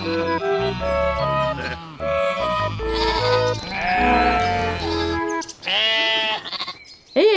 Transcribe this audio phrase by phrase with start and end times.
[0.00, 0.16] Hej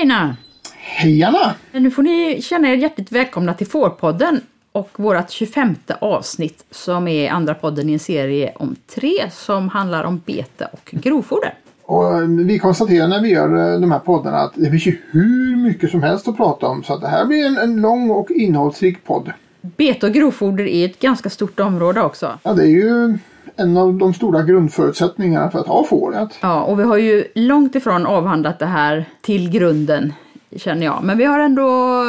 [0.02, 0.36] Einar!
[0.76, 1.56] Hej Anna!
[1.72, 4.42] Nu får ni känna er hjärtligt välkomna till Fårpodden
[4.72, 10.04] och vårt 25 avsnitt som är andra podden i en serie om tre som handlar
[10.04, 11.54] om bete och grovfoder.
[11.86, 14.98] Och eh, vi konstaterar när vi gör eh, de här poddarna att det finns ju
[15.12, 18.10] hur mycket som helst att prata om så att det här blir en, en lång
[18.10, 19.32] och innehållsrik podd.
[19.78, 22.40] Bete och grovfoder är ett ganska stort område också.
[22.44, 23.18] Ja, det är ju
[23.56, 26.30] en av de stora grundförutsättningarna för att ha fåret.
[26.42, 30.14] Ja, och vi har ju långt ifrån avhandlat det här till grunden
[30.56, 31.00] känner jag.
[31.04, 32.04] Men vi har ändå...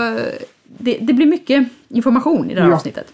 [0.78, 2.74] Det, det blir mycket information i det här Ja.
[2.74, 3.06] avsnittet.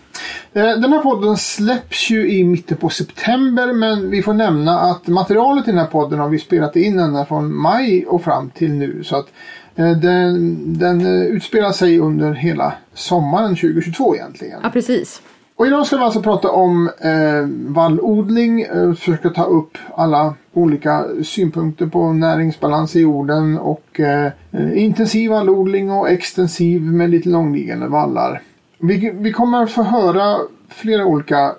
[0.53, 5.07] Eh, Den här podden släpps ju i mitten på september men vi får nämna att
[5.07, 8.73] materialet i den här podden har vi spelat in ända från maj och fram till
[8.73, 9.05] nu.
[9.05, 9.27] Så att
[9.75, 14.61] den, den eh, utspelar sig under hela sommaren 2022 egentligen.
[14.63, 15.23] Ja, precis.
[15.61, 21.05] Och idag ska vi alltså prata om eh, vallodling, eh, försöka ta upp alla olika
[21.25, 27.89] synpunkter på näringsbalans i jorden och eh, eh, intensiv vallodling och extensiv med lite långliggande
[27.89, 28.43] vallar.
[28.79, 30.37] Vi, vi kommer att få höra
[30.69, 31.55] flera olika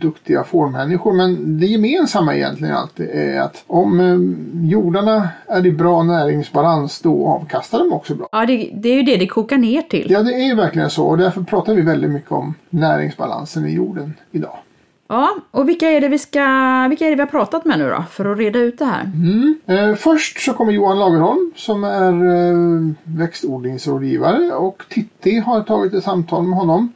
[0.00, 6.02] duktiga fårmänniskor men det gemensamma egentligen alltid är att om eh, jordarna är i bra
[6.02, 8.28] näringsbalans då avkastar de också bra.
[8.32, 10.06] Ja, det, det är ju det det kokar ner till.
[10.10, 13.74] Ja, det är ju verkligen så och därför pratar vi väldigt mycket om näringsbalansen i
[13.74, 14.58] jorden idag.
[15.08, 16.40] Ja, och vilka är det vi ska...
[16.88, 18.04] Vilka är det vi har pratat med nu då?
[18.10, 19.10] För att reda ut det här.
[19.66, 26.04] Eh, först så kommer Johan Lagerholm som är eh, växtodlingsrådgivare och Titti har tagit ett
[26.04, 26.92] samtal med honom.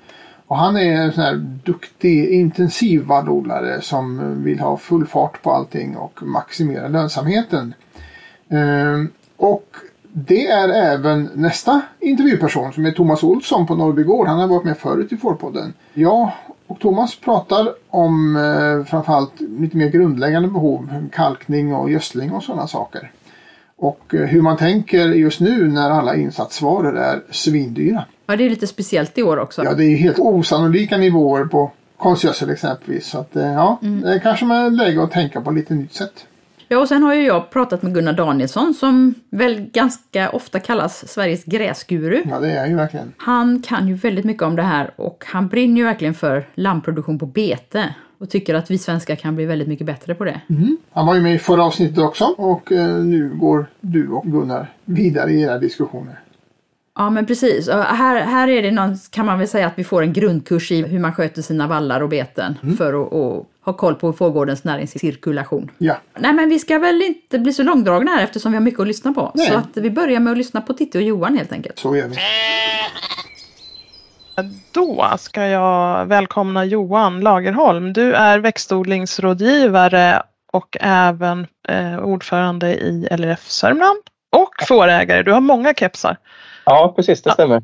[0.48, 5.96] Och han är en sån här duktig intensivvallodlare som vill ha full fart på allting
[5.96, 7.74] och maximera lönsamheten.
[8.48, 9.04] Eh,
[9.36, 14.28] och det är även nästa intervjuperson som är Thomas Olsson på Norrby Gård.
[14.28, 15.74] Han har varit med förut i Fårpodden.
[15.94, 16.32] Jag
[16.66, 22.66] och Thomas pratar om eh, framförallt lite mer grundläggande behov, kalkning och gödsling och sådana
[22.66, 23.10] saker.
[23.78, 28.04] Och eh, hur man tänker just nu när alla insatsvaror är svindyra.
[28.26, 29.64] Ja, det är lite speciellt i år också.
[29.64, 33.06] Ja, det är helt osannolika nivåer på konstgödsel exempelvis.
[33.06, 36.26] Så att, eh, ja, det kanske man är läge att tänka på lite nytt sätt.
[36.68, 41.08] Ja, och sen har ju jag pratat med Gunnar Danielsson som väl ganska ofta kallas
[41.08, 42.22] Sveriges gräsguru.
[42.30, 43.12] Ja, det är ju verkligen.
[43.16, 47.18] Han kan ju väldigt mycket om det här och han brinner ju verkligen för lammproduktion
[47.18, 50.40] på bete och tycker att vi svenskar kan bli väldigt mycket bättre på det.
[50.92, 54.72] Han var ju med i förra avsnittet också och eh, nu går du och Gunnar
[54.84, 56.20] vidare i era diskussioner.
[56.96, 57.68] Ja men precis.
[57.68, 60.72] Och här, här är det någon, kan man väl säga att vi får en grundkurs
[60.72, 64.64] i hur man sköter sina vallar och beten för att, att ha koll på fårgårdens
[64.64, 65.70] näringscirkulation.
[65.78, 68.80] Ja, Nej men vi ska väl inte bli så långdragna här eftersom vi har mycket
[68.80, 69.32] att lyssna på.
[69.34, 69.46] Nej.
[69.46, 71.78] Så att vi börjar med att lyssna på Titti och Johan helt enkelt.
[71.78, 72.16] så gör vi.
[74.72, 77.92] Då ska jag välkomna Johan Lagerholm.
[77.92, 80.22] Du är växtodlingsrådgivare
[80.52, 83.98] och även eh, ordförande i LRF Sörmland
[84.36, 85.22] och fårägare.
[85.22, 86.16] Du har många kepsar.
[86.64, 87.62] Ja, precis, det stämmer.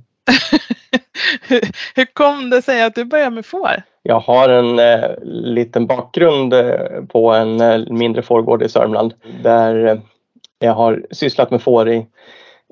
[1.94, 3.82] hur, kom det sig att du började med får?
[4.02, 9.86] Jag har en eh, liten bakgrund eh, på en eh, mindre fårgård i Sörmland där
[9.86, 9.98] eh,
[10.58, 12.06] jag har sysslat med får i,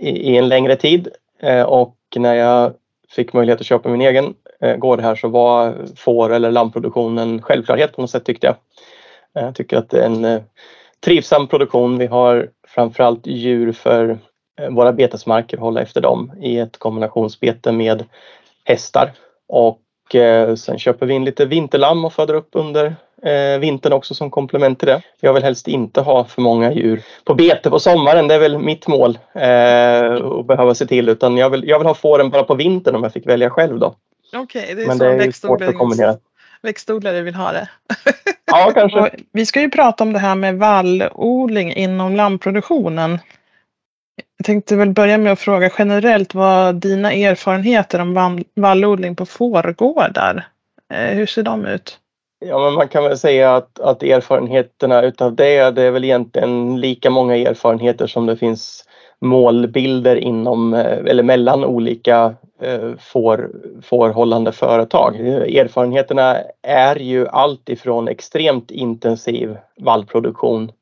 [0.01, 1.09] i, i en längre tid
[1.43, 2.73] eh, och när jag
[3.15, 7.43] fick möjlighet att köpa min egen eh, gård här så var får eller lammproduktion en
[7.43, 8.57] självklarhet på något sätt tyckte jag.
[9.39, 10.43] Eh, jag tycker att det är en eh,
[11.05, 11.99] trivsam produktion.
[11.99, 14.19] Vi har framförallt djur för
[14.71, 18.05] våra betesmarker, hålla efter dem i ett kombinationsbete med
[18.65, 19.13] hästar.
[19.49, 19.82] Och
[20.15, 24.31] eh, sen köper vi in lite vinterlamm och föder upp under eh, vintern också som
[24.31, 25.03] komplement till det.
[25.21, 28.29] Jag vill helst inte ha för många djur på bete på sommaren.
[28.29, 31.09] Det är väl mitt mål eh, att behöva se till.
[31.09, 33.79] Utan jag vill, jag vill ha fåren bara på vintern om jag fick välja själv
[33.79, 33.95] då.
[34.37, 36.17] Okej, det är Men det är svårt att kombinera.
[36.63, 37.69] växtodlare vill ha det.
[38.45, 39.11] Ja, kanske.
[39.33, 43.19] Vi ska ju prata om det här med vallodling inom lammproduktionen.
[44.17, 50.47] Jag tänkte väl börja med att fråga generellt vad dina erfarenheter om vallodling på fårgårdar,
[50.93, 51.99] eh, hur ser de ut?
[52.45, 56.81] Ja, men man kan väl säga att, att erfarenheterna utav det, det är väl egentligen
[56.81, 58.85] lika många erfarenheter som det finns
[59.21, 63.51] målbilder inom eh, eller mellan olika eh, får,
[63.83, 65.21] fårhållande företag.
[65.57, 70.73] Erfarenheterna är ju allt ifrån extremt intensiv vallproduktion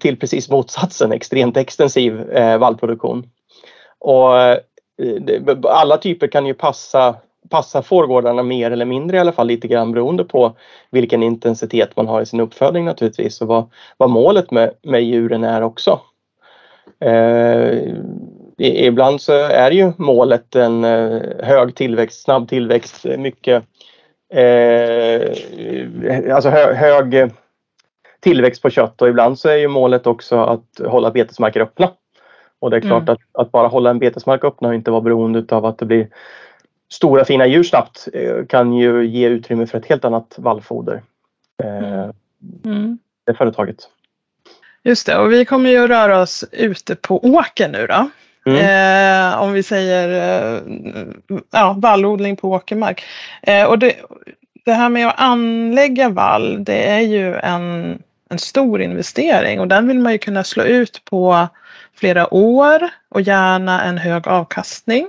[0.00, 3.26] till precis motsatsen, extremt extensiv eh, vallproduktion.
[3.98, 4.58] Och eh,
[5.64, 7.16] alla typer kan ju passa
[7.50, 10.56] passa fårgårdarna mer eller mindre i alla fall lite grann beroende på
[10.90, 15.44] vilken intensitet man har i sin uppfödning naturligtvis och vad, vad målet med, med djuren
[15.44, 16.00] är också.
[17.00, 17.78] Eh,
[18.58, 23.64] ibland så är ju målet en eh, hög tillväxt, snabb tillväxt, mycket
[24.34, 25.20] eh,
[26.34, 27.30] alltså hö, hög
[28.20, 31.90] tillväxt på kött och ibland så är ju målet också att hålla betesmarker öppna.
[32.58, 33.12] Och det är klart mm.
[33.12, 36.08] att, att, bara hålla en betesmark öppen och inte vara beroende av att det blir
[36.92, 41.02] stora fina djur snabbt eh, kan ju ge utrymme för ett helt annat vallfoder.
[41.62, 42.12] Mm.
[42.64, 42.98] Mm.
[43.26, 43.76] Det företaget.
[44.82, 48.10] Just det, och vi kommer ju röra oss ute på åker nu då.
[48.46, 49.32] Mm.
[49.32, 50.62] Eh, om vi säger eh,
[51.50, 53.04] ja, vallodling på åkermark.
[53.42, 53.96] Eh, och det,
[54.64, 57.98] det här med att anlägga vall, det är ju en,
[58.30, 61.48] en stor investering och den vill man ju kunna slå ut på
[61.94, 65.06] flera år och gärna en hög avkastning.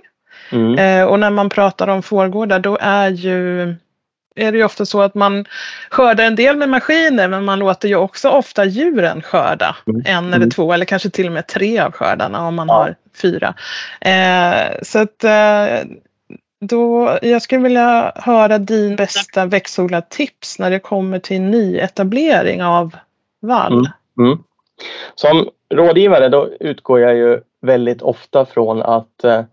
[0.52, 0.78] Mm.
[0.78, 3.76] Eh, och när man pratar om fårgårdar då är ju
[4.36, 5.46] är det ju ofta så att man
[5.90, 9.76] skördar en del med maskiner men man låter ju också ofta djuren skörda.
[9.88, 10.02] Mm.
[10.06, 10.50] En eller mm.
[10.50, 12.74] två eller kanske till och med tre av skördarna om man ja.
[12.74, 13.54] har fyra.
[14.02, 15.90] Eh, så att eh,
[16.62, 22.96] då, jag skulle vilja höra din bästa växtodlartips när det kommer till nyetablering av
[23.42, 23.74] vall.
[23.74, 24.32] Mm.
[24.32, 24.44] Mm.
[25.16, 29.44] Som rådgivare då utgår jag ju väldigt ofta från att eh,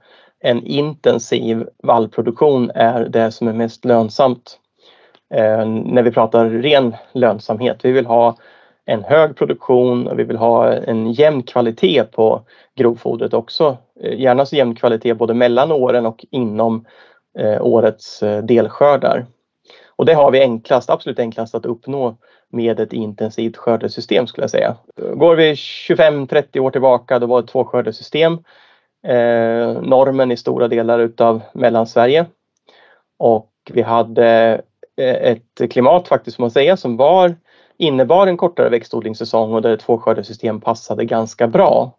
[0.41, 4.59] en intensiv vallproduktion är det som är mest lönsamt.
[5.35, 7.79] Eh, när vi pratar ren lönsamhet.
[7.83, 8.37] Vi vill ha
[8.85, 12.43] en hög produktion och vi vill ha en jämn kvalitet på
[12.77, 13.77] grovfodret också.
[14.01, 16.85] Eh, gärna så jämn kvalitet både mellan åren och inom
[17.61, 19.27] årets delskördar.
[19.97, 22.17] Och det har vi enklast, absolut enklast att uppnå
[22.53, 24.77] med ett intensivt skördesystem skulle jag säga.
[25.15, 28.33] Går vi 25-30 år tillbaka då var det två tvåskördesystem.
[29.07, 32.27] Eh, normen i stora delar utav Mellansverige.
[33.19, 34.61] Och vi hade
[34.97, 37.37] eh, ett klimat faktiskt, får man säga, som var,
[37.77, 41.93] innebar en kortare växtodlingssäsong och där två tvåskördesystem passade ganska bra.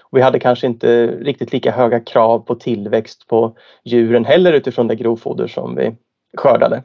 [0.00, 4.88] Och vi hade kanske inte riktigt lika höga krav på tillväxt på djuren heller utifrån
[4.88, 5.96] det grovfoder som vi
[6.36, 6.82] skördade.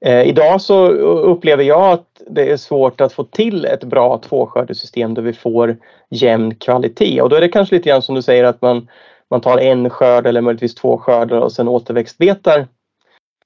[0.00, 5.14] Eh, idag så upplever jag att det är svårt att få till ett bra tvåskördesystem
[5.14, 5.76] där vi får
[6.10, 8.88] jämn kvalitet och då är det kanske lite grann som du säger att man,
[9.30, 12.66] man tar en skörd eller möjligtvis två skördar och sen återväxtbetar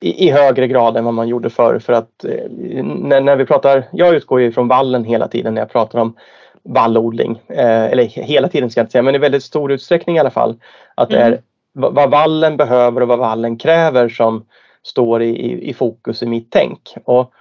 [0.00, 3.46] i, i högre grad än vad man gjorde förr för att eh, när, när vi
[3.46, 6.16] pratar, jag utgår ju från vallen hela tiden när jag pratar om
[6.62, 7.40] vallodling.
[7.48, 10.30] Eh, eller hela tiden ska jag inte säga, men i väldigt stor utsträckning i alla
[10.30, 10.56] fall.
[10.94, 11.94] Att det är mm.
[11.94, 14.44] vad vallen behöver och vad vallen kräver som
[14.86, 16.94] står i, i fokus i mitt tänk.
[17.04, 17.32] Och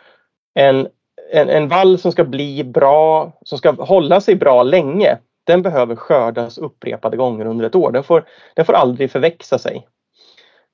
[0.53, 0.88] en,
[1.31, 5.95] en, en vall som ska bli bra, som ska hålla sig bra länge, den behöver
[5.95, 7.91] skördas upprepade gånger under ett år.
[7.91, 9.88] Den får, den får aldrig förväxa sig.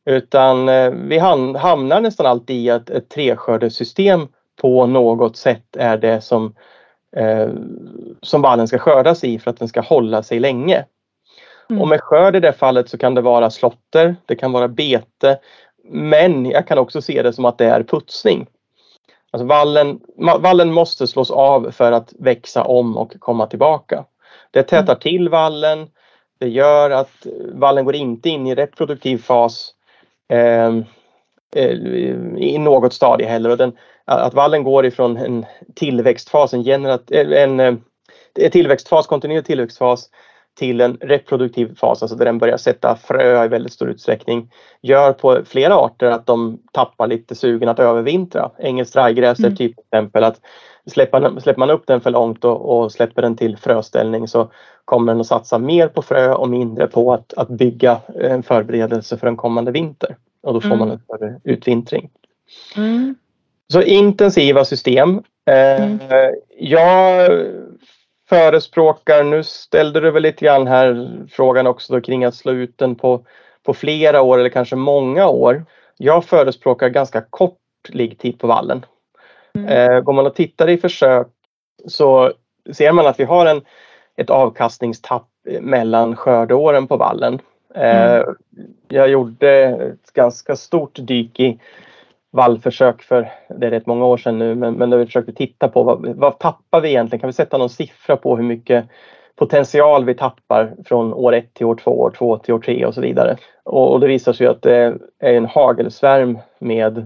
[0.06, 4.28] Utan eh, vi hamnar nästan alltid i att ett treskördesystem
[4.62, 6.56] på något sätt är det som,
[7.16, 7.50] eh,
[8.22, 10.86] som vallen ska skördas i för att den ska hålla sig länge.
[11.70, 11.82] Mm.
[11.82, 15.40] Och med skörd i det fallet så kan det vara slotter, det kan vara bete,
[15.90, 18.48] men jag kan också se det som att det är putsning.
[19.32, 24.06] Alltså vallen, vallen måste slås av för att växa om och komma tillbaka.
[24.52, 25.00] Det tätar mm.
[25.00, 25.88] till vallen.
[26.40, 29.74] Det gör att vallen går inte in i reproduktiv fas
[30.30, 30.78] eh,
[31.56, 31.72] eh,
[32.38, 33.50] i något stadie heller.
[33.50, 35.46] Och den, att vallen går ifrån en
[35.76, 40.10] tillväxtfas, en, generat, en, en, en tillväxtfas, kontinuerlig tillväxtfas
[40.58, 44.52] till en reproduktiv fas, alltså där den börjar sätta frö i väldigt stor utsträckning,
[44.82, 48.52] gör på flera arter att de tappar lite sugen att övervintra.
[48.60, 49.56] Engelskt rajgräs är mm.
[49.56, 50.42] typ exempel att
[50.86, 54.52] släpper, släpper man upp den för långt och, och, släpper den till fröställning så
[54.86, 59.18] kommer den att satsa mer på frö och mindre på att, att bygga en förberedelse
[59.18, 60.16] för en kommande vinter.
[60.44, 60.80] Och då får mm.
[60.80, 62.10] man en större utvintring.
[62.76, 63.16] Mm.
[63.74, 65.24] Så intensiva system.
[65.46, 66.00] Eh, mm.
[66.58, 67.32] Jag
[68.30, 72.78] förespråkar, nu ställde du väl lite grann här frågan också då kring att slå ut
[72.78, 73.26] den på,
[73.64, 75.66] på flera år eller kanske många år.
[75.98, 78.86] Jag förespråkar ganska kort liggtid på vallen.
[79.54, 79.68] Mm.
[79.70, 81.28] Eh, går man och tittar i försök
[81.88, 82.34] så
[82.74, 83.62] ser man att vi har en,
[84.16, 85.28] ett avkastningstapp
[85.62, 87.40] mellan skördeåren på vallen.
[87.76, 88.36] Eh, mm.
[88.88, 91.60] Jag gjorde ett ganska stort dyk i
[92.32, 95.68] vallförsök för, det är rätt många år sedan nu, men, men där vi försökte titta
[95.68, 97.20] på vad, vad tappar vi egentligen?
[97.20, 98.86] Kan vi sätta någon siffra på hur mycket
[99.36, 102.94] potential vi tappar från år ett till år två, år två till år tre och
[102.94, 103.38] så vidare.
[103.64, 104.76] Och, och det visar sig att det
[105.20, 106.98] är en hagelsvärm med,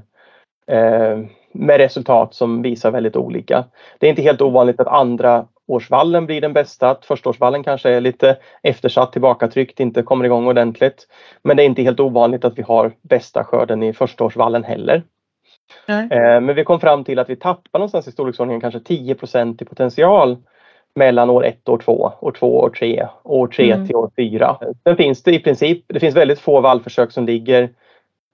[0.67, 1.19] eh,
[1.53, 3.65] med resultat som visar väldigt olika.
[3.99, 8.01] Det är inte helt ovanligt att andra årsvallen blir den bästa, att förstaårsvallen kanske är
[8.01, 11.07] lite eftersatt, tillbakatryckt, inte kommer igång ordentligt.
[11.43, 15.03] Men det är inte helt ovanligt att vi har bästa skörden i förstaårsvallen heller.
[15.87, 19.65] Eh, men vi kom fram till att vi tappar någonstans i storleksordningen kanske 10% i
[19.65, 20.37] potential
[20.95, 23.87] mellan år 1 och år 2, år 2 år 3, år 3 mm.
[23.87, 24.57] till år 4.
[24.83, 27.69] Sen finns det i princip, det finns väldigt få vallförsök som ligger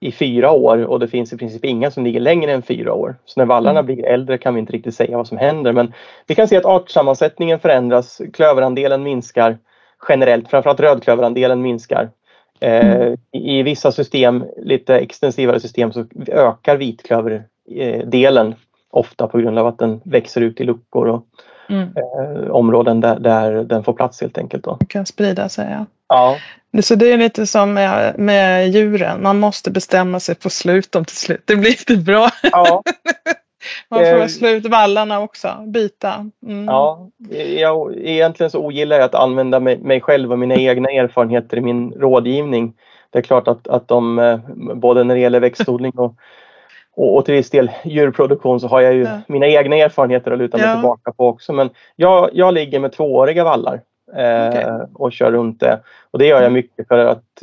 [0.00, 3.16] i fyra år och det finns i princip inga som ligger längre än fyra år.
[3.24, 5.92] Så när vallarna blir äldre kan vi inte riktigt säga vad som händer men
[6.26, 9.58] vi kan se att artsammansättningen förändras, klöverandelen minskar
[10.08, 12.10] generellt, framförallt rödklöverandelen minskar.
[12.60, 18.54] Eh, I vissa system, lite extensivare system, så ökar vitklöverdelen
[18.90, 21.24] ofta på grund av att den växer ut i luckor och
[21.68, 21.88] mm.
[21.96, 24.64] eh, områden där, där den får plats helt enkelt.
[24.64, 24.78] Då.
[24.88, 25.68] kan sprida sig.
[25.70, 25.86] Ja.
[26.08, 26.36] Ja.
[26.82, 31.16] Så det är lite som med, med djuren, man måste bestämma sig för dem till
[31.16, 31.42] slut.
[31.44, 32.28] Det blir inte bra.
[32.42, 32.82] Ja.
[33.88, 36.30] Man får eh, slut vallarna också, byta.
[36.46, 36.64] Mm.
[36.64, 37.08] Ja,
[37.58, 41.60] jag, egentligen så ogillar jag att använda mig, mig, själv och mina egna erfarenheter i
[41.60, 42.74] min rådgivning.
[43.10, 44.38] Det är klart att, att de, eh,
[44.74, 46.14] både när det gäller växtodling och,
[46.96, 49.20] och, och till viss del djurproduktion så har jag ju ja.
[49.28, 50.74] mina egna erfarenheter att luta mig ja.
[50.74, 51.52] tillbaka på också.
[51.52, 54.62] Men jag, jag ligger med tvååriga vallar okay.
[54.62, 55.80] Eh, och kör runt det.
[56.10, 56.52] Och det gör jag mm.
[56.52, 57.42] mycket för att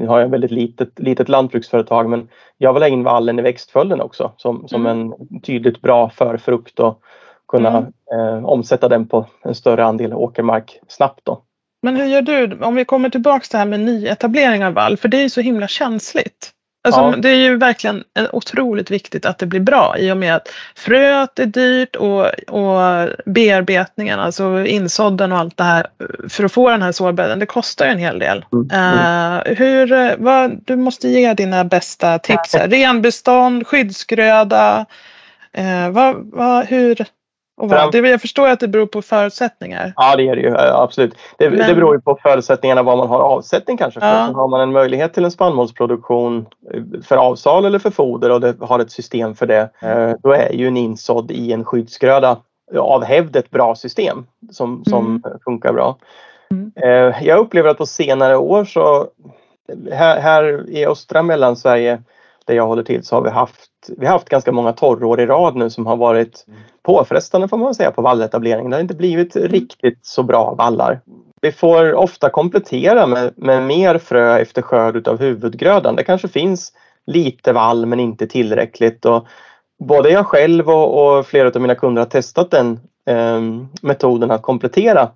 [0.00, 4.00] jag har ett väldigt litet, litet lantbruksföretag men jag vill ha in vallen i växtföljden
[4.00, 5.12] också som, som mm.
[5.12, 7.02] en tydligt bra förfrukt och
[7.48, 8.36] kunna mm.
[8.36, 11.20] eh, omsätta den på en större andel åkermark snabbt.
[11.24, 11.42] Då.
[11.82, 14.96] Men hur gör du om vi kommer tillbaks till det här med nyetablering av vall
[14.96, 16.52] för det är så himla känsligt.
[16.86, 17.14] Alltså, ja.
[17.16, 21.38] Det är ju verkligen otroligt viktigt att det blir bra i och med att fröet
[21.38, 25.86] är dyrt och, och bearbetningen, alltså insådden och allt det här
[26.28, 28.44] för att få den här sårbädden, det kostar ju en hel del.
[28.52, 28.66] Mm.
[28.66, 32.54] Uh, hur, vad, du måste ge dina bästa tips.
[32.54, 32.68] Här.
[32.68, 34.86] Renbestånd, skyddsgröda,
[35.58, 37.06] uh, vad, vad, hur,
[37.56, 37.92] och vad?
[37.92, 39.92] Det, jag förstår att det beror på förutsättningar.
[39.96, 41.14] Ja, det gör det ju absolut.
[41.38, 41.68] Det, Men...
[41.68, 44.06] det beror ju på förutsättningarna vad man har avsättning kanske för.
[44.06, 44.32] Ja.
[44.34, 48.56] Har man en möjlighet till en spannmålsproduktion eh, för avsal eller för foder och det
[48.60, 50.16] har ett system för det, mm.
[50.22, 52.36] då är ju en insådd i en skyddsgröda
[52.78, 55.38] av hävd ett bra system som, som mm.
[55.44, 55.96] funkar bra.
[56.50, 56.72] Mm.
[56.76, 59.06] Eh, jag upplever att på senare år så
[59.92, 62.02] här, här i östra Mellansverige
[62.44, 65.26] där jag håller till så har vi haft, vi har haft ganska många torrår i
[65.26, 68.70] rad nu som har varit mm påfrestande får man säga på valletableringen.
[68.70, 71.00] Det har inte blivit riktigt så bra vallar.
[71.40, 75.96] Vi får ofta komplettera med, med mer frö efter skörd av huvudgrödan.
[75.96, 76.72] Det kanske finns
[77.06, 79.04] lite vall men inte tillräckligt.
[79.04, 79.26] Och
[79.84, 83.40] både jag själv och, och flera av mina kunder har testat den eh,
[83.82, 85.10] metoden att komplettera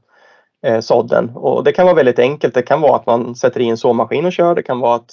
[0.66, 1.30] eh, sådden.
[1.34, 2.54] Och det kan vara väldigt enkelt.
[2.54, 4.54] Det kan vara att man sätter i en såmaskin och kör.
[4.54, 5.10] Det kan vara att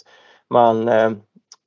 [0.50, 1.12] man Eh,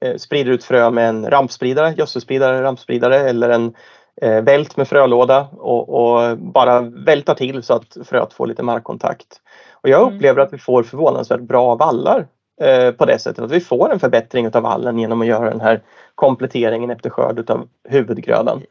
[0.04, 3.74] eh sprider ut frö med en rampspridare, gödselspridare, rampspridare eller en
[4.20, 9.40] eh, vält med frölåda och, och, bara välta till så att fröet får lite markkontakt.
[9.72, 10.14] Och jag mm.
[10.14, 12.26] upplever att vi får förvånansvärt bra vallar
[12.62, 15.60] eh, på det sättet att vi får en förbättring av vallen genom att göra den
[15.60, 15.80] här
[16.14, 18.62] kompletteringen efter skörd av huvudgrödan.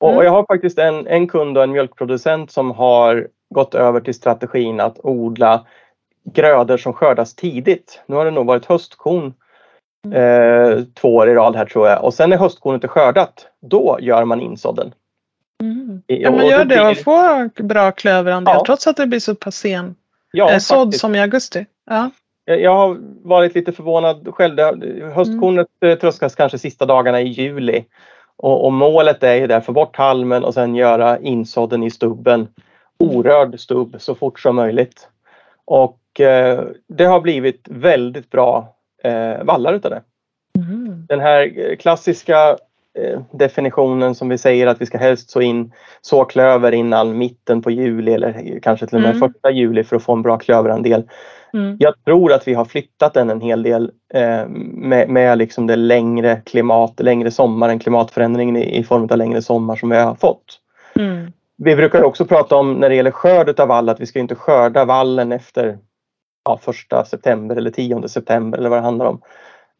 [0.00, 4.00] Och, och jag har faktiskt en, en kund och en mjölkproducent som har gått över
[4.00, 5.66] till strategin att odla
[6.24, 8.02] grödor som skördas tidigt.
[8.06, 9.32] Nu har det nog varit höstkorn
[10.14, 12.04] Eh, två år i rad här tror jag.
[12.04, 14.92] Och sen när höstkornet är skördat, då gör man insådden.
[16.06, 18.62] Ja, man gör det och får bra klöverandel ja.
[18.66, 19.94] trots att det blir så pass sen
[20.32, 21.66] ja, eh, sådd som i augusti.
[21.90, 22.10] Ja.
[22.44, 24.58] Jag har varit lite förvånad själv.
[25.14, 25.98] Höstkornet mm.
[25.98, 27.84] tröskas kanske sista dagarna i juli.
[28.36, 32.48] Och, och, målet är ju där, få bort halmen och sen göra insådden i stubben.
[32.98, 35.08] Orörd stubb så fort som möjligt.
[35.64, 40.02] Och eh, det har blivit väldigt bra eh, vallar utav det.
[40.58, 41.06] Mm.
[41.08, 42.56] Den här klassiska eh,
[43.30, 47.70] definitionen som vi säger att vi ska helst så in så klöver innan mitten på
[47.70, 49.28] juli eller kanske till och med mm.
[49.28, 51.04] första juli för att få en bra klöverandel.
[51.52, 51.76] Mm.
[51.80, 55.76] Jag tror att vi har flyttat den en hel del eh, med, med liksom det
[55.76, 60.60] längre klimat, längre sommaren, klimatförändringen i, i form av längre sommar som vi har fått.
[60.98, 61.32] Mm.
[61.56, 64.34] Vi brukar också prata om när det gäller skörd av vall att vi ska inte
[64.34, 65.78] skörda vallen efter
[66.44, 69.20] ja, första september eller 10 september eller vad det handlar om.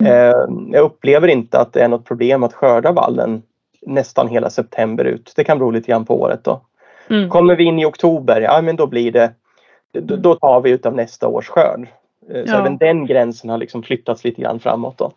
[0.02, 0.12] Mm.
[0.12, 3.42] Eh, jag upplever inte att det är något problem att skörda vallen
[3.82, 5.32] nästan hela september ut.
[5.36, 6.60] Det kan bero lite grann på året då.
[7.10, 7.30] Mm.
[7.30, 9.32] Kommer vi in i oktober, ja men då blir det,
[9.92, 11.88] då tar vi utav nästa års skörd.
[12.30, 12.58] Eh, så ja.
[12.58, 15.12] även den gränsen har liksom flyttats lite grann framåt då.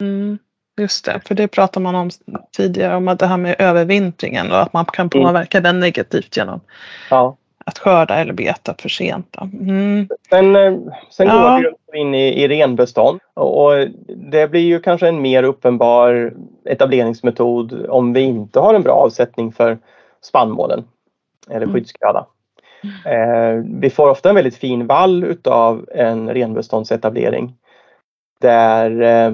[0.00, 0.38] Mm.
[0.80, 2.10] Just det, för det pratar man om
[2.56, 5.26] tidigare om att det här med övervintringen och att man kan mm.
[5.26, 5.64] påverka mm.
[5.64, 6.60] den negativt genom
[7.10, 9.36] ja att skörda eller beta för sent.
[9.42, 10.08] Mm.
[10.30, 10.74] Sen, eh,
[11.10, 11.60] sen ja.
[11.62, 13.72] går vi in i, i renbestånd och
[14.16, 16.32] det blir ju kanske en mer uppenbar
[16.64, 19.78] etableringsmetod om vi inte har en bra avsättning för
[20.22, 20.84] spannmålen
[21.50, 21.74] eller mm.
[21.74, 22.26] skyddsgröda.
[22.82, 22.96] Mm.
[23.06, 27.54] Eh, vi får ofta en väldigt fin vall utav en renbeståndsetablering
[28.40, 29.32] där, eh,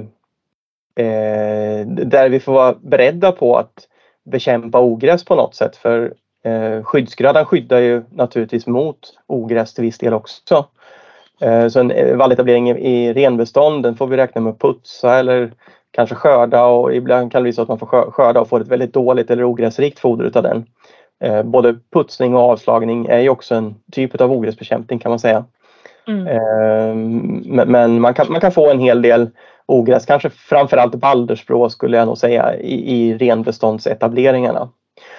[1.06, 3.88] eh, där vi får vara beredda på att
[4.24, 6.14] bekämpa ogräs på något sätt för
[6.84, 10.66] skyddsgrödan skyddar ju naturligtvis mot ogräs till viss del också.
[11.42, 15.52] Eh, så en eh, valletablering i renbestånd den får vi räkna med att putsa eller
[15.90, 18.68] kanske skörda och ibland kan det bli så att man får skörda och får ett
[18.68, 20.66] väldigt dåligt eller ogräsrikt foder utav den.
[21.20, 25.44] Eh, både putsning och avslagning är ju också en typ av ogräsbekämpning kan man säga.
[26.08, 26.26] Mm.
[26.26, 29.30] Eh, men man kan, man kan få en hel del
[29.66, 34.68] ogräs, kanske framförallt baldersbrå skulle jag nog säga i, i renbeståndsetableringarna.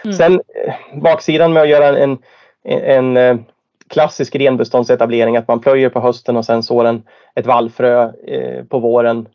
[0.04, 0.14] Mm.
[0.14, 2.18] Sen eh, baksidan med att göra en,
[2.64, 3.46] en, en
[3.88, 7.04] klassisk renbeståndsetablering, att man plöjer på hösten och sen sår en,
[7.36, 9.28] ett vallfrö eh, på våren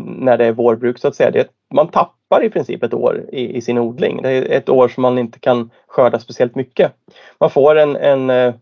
[0.00, 1.30] när det är vårbruk så att säga.
[1.30, 4.22] Det, man tappar i princip ett år i, i, sin odling.
[4.22, 6.92] Det är ett år som man inte kan skörda speciellt mycket.
[7.40, 8.54] Man får en, en eh,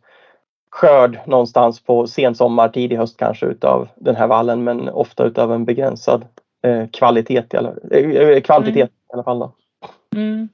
[0.70, 5.64] skörd någonstans på sensommar, tidig höst kanske utav den här vallen men ofta utav en
[5.64, 6.24] begränsad
[6.62, 8.88] eh, kvalitet, i alla, eh, kvantitet mm.
[9.10, 9.50] i alla fall.
[10.16, 10.48] Mm.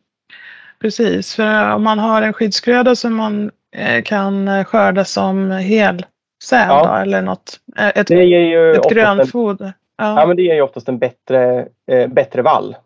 [0.80, 6.06] Precis, för om man har en skyddsgröda som man eh, kan skörda som helsäd
[6.50, 7.02] ja.
[7.02, 9.72] eller något, eh, ett, ett grönfoder.
[9.98, 10.20] Ja.
[10.20, 10.26] ja.
[10.26, 12.76] men det ger ju oftast en bättre, eh, bättre vall.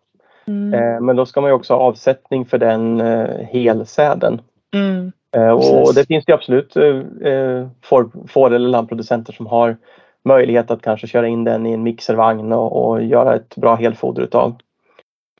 [0.46, 0.74] Mm.
[0.74, 4.40] Eh, men då ska man ju också ha avsättning för den eh, helsäden.
[4.74, 5.12] Mm.
[5.36, 9.76] Eh, och det finns ju absolut eh, får, får eller lammproducenter som har
[10.24, 14.22] möjlighet att kanske köra in den i en mixervagn och, och göra ett bra helfoder
[14.22, 14.56] utav.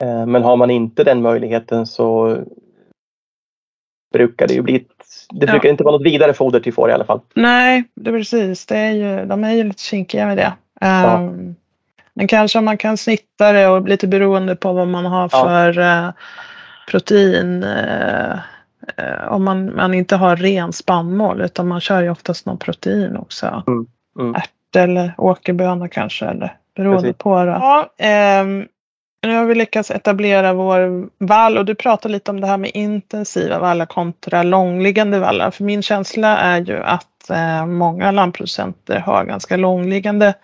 [0.01, 2.39] Eh, men har man inte den möjligheten så
[4.13, 4.87] brukar det ju bli ett,
[5.31, 5.71] det brukar ja.
[5.71, 7.21] inte vara något vidare foder till får i alla fall.
[7.35, 8.67] Nej, det är precis.
[8.67, 10.53] Det är ju, de är ju lite kinkiga med det.
[10.81, 11.15] Ja.
[11.15, 11.57] Um,
[12.15, 16.07] men kanske man kan snitta det och lite beroende på vad man har för ja.
[16.07, 16.13] uh,
[16.91, 17.65] protein.
[17.65, 18.35] Uh,
[18.99, 23.17] uh, om man, man inte har ren spannmål utan man kör ju oftast någon protein
[23.17, 23.63] också.
[23.67, 23.87] Mm.
[24.19, 24.35] Mm.
[24.35, 27.19] Ärt eller åkerböna kanske eller beroende Precis.
[27.19, 27.51] på det.
[27.51, 27.91] Ja,
[28.43, 28.67] um,
[29.23, 32.71] nu har vi lyckats etablera vår vall och du pratar lite om det här med
[32.75, 35.51] intensiva vallar kontra långliggande vallar.
[35.51, 40.35] För min känsla är ju att eh, många landproducenter har ganska långliggande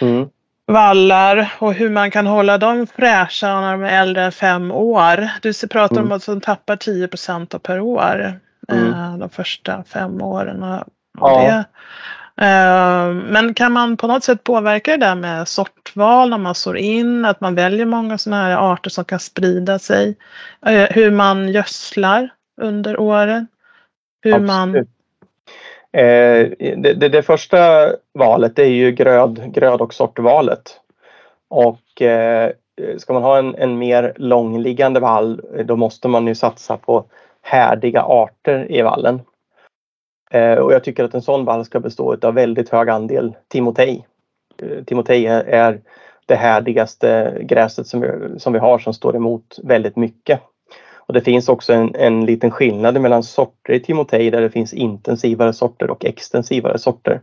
[0.00, 0.28] mm.
[0.66, 5.28] vallar och hur man kan hålla dem fräscha när de är äldre än fem år.
[5.42, 6.06] Du pratar mm.
[6.06, 8.92] om att de tappar 10% per år mm.
[8.92, 10.62] eh, de första fem åren.
[10.62, 10.84] Och,
[11.20, 11.40] ja.
[11.40, 11.64] det,
[12.40, 16.76] Eh, men kan man på något sätt påverka det där med sortval när man sår
[16.76, 20.16] in, att man väljer många sådana här arter som kan sprida sig,
[20.66, 22.28] eh, hur man gödslar
[22.60, 23.46] under åren?
[24.22, 24.76] Hur man...
[24.76, 30.80] Eh, det, det, det, första valet är ju gröd, gröd och sortvalet.
[31.48, 31.80] Och
[32.98, 37.04] ska man ha en, en mer långliggande vall då måste man ju satsa på
[37.42, 39.20] härdiga arter i vallen.
[40.34, 44.06] Eh, och jag tycker att en sån vall ska bestå av väldigt hög andel timotej.
[44.62, 45.80] Eh, timotej är
[46.26, 50.40] det härdigaste gräset som vi, som vi har som står emot väldigt mycket.
[50.96, 54.72] Och det finns också en, en liten skillnad mellan sorter i timotej där det finns
[54.72, 57.20] intensivare sorter och extensivare sorter.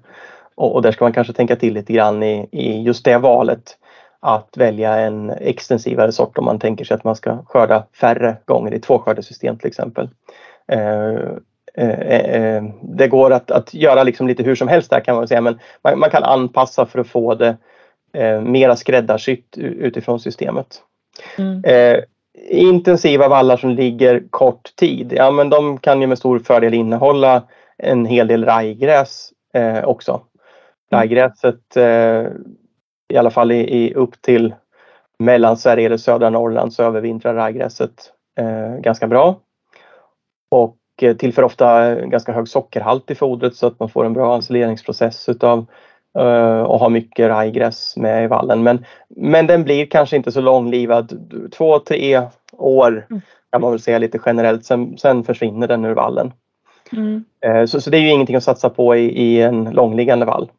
[0.56, 3.78] Och, och där ska man kanske tänka till lite grann i, i just det valet
[4.20, 8.74] att välja en extensivare sort om man tänker sig att man ska skörda färre gånger
[8.74, 10.10] i tvåskördesystem till exempel.
[10.68, 11.20] Eh,
[12.82, 15.60] det går att, att göra liksom lite hur som helst där kan man säga men
[15.84, 17.58] man, man kan anpassa för att få det
[18.14, 20.82] eh, mera skräddarsytt utifrån systemet.
[21.38, 21.64] Mm.
[21.64, 22.04] Eh,
[22.50, 27.44] intensiva vallar som ligger kort tid, ja men de kan ju med stor fördel innehålla
[27.78, 30.12] en hel del rajgräs eh, också.
[30.12, 30.22] Mm.
[30.92, 32.26] Rajgräset eh,
[33.14, 34.56] i alla fall i, i upp till
[35.20, 39.40] Mellansverige eller södra Norrland så övervintrar rajgräset eh, ganska bra.
[40.52, 44.36] Och Eh, tillför ofta ganska hög sockerhalt i fodret så att man får en bra
[44.36, 45.66] ensileringsprocess utav
[46.18, 48.64] eh, och har mycket rajgräs med i vallen.
[48.64, 51.32] Men, men den blir kanske inte så långlivad.
[51.58, 52.22] Två, tre
[52.58, 53.22] år mm.
[53.52, 54.66] kan man väl säga lite generellt.
[54.66, 56.34] Sen, sen försvinner den ur vallen.
[56.92, 57.24] Mm.
[57.46, 60.52] Eh, så, så det är ju ingenting att satsa på i, i en långliggande vall.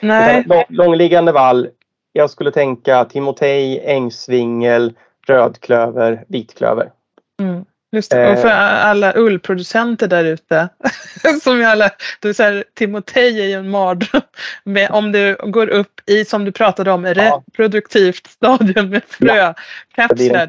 [0.00, 0.44] Nej.
[0.46, 1.68] Lång, långliggande vall,
[2.12, 4.92] jag skulle tänka timotej, ängsvingel,
[5.26, 6.90] rödklöver, vitklöver.
[7.40, 7.64] Mm.
[7.92, 8.32] Just det.
[8.32, 8.86] Och för eh.
[8.86, 10.68] alla ullproducenter där ute.
[11.42, 14.22] som alla, du säger, Timotej är ju en mardröm.
[14.90, 19.36] Om du går upp i, som du pratade om, reproduktivt stadium med frökapslar.
[19.36, 19.54] Ja.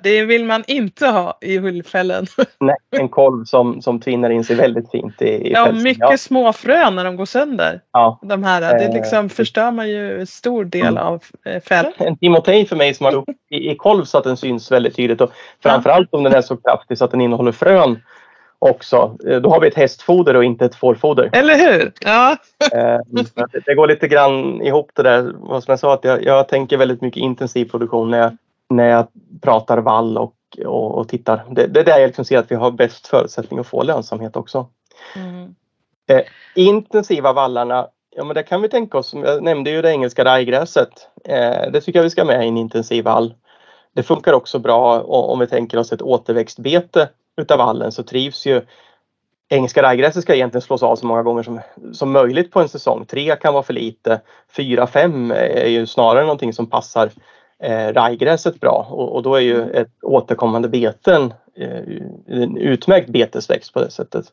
[0.03, 2.25] Det vill man inte ha i ullfällen.
[2.59, 5.83] Nej, en kolv som, som tvinnar in sig väldigt fint i, i Ja, pälsen.
[5.83, 6.17] mycket ja.
[6.17, 7.81] små frön när de går sönder.
[7.91, 8.19] Ja.
[8.21, 8.93] De här, det eh.
[8.93, 11.03] liksom förstör man ju en stor del mm.
[11.03, 11.93] av eh, fällen.
[11.97, 14.95] En Timotej för mig som har upp i, i kolv så att den syns väldigt
[14.95, 15.31] tydligt och
[15.63, 17.99] framförallt om den är så kraftig så att den innehåller frön
[18.61, 19.17] också.
[19.27, 21.29] Eh, då har vi ett hästfoder och inte ett fårfoder.
[21.33, 21.91] Eller hur?
[22.01, 22.37] Ja.
[23.65, 25.21] Det går lite grann ihop det där.
[25.31, 28.37] Som jag sa, att jag, jag tänker väldigt mycket intensiv produktion när jag,
[28.75, 29.07] när jag
[29.41, 31.45] pratar vall och, och, och tittar.
[31.49, 34.35] Det, det är där jag liksom ser att vi har bäst förutsättning att få lönsamhet
[34.35, 34.67] också.
[35.15, 35.55] Mm.
[36.07, 36.21] Eh,
[36.55, 39.13] intensiva vallarna, ja men det kan vi tänka oss.
[39.13, 41.07] Jag nämnde ju det engelska rajgräset.
[41.25, 43.33] Eh, det tycker jag vi ska med i en intensiv vall.
[43.93, 48.61] Det funkar också bra om vi tänker oss ett återväxtbete utav vallen så trivs ju
[49.53, 51.59] Engelska rajgräset ska egentligen slås av så många gånger som,
[51.93, 53.05] som möjligt på en säsong.
[53.05, 54.21] Tre kan vara för lite.
[54.55, 57.09] Fyra, fem är ju snarare någonting som passar
[57.61, 59.75] eh, rajgräset bra och, och, då är ju mm.
[59.75, 61.81] ett återkommande beten eh,
[62.27, 64.25] en utmärkt betesväxt på det sättet.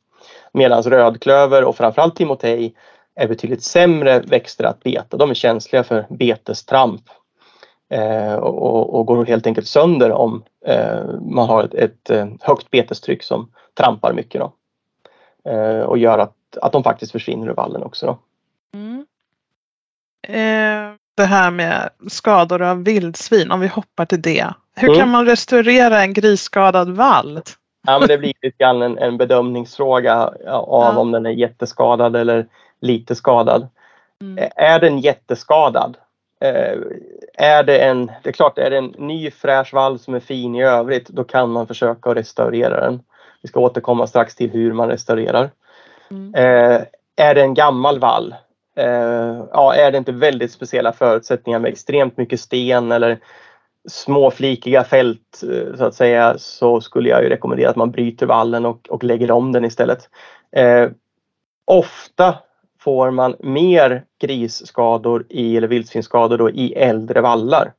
[0.53, 2.75] Medan rödklöver och framförallt timotej
[3.14, 5.17] är betydligt sämre växter att beta.
[5.17, 7.03] De är känsliga för betestramp
[7.88, 12.71] eh, och, och, går helt enkelt sönder om eh, man har ett, ett, eh, högt
[12.71, 14.41] betestryck som trampar mycket.
[14.41, 14.53] Då.
[15.51, 18.07] Eh, och gör att, att de faktiskt försvinner ur vallen också.
[18.07, 18.19] Då.
[18.79, 19.07] Mm.
[20.23, 24.46] Eh, det här med skador av vildsvin, om vi hoppar till det.
[24.76, 25.00] Hur mm.
[25.00, 27.40] kan man restaurera en grisskadad vall?
[27.87, 30.98] Ja, men det blir lite grann en, en bedömningsfråga av ja.
[30.98, 32.46] om den är jätteskadad eller
[32.81, 33.68] lite skadad.
[34.22, 34.48] Mm.
[34.57, 35.96] Är den jätteskadad?
[37.35, 40.54] Är det en, det är klart, är det en ny fräsch vall som är fin
[40.54, 43.00] i övrigt, då kan man försöka restaurera den.
[43.42, 45.50] Vi ska återkomma strax till hur man restaurerar.
[46.11, 46.33] Mm.
[47.16, 48.35] Är det en gammal vall?
[48.79, 53.19] Eh, ja, är det inte väldigt speciella förutsättningar med extremt mycket sten eller
[53.88, 58.67] småflikiga fält eh, så att säga så skulle jag ju rekommendera att man bryter vallen
[58.67, 60.09] och, och lägger om den istället.
[60.53, 60.91] Eh,
[61.64, 62.35] ofta
[62.81, 67.73] får man mer grisskador i, eller vildsvinsskador då, i äldre vallar.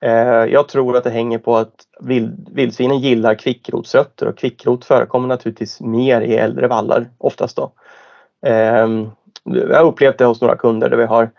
[0.00, 5.28] Eh, jag tror att det hänger på att vild, vildsvinen gillar kvickrotsrötter och kvickrot förekommer
[5.28, 7.72] naturligtvis mer i äldre vallar oftast då.
[8.46, 8.88] Eh,
[9.46, 11.30] jag har upplevt det hos några kunder där vi har,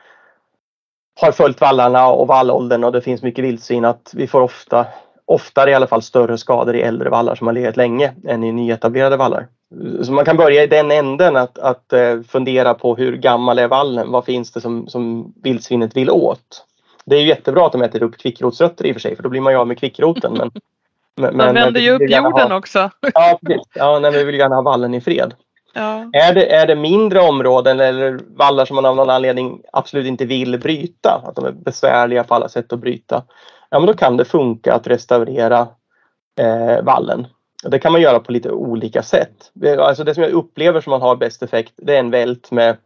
[1.21, 4.85] har följt vallarna och vallåldern och det finns mycket vildsvin att vi får ofta,
[5.25, 8.51] oftare i alla fall större skador i äldre vallar som har legat länge än i
[8.51, 9.47] nyetablerade vallar.
[10.01, 13.67] Så man kan börja i den änden att, att eh, fundera på hur gammal är
[13.67, 14.11] vallen?
[14.11, 16.65] Vad finns det som, som vildsvinet vill åt?
[17.05, 19.29] Det är ju jättebra att de äter upp kvickrotsrötter i och för sig för då
[19.29, 20.33] blir man ju av med kvickroten.
[20.33, 20.51] Men,
[21.15, 22.89] men, de vänder ju upp jorden ha, också.
[23.13, 23.67] Ja, precis.
[23.73, 25.33] Ja, nej, vi vill gärna ha vallen i fred.
[25.77, 26.09] Ja.
[26.13, 30.25] Är, det, är det mindre områden eller vallar som man av någon anledning absolut inte
[30.25, 33.23] vill bryta, att de är besvärliga på alla sätt att bryta,
[33.69, 35.67] ja men då kan det funka att restaurera
[36.39, 37.27] eh, vallen.
[37.63, 39.51] Det kan man göra på lite olika sätt.
[39.79, 42.77] Alltså det som jag upplever som man har bäst effekt det är en vält med,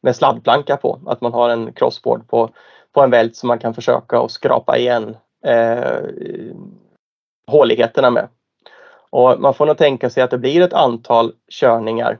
[0.00, 1.00] med sladdplanka på.
[1.06, 2.50] Att man har en crossboard på,
[2.94, 6.00] på en vält som man kan försöka att skrapa igen eh,
[7.46, 8.28] håligheterna med.
[9.10, 12.18] Och man får nog tänka sig att det blir ett antal körningar.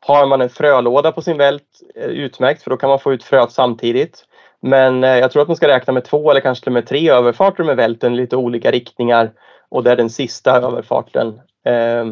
[0.00, 3.24] Har man en frölåda på sin vält, eh, utmärkt för då kan man få ut
[3.24, 4.24] fröet samtidigt.
[4.60, 6.86] Men eh, jag tror att man ska räkna med två eller kanske till och med
[6.86, 9.32] tre överfarter med välten i lite olika riktningar
[9.68, 12.04] och där den sista överfarten eh,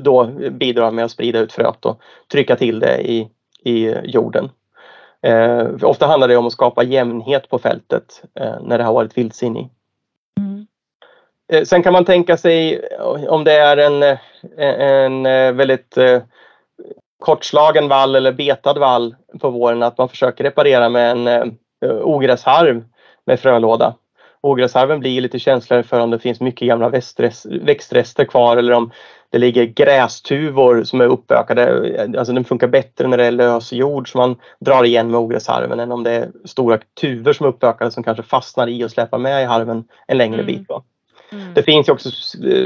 [0.00, 2.00] då bidrar med att sprida ut fröet och
[2.32, 3.28] trycka till det i,
[3.64, 4.50] i jorden.
[5.22, 9.18] Eh, ofta handlar det om att skapa jämnhet på fältet eh, när det har varit
[9.18, 9.70] vildsvin i.
[10.38, 10.66] Mm.
[11.52, 12.82] Eh, sen kan man tänka sig
[13.28, 14.18] om det är en,
[14.58, 16.22] en, väldigt eh,
[17.18, 21.46] kortslagen vall eller betad vall på våren att man försöker reparera med en eh,
[22.02, 22.84] ogräsharv
[23.26, 23.94] med frölåda
[24.40, 26.88] ogräsarven blir lite känsligare för om det finns mycket gamla
[27.44, 28.90] växtrester kvar eller om
[29.30, 31.94] det ligger grästuvor som är uppökade.
[32.18, 35.80] Alltså den funkar bättre när det är lös jord som man drar igen med ogräsharven
[35.80, 39.18] än om det är stora tuvor som är uppökade som kanske fastnar i och släpar
[39.18, 40.46] med i harven en längre mm.
[40.46, 40.68] bit.
[41.32, 41.54] Mm.
[41.54, 42.10] Det finns också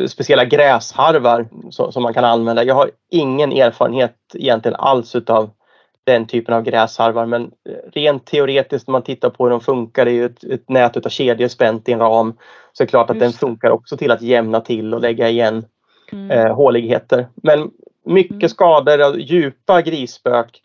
[0.08, 2.64] speciella gräsharvar som man kan använda.
[2.64, 5.50] Jag har ingen erfarenhet egentligen alls utav
[6.04, 10.04] den typen av gräsharvar men eh, rent teoretiskt när man tittar på hur de funkar,
[10.04, 12.32] det är ju ett, ett nät av kedjor spänt i en ram.
[12.72, 15.64] Så det är klart att den funkar också till att jämna till och lägga igen
[16.12, 16.30] mm.
[16.30, 17.28] eh, håligheter.
[17.34, 17.70] Men
[18.04, 18.48] mycket mm.
[18.48, 20.62] skador, djupa grisspök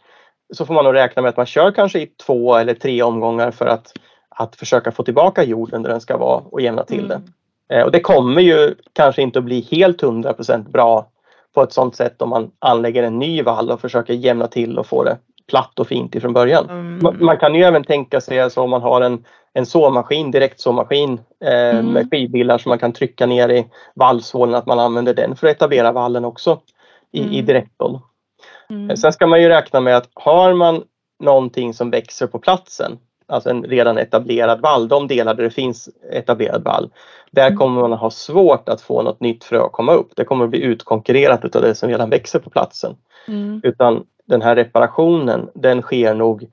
[0.53, 3.51] så får man nog räkna med att man kör kanske i två eller tre omgångar
[3.51, 3.93] för att,
[4.29, 7.09] att försöka få tillbaka jorden där den ska vara och jämna till mm.
[7.09, 7.21] det.
[7.73, 11.09] Eh, och det kommer ju kanske inte att bli helt 100% bra
[11.55, 14.87] på ett sådant sätt om man anlägger en ny vall och försöker jämna till och
[14.87, 16.69] få det platt och fint ifrån början.
[16.69, 16.99] Mm.
[17.01, 21.19] Man, man, kan ju även tänka sig alltså om man har en, en såmaskin, direktsåmaskin
[21.45, 21.85] eh, mm.
[21.85, 25.55] med skivbilar som man kan trycka ner i vallsålen, att man använder den för att
[25.55, 26.59] etablera vallen också
[27.11, 27.33] i, mm.
[27.33, 27.99] i direktsål.
[28.69, 28.97] Mm.
[28.97, 30.83] Sen ska man ju räkna med att har man
[31.19, 35.89] någonting som växer på platsen alltså en redan etablerad vall, de delar där det finns
[36.11, 36.89] etablerad vall,
[37.31, 37.57] där mm.
[37.57, 40.11] kommer man ha svårt att få något nytt frö att komma upp.
[40.15, 42.95] Det kommer att bli utkonkurrerat av det som redan växer på platsen.
[43.27, 43.61] Mm.
[43.63, 46.47] Utan den här reparationen, den sker nog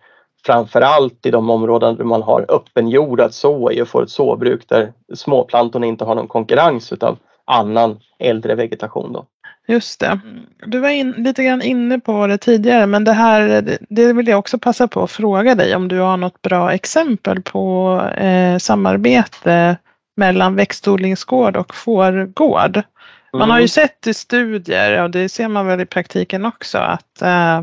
[0.46, 4.10] framförallt i de områden där man har öppen jord att så i och får ett
[4.10, 9.12] såbruk där småplantorna inte har någon konkurrens utav annan äldre vegetation.
[9.12, 9.26] Då.
[9.66, 10.06] Just det.
[10.06, 10.46] Mm.
[10.66, 14.38] Du var in, lite grann inne på det tidigare men det här det vill jag
[14.38, 19.76] också passa på att fråga dig om du har något bra exempel på eh, samarbete
[20.16, 22.82] mellan växtodlingsgård och fårgård.
[23.32, 27.22] Man har ju sett i studier, och det ser man väl i praktiken också, att
[27.22, 27.62] eh,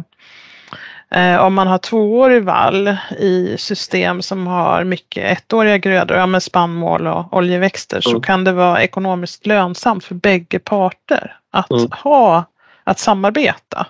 [1.12, 6.44] eh, om man har tvåårig vall i system som har mycket ettåriga grödor, ja, med
[6.44, 8.02] spannmål och oljeväxter, mm.
[8.02, 11.90] så kan det vara ekonomiskt lönsamt för bägge parter att mm.
[12.04, 12.44] ha,
[12.84, 13.88] att samarbeta.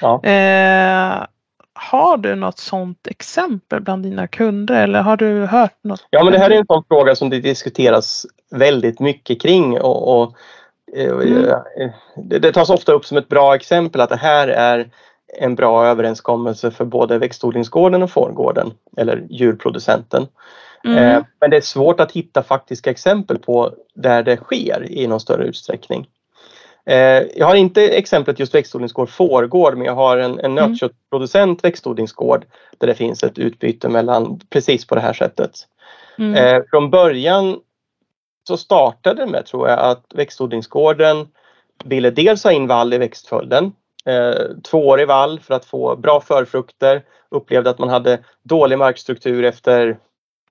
[0.00, 0.24] Ja.
[0.24, 1.26] Eh,
[1.74, 6.06] har du något sådant exempel bland dina kunder eller har du hört något?
[6.10, 10.20] Ja, men det här är en sån fråga som det diskuteras väldigt mycket kring och,
[10.20, 10.34] och
[10.96, 11.60] eh, mm.
[12.16, 14.90] det, det tas ofta upp som ett bra exempel att det här är
[15.38, 20.26] en bra överenskommelse för både växtodlingsgården och fårgården eller djurproducenten.
[20.84, 20.98] Mm.
[20.98, 25.20] Eh, men det är svårt att hitta faktiska exempel på där det sker i någon
[25.20, 26.06] större utsträckning.
[26.86, 30.70] Eh, jag har inte exemplet just växtodlingsgård fårgård men jag har en, en mm.
[30.70, 32.44] nötköttproducent växtodlingsgård
[32.78, 35.50] där det finns ett utbyte mellan precis på det här sättet.
[36.18, 36.34] Mm.
[36.34, 37.60] Eh, från början
[38.48, 41.28] så startade det med tror jag att växtodlingsgården
[41.84, 43.72] ville dels ha in vall i växtföljden.
[44.06, 47.02] Eh, tvåårig vall för att få bra förfrukter.
[47.30, 49.98] Upplevde att man hade dålig markstruktur efter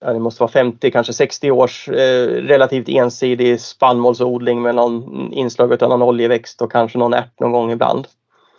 [0.06, 5.90] det måste vara 50, kanske 60 års eh, relativt ensidig spannmålsodling med någon inslag av
[5.90, 8.08] någon oljeväxt och kanske någon ärt någon gång ibland.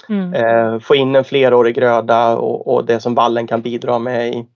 [0.09, 0.35] Mm.
[0.35, 4.47] Eh, få in en flerårig gröda och, och, det som vallen kan bidra med i,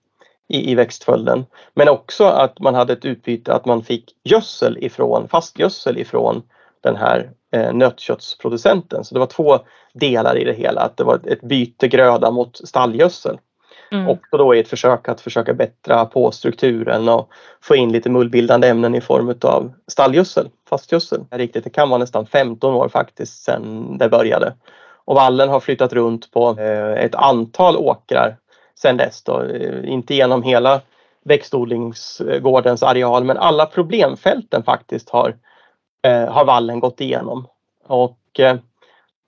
[0.48, 1.46] i, i växtföljden.
[1.74, 6.42] Men också att man hade ett utbyte att man fick gödsel ifrån, fastgödsel ifrån
[6.80, 9.04] den här eh, nötköttsproducenten.
[9.04, 9.58] Så det var två
[9.92, 10.80] delar i det hela.
[10.80, 13.38] Att det var ett byte gröda mot stallgödsel.
[13.90, 14.08] Mm.
[14.08, 18.68] Också då i ett försök att försöka bättra på strukturen och få in lite mullbildande
[18.68, 21.24] ämnen i form av stallgödsel, fastgödsel.
[21.30, 24.54] Riktigt, det kan vara nästan 15 år faktiskt sedan det började.
[25.04, 28.36] Och vallen har flyttat runt på eh, ett antal åkrar
[28.74, 29.22] sedan dess.
[29.22, 29.42] Då.
[29.42, 30.80] Eh, inte genom hela
[31.24, 35.36] växtodlingsgårdens areal men alla problemfälten faktiskt har,
[36.02, 37.46] eh, har vallen gått igenom.
[37.86, 38.18] Och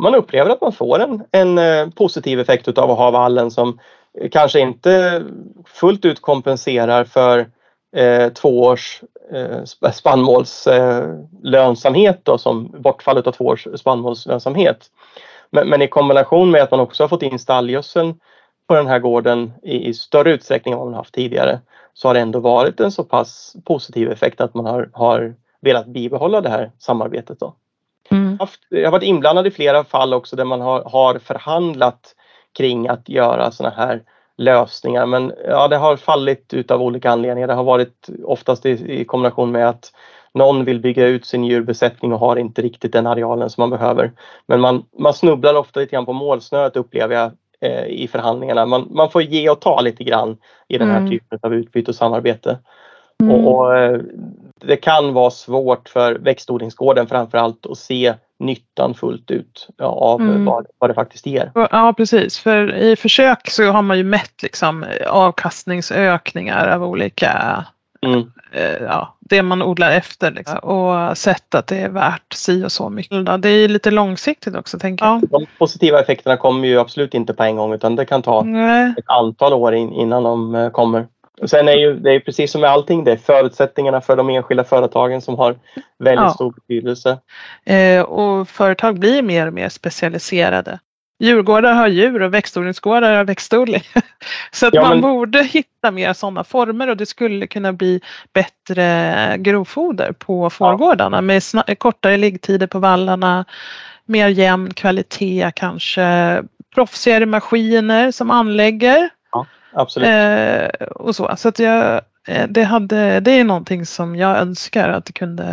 [0.03, 3.79] man upplever att man får en, en positiv effekt av att ha vallen som
[4.31, 5.25] kanske inte
[5.67, 7.51] fullt ut kompenserar för
[7.97, 14.91] eh, två års eh, spannmålslönsamhet då, som bortfallet av två års spannmålslönsamhet.
[15.51, 18.21] Men, men, i kombination med att man också har fått in stallgödseln
[18.67, 21.61] på den här gården i, i, större utsträckning än vad man haft tidigare
[21.95, 25.87] så har det ändå varit en så pass positiv effekt att man har, har velat
[25.87, 27.41] bibehålla det här samarbetet.
[27.41, 27.55] Då.
[28.11, 28.39] Mm.
[28.69, 32.15] Jag har varit inblandad i flera fall också där man har, har förhandlat
[32.59, 34.03] kring att göra sådana här
[34.37, 35.07] lösningar.
[35.07, 37.49] Men ja, det har fallit ut av olika anledningar.
[37.49, 39.93] Det har varit oftast i, i kombination med att
[40.35, 44.13] någon vill bygga ut sin djurbesättning och har inte riktigt den arealen som man behöver.
[44.47, 48.67] Men man, man snubblar ofta lite grann på målsnöret upplever jag eh, i förhandlingarna.
[48.67, 50.37] Man, man får ge och ta lite grann
[50.69, 51.11] i den här mm.
[51.11, 52.59] typen av utbyte och samarbete.
[53.23, 53.35] Mm.
[53.35, 54.01] Och, och, eh,
[54.61, 60.45] det kan vara svårt för växtodlingsgården framförallt att se nyttan fullt ut av mm.
[60.45, 61.53] vad, vad det faktiskt ger.
[61.55, 67.65] Ja precis, för i försök så har man ju mätt liksom avkastningsökningar av olika
[68.07, 68.33] mm.
[68.53, 72.73] eh, ja, det man odlar efter liksom, och sett att det är värt si och
[72.73, 73.43] så mycket.
[73.43, 75.29] Det är lite långsiktigt också tänker jag.
[75.29, 78.95] De positiva effekterna kommer ju absolut inte på en gång utan det kan ta Nej.
[78.99, 80.71] ett antal år in, innan de eh,
[81.47, 84.65] Sen är ju, det är precis som med allting, det är förutsättningarna för de enskilda
[84.65, 85.57] företagen som har
[85.99, 86.31] väldigt ja.
[86.31, 87.19] stor betydelse.
[87.65, 90.79] Eh, och företag blir mer och mer specialiserade.
[91.19, 93.83] Djurgårdar har djur och växtodlingsgårdar har växtodling.
[94.51, 98.01] Så att ja, man borde hitta mer sådana former och det skulle kunna bli
[98.33, 101.21] bättre grovfoder på fårgårdarna ja.
[101.21, 103.45] med kortare liggtider på vallarna,
[104.05, 106.43] mer jämn kvalitet kanske,
[106.75, 109.11] proffsigare maskiner som anlägger
[109.73, 110.09] absolut.
[110.09, 114.89] Eh, och så så att jag, eh, det, hade, det är någonting som jag önskar
[114.89, 115.45] att, det kunde,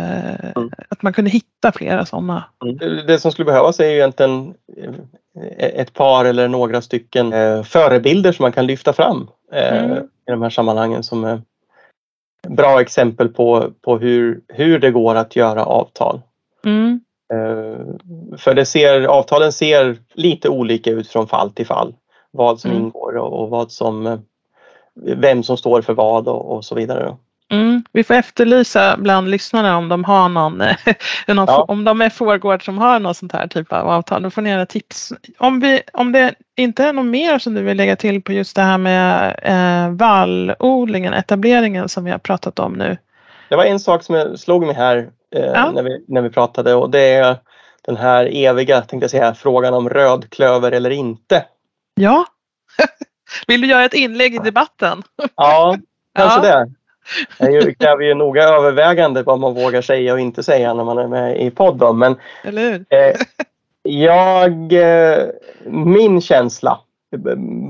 [0.56, 0.70] mm.
[0.88, 2.44] att man kunde hitta flera sådana.
[2.64, 3.06] Mm.
[3.06, 8.32] Det som skulle behövas är ju egentligen eh, ett par eller några stycken eh, förebilder
[8.32, 9.96] som man kan lyfta fram mm.
[9.98, 11.42] i de här sammanhangen som är
[12.48, 16.20] bra exempel på, på hur, hur det går att göra avtal.
[16.64, 17.00] Mm.
[18.38, 21.94] För det ser, avtalen ser lite olika ut från fall till fall
[22.30, 22.82] vad som mm.
[22.82, 24.22] ingår och, och, vad som,
[25.16, 27.16] vem som står för vad och, och så vidare.
[27.50, 27.82] Mm.
[27.92, 30.58] Vi får efterlysa bland lyssnarna om de har någon,
[31.26, 31.64] någon ja.
[31.68, 34.22] om de är fårgård som har någon sånt här typ av avtal.
[34.22, 35.12] Då får ni gärna tips.
[35.38, 38.56] Om, vi, om det inte är något mer som du vill lägga till på just
[38.56, 42.96] det här med eh, vallodlingen, etableringen som vi har pratat om nu.
[43.48, 45.70] Det var en sak som slog mig här eh, ja.
[45.74, 47.36] när, vi, när vi pratade och det är
[47.82, 51.44] den här eviga, tänkte jag säga, frågan om rödklöver eller inte.
[51.98, 52.26] Ja.
[53.46, 55.02] Vill du göra ett inlägg i debatten?
[55.36, 55.76] Ja,
[56.14, 56.58] kanske ja.
[56.58, 56.72] det.
[57.38, 61.08] Det kräver ju noga övervägande vad man vågar säga och inte säga när man är
[61.08, 61.98] med i podden.
[61.98, 62.84] Men Eller hur?
[62.90, 63.16] eh,
[63.82, 65.26] jag, eh,
[65.66, 66.80] min känsla,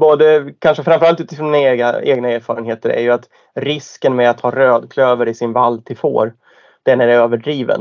[0.01, 4.51] både kanske framförallt utifrån mina egna, egna erfarenheter, är ju att risken med att ha
[4.51, 6.35] rödklöver i sin vall till får,
[6.83, 7.81] den är överdriven.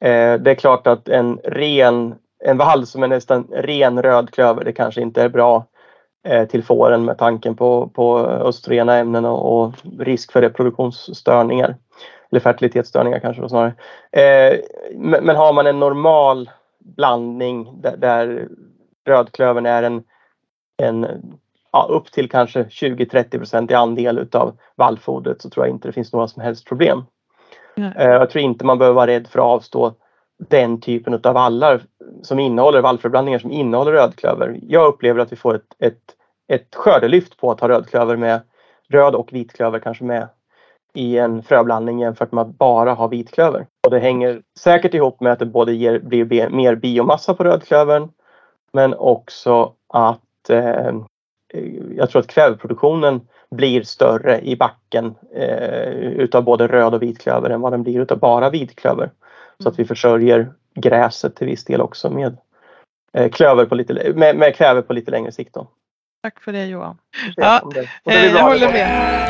[0.00, 2.14] Eh, det är klart att en ren,
[2.46, 5.64] en vall som är nästan ren rödklöver, det kanske inte är bra
[6.28, 11.76] eh, till fåren med tanken på, på östrogena ämnen och, och risk för reproduktionsstörningar.
[12.30, 13.74] Eller fertilitetsstörningar kanske då snarare.
[14.12, 14.58] Eh,
[14.94, 18.48] men, men har man en normal blandning där, där
[19.06, 20.02] rödklövern är en,
[20.82, 21.06] en
[21.72, 25.92] ja, upp till kanske 20-30 procent i andel utav vallfodret så tror jag inte det
[25.92, 27.04] finns några som helst problem.
[27.76, 29.94] Eh, Jag tror inte man behöver vara rädd för att avstå
[30.38, 31.82] den typen av vallar
[32.22, 34.60] som innehåller vallfröblandningar som innehåller rödklöver.
[34.62, 36.02] Jag upplever att vi får ett, ett,
[36.48, 38.40] ett skördelyft på att ha rödklöver med
[38.88, 40.28] röd och vitklöver kanske med
[40.94, 43.66] i en fröblandning jämfört med att bara ha vitklöver.
[43.84, 48.08] Och det hänger säkert ihop med att det både ger, blir mer biomassa på rödklövern
[48.72, 50.94] men också att eh,
[51.96, 53.20] jag tror att kväveproduktionen
[53.50, 58.18] blir större i backen eh, utav både röd och vitklöver än vad den blir utav
[58.18, 59.10] bara vitklöver.
[59.62, 62.36] Så att vi försörjer gräset till viss del också med,
[63.12, 65.54] eh, klöver på lite, med, med kväve på lite längre sikt.
[65.54, 65.68] Då.
[66.22, 66.98] Tack för det Johan.
[67.36, 68.40] Ja, det, det Eh, bra.
[68.40, 69.26] jag håller med.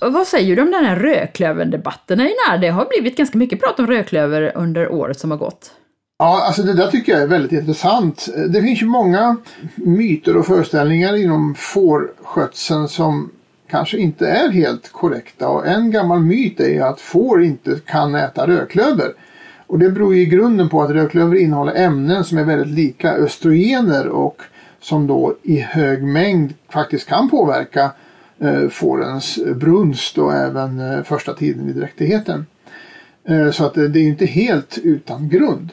[0.00, 2.20] Och vad säger du om den här rödklöverdebatten?
[2.20, 2.58] Einar?
[2.58, 5.72] Det har blivit ganska mycket prat om rödklöver under året som har gått.
[6.18, 8.26] Ja, alltså det där tycker jag är väldigt intressant.
[8.48, 9.36] Det finns ju många
[9.74, 13.30] myter och föreställningar inom fårskötseln som
[13.70, 15.48] kanske inte är helt korrekta.
[15.48, 19.12] Och en gammal myt är att får inte kan äta rödklöver.
[19.66, 23.12] Och det beror ju i grunden på att rödklöver innehåller ämnen som är väldigt lika
[23.12, 24.42] östrogener och
[24.80, 27.90] som då i hög mängd faktiskt kan påverka
[28.38, 32.46] eh, fårens brunst och även eh, första tiden i dräktigheten.
[33.24, 35.72] Eh, så att det, det är ju inte helt utan grund.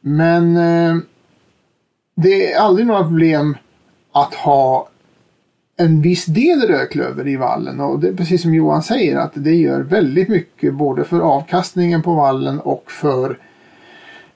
[0.00, 0.96] Men eh,
[2.14, 3.56] det är aldrig några problem
[4.12, 4.89] att ha
[5.80, 9.54] en viss del rödklöver i vallen och det är precis som Johan säger att det
[9.54, 13.38] gör väldigt mycket både för avkastningen på vallen och för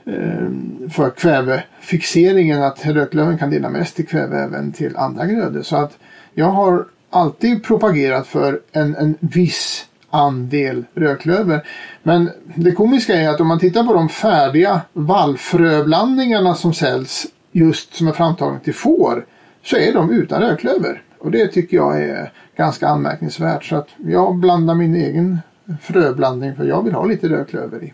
[0.07, 0.49] eh,
[0.91, 5.63] för kvävefixeringen att rödklövern kan dela mest till kväve även till andra grödor.
[5.63, 5.99] Så att
[6.35, 11.67] jag har alltid propagerat för en, en viss andel rödklöver.
[12.03, 17.95] Men det komiska är att om man tittar på de färdiga vallfröblandningarna som säljs just
[17.95, 19.27] som är framtagna till får
[19.65, 21.03] så är de utan rödklöver.
[21.25, 23.65] Och det tycker jag är ganska anmärkningsvärt.
[23.65, 25.39] Så att jag blandar min egen
[25.83, 27.93] fröblandning för jag vill ha lite rödklöver i.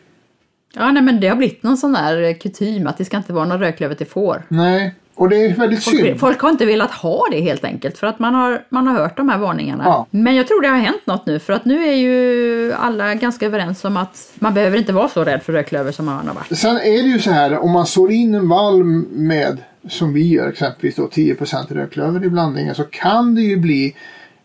[0.75, 3.45] Ja, nej, men det har blivit någon sån där kutym att det ska inte vara
[3.45, 4.43] någon rödklöver till får.
[4.49, 6.01] Nej, och det är väldigt synd.
[6.01, 8.95] Folk, folk har inte velat ha det helt enkelt för att man har, man har
[8.95, 9.85] hört de här varningarna.
[9.87, 10.07] Ja.
[10.11, 13.47] Men jag tror det har hänt något nu för att nu är ju alla ganska
[13.47, 16.59] överens om att man behöver inte vara så rädd för rödklöver som man har varit.
[16.59, 20.29] Sen är det ju så här om man sår in en vall med som vi
[20.29, 23.95] gör exempelvis då 10% rödklöver i blandningen så kan det ju bli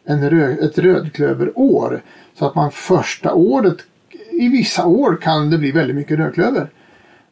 [0.06, 2.02] en röd, ett rödklöverår.
[2.40, 3.78] Så att man första året,
[4.32, 6.70] i vissa år kan det bli väldigt mycket rödklöver.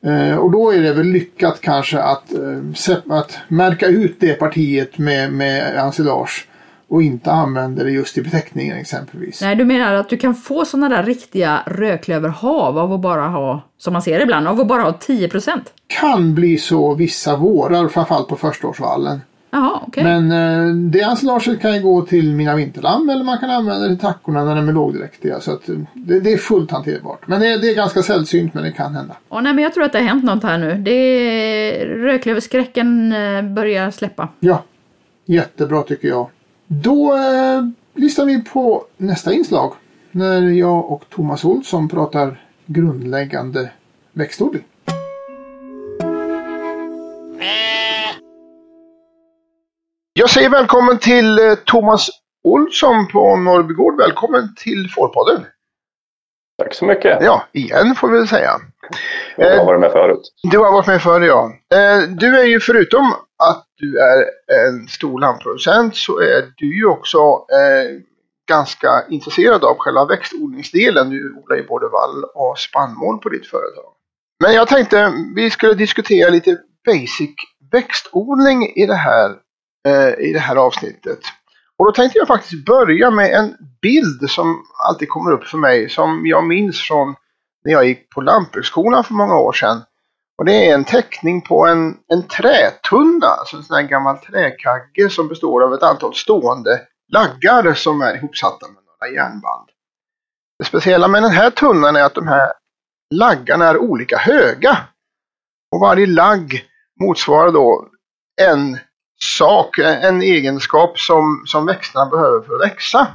[0.05, 4.97] Eh, och då är det väl lyckat kanske att, eh, att märka ut det partiet
[4.97, 6.47] med, med ensilage
[6.93, 9.41] och inte använda det just i beteckningen exempelvis.
[9.41, 13.61] Nej, du menar att du kan få såna där riktiga rödklöverhav av att bara ha,
[13.77, 15.49] som man ser ibland, av att bara ha 10%
[15.87, 19.21] Kan bli så vissa vårar, framförallt på förstaårsvallen.
[19.51, 20.03] Jaha, okej.
[20.03, 23.87] Men eh, det ensilaget kan ju gå till mina vinterlamm eller man kan använda det
[23.87, 25.39] till tackorna när de är lågdräktiga.
[25.39, 27.27] Så att, eh, det, det är fullt hanterbart.
[27.27, 29.15] Men det, är- det är ganska sällsynt men det kan hända.
[29.29, 30.75] Åh, nej, men jag tror att det har hänt något här nu.
[30.75, 34.27] Det rödklöverskräcken eh, börjar släppa.
[34.39, 34.63] Ja,
[35.25, 36.29] jättebra tycker jag.
[36.67, 37.61] Då eh,
[37.93, 39.73] lyssnar vi på nästa inslag.
[40.11, 43.71] När jag och Thomas Olsson pratar grundläggande
[44.13, 44.63] växtodling.
[50.13, 52.09] Jag säger välkommen till eh, Thomas
[52.43, 53.97] Olsson på Norrbygård.
[53.97, 55.45] Välkommen till Fårpodden.
[56.63, 57.17] Tack så mycket.
[57.21, 58.51] Ja, igen får vi väl säga.
[59.37, 60.21] Jag har varit med förut.
[60.51, 61.51] Du har varit med förr ja.
[61.75, 63.13] Eh, Du är ju förutom
[63.49, 64.25] att du är
[64.67, 68.01] en stor lantproducent så är du ju också eh,
[68.47, 71.09] ganska intresserad av själva växtodlingsdelen.
[71.09, 73.93] Du odlar ju både vall och spannmål på ditt företag.
[74.43, 77.35] Men jag tänkte vi skulle diskutera lite basic
[77.71, 79.29] växtodling i det här,
[79.87, 81.19] eh, i det här avsnittet.
[81.77, 85.89] Och då tänkte jag faktiskt börja med en bild som alltid kommer upp för mig
[85.89, 87.15] som jag minns från
[87.65, 89.81] när jag gick på lantbruksskolan för många år sedan.
[90.37, 95.09] Och det är en teckning på en, en trätunna, alltså en sån här gammal träkagge
[95.09, 96.81] som består av ett antal stående
[97.13, 99.69] laggar som är ihopsatta med några järnband.
[100.59, 102.53] Det speciella med den här tunnan är att de här
[103.13, 104.77] laggarna är olika höga.
[105.75, 106.65] Och varje lagg
[106.99, 107.87] motsvarar då
[108.41, 108.77] en
[109.21, 113.07] sak, en egenskap som, som växterna behöver för att växa.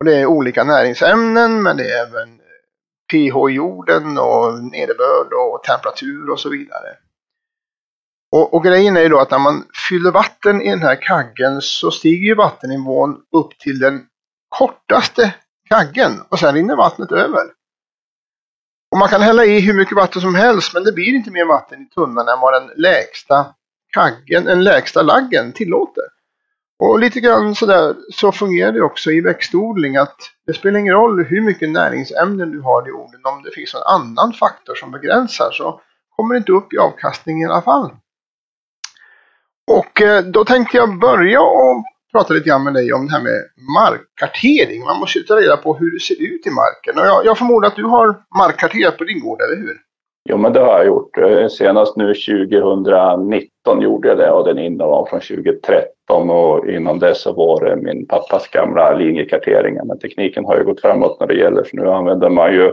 [0.00, 2.39] Och det är olika näringsämnen men det är även
[3.10, 6.96] pH i jorden och nederbörd och temperatur och så vidare.
[8.32, 11.60] Och, och, grejen är ju då att när man fyller vatten i den här kaggen
[11.62, 14.06] så stiger ju vattennivån upp till den
[14.48, 15.34] kortaste
[15.68, 17.44] kaggen och sen rinner vattnet över.
[18.92, 21.44] Och man kan hälla i hur mycket vatten som helst men det blir inte mer
[21.44, 23.54] vatten i tunnan än vad den lägsta
[23.92, 26.04] kaggen, den lägsta laggen tillåter.
[26.80, 30.16] Och lite grann sådär så fungerar det också i växtodling att
[30.46, 33.20] det spelar ingen roll hur mycket näringsämnen du har i jorden.
[33.24, 35.80] Om det finns någon annan faktor som begränsar så
[36.16, 37.90] kommer det inte upp i avkastning i alla fall.
[39.70, 43.22] Och eh, då tänkte jag börja och prata lite grann med dig om det här
[43.22, 43.40] med
[43.78, 44.84] markkartering.
[44.84, 46.98] Man måste ju ta reda på hur det ser ut i marken.
[47.00, 49.76] Och jag, jag förmodar att du har markkarterat på din gård, eller hur?
[50.28, 51.18] Jo, men det har jag gjort.
[51.18, 56.98] Eh, senast nu 2019 gjorde jag det och den innan var från 2013 och innan
[56.98, 59.84] dess så var det min pappas gamla linjekarteringar.
[59.84, 62.72] Men tekniken har ju gått framåt när det gäller för nu använder man ju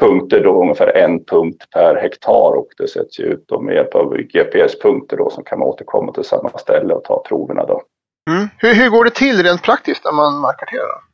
[0.00, 3.94] punkter då ungefär en punkt per hektar och det sätts ju ut då med hjälp
[3.94, 7.82] av GPS-punkter då som kan återkomma till samma ställe och ta proverna då.
[8.30, 8.48] Mm.
[8.58, 11.13] Hur, hur går det till rent praktiskt när man markkarterar?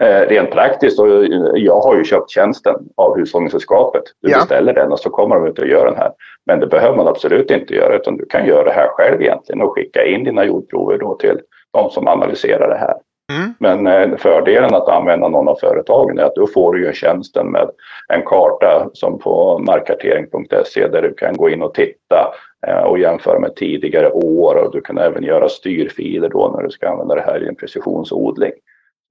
[0.00, 1.08] Eh, rent praktiskt, och
[1.54, 4.02] jag har ju köpt tjänsten av Hushållningssällskapet.
[4.22, 4.38] Du ja.
[4.38, 6.12] beställer den och så kommer de ut och gör den här.
[6.46, 9.62] Men det behöver man absolut inte göra utan du kan göra det här själv egentligen
[9.62, 11.40] och skicka in dina jordprover då till
[11.72, 12.94] de som analyserar det här.
[13.32, 13.54] Mm.
[13.58, 17.46] Men eh, fördelen att använda någon av företagen är att då får du ju tjänsten
[17.46, 17.70] med
[18.08, 22.34] en karta som på markkartering.se där du kan gå in och titta
[22.66, 26.70] eh, och jämföra med tidigare år och du kan även göra styrfiler då när du
[26.70, 28.52] ska använda det här i en precisionsodling.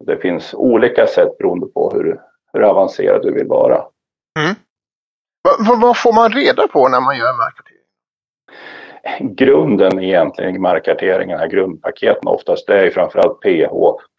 [0.06, 2.22] Det finns olika sätt beroende på hur,
[2.54, 3.76] hur avancerad du vill vara.
[4.40, 4.56] Mm.
[5.44, 7.76] Vad, vad får man reda på när man gör markkartering?
[9.36, 13.72] Grunden egentligen i markkarteringen, grundpaketen oftast, det är framförallt pH,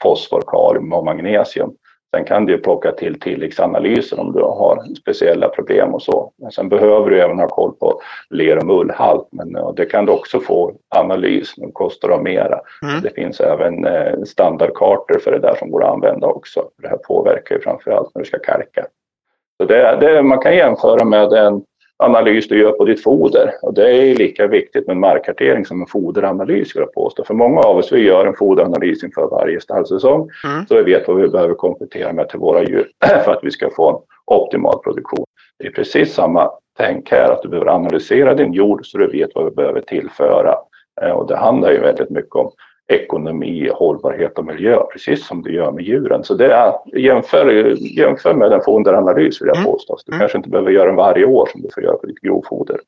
[0.03, 1.71] fosfor, kalium och magnesium.
[2.17, 6.33] Sen kan du plocka till tilläggsanalyser om du har speciella problem och så.
[6.37, 8.01] Men sen behöver du även ha koll på
[8.31, 9.29] ler och mullhalt.
[9.31, 12.61] Men det kan du också få analys, men kostar de mera.
[12.83, 13.03] Mm.
[13.03, 16.65] Det finns även eh, standardkartor för det där som går att använda också.
[16.83, 18.87] Det här påverkar ju framförallt när du ska kalka.
[19.61, 21.63] Så det, det, man kan jämföra med en
[22.01, 23.55] analys du gör på ditt foder.
[23.63, 27.25] Och det är lika viktigt med markkartering som en foderanalys skulle jag påstå.
[27.25, 30.67] För många av oss vi gör en foderanalys inför varje stallsäsong mm.
[30.67, 32.89] så vi vet vad vi behöver komplettera med till våra djur
[33.25, 33.97] för att vi ska få en
[34.27, 35.25] optimal produktion.
[35.59, 39.31] Det är precis samma tänk här att du behöver analysera din jord så du vet
[39.35, 40.55] vad du behöver tillföra.
[41.03, 42.51] Eh, och det handlar ju väldigt mycket om
[42.91, 46.25] ekonomi, hållbarhet och miljö, precis som du gör med djuren.
[46.25, 49.73] Så det är, jämför, jämför med en foderanalys vill jag mm.
[49.73, 49.99] påstå.
[50.07, 50.21] Du mm.
[50.21, 52.81] kanske inte behöver göra den varje år som du får göra på ditt grovfoder.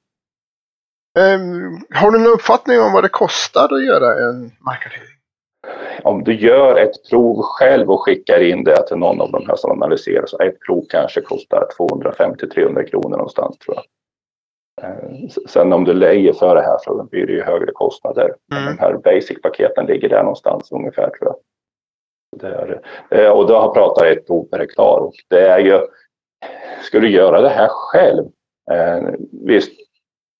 [1.18, 5.08] Um, har du någon uppfattning om vad det kostar att göra en markkartering?
[6.02, 9.56] Om du gör ett prov själv och skickar in det till någon av de här
[9.56, 13.84] som analyserar så ett prov kanske kostar 250-300 kronor någonstans tror jag.
[14.82, 18.34] Eh, sen om du lejer för det här så blir det ju högre kostnader.
[18.52, 18.64] Mm.
[18.64, 21.36] De här basic-paketen ligger där någonstans ungefär tror jag.
[22.36, 22.80] Det är,
[23.10, 25.80] eh, och då har pratat ett prov per hektar och det är ju,
[26.82, 28.24] ska du göra det här själv,
[28.70, 29.08] eh,
[29.46, 29.72] visst,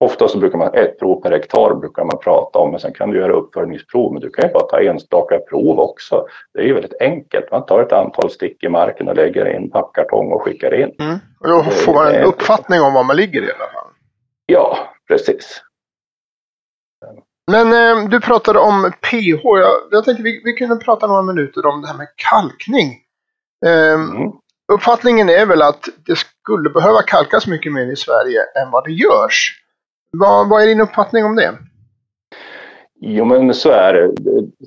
[0.01, 3.11] ofta så brukar man, ett prov per hektar brukar man prata om, men sen kan
[3.11, 6.26] du göra uppföljningsprov, men du kan ju bara ta enstaka prov också.
[6.55, 9.57] Det är ju väldigt enkelt, man tar ett antal stick i marken och lägger i
[9.57, 10.95] en pappkartong och skickar in.
[10.99, 11.18] Mm.
[11.40, 13.91] Och då får man en uppfattning om var man ligger i alla fall.
[14.53, 15.62] Ja, precis.
[17.50, 19.42] Men eh, du pratade om pH.
[19.42, 22.98] Jag, jag tänkte vi, vi kunde prata några minuter om det här med kalkning.
[23.66, 24.32] Eh, mm.
[24.72, 28.92] Uppfattningen är väl att det skulle behöva kalkas mycket mer i Sverige än vad det
[28.92, 29.62] görs.
[30.11, 31.59] Vad, vad är din uppfattning om det?
[33.00, 34.14] Jo men så är det.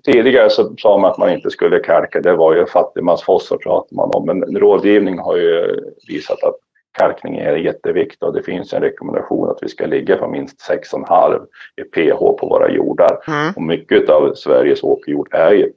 [0.04, 4.12] Tidigare så sa man att man inte skulle kalka, det var ju fattigmansfosfor pratade man
[4.14, 4.26] om.
[4.26, 6.56] Men rådgivning har ju visat att
[6.98, 11.46] kalkning är jätteviktigt och det finns en rekommendation att vi ska ligga på minst 6,5
[11.76, 13.20] i pH på våra jordar.
[13.28, 13.54] Mm.
[13.56, 15.72] Och mycket av Sveriges åkerjord är ju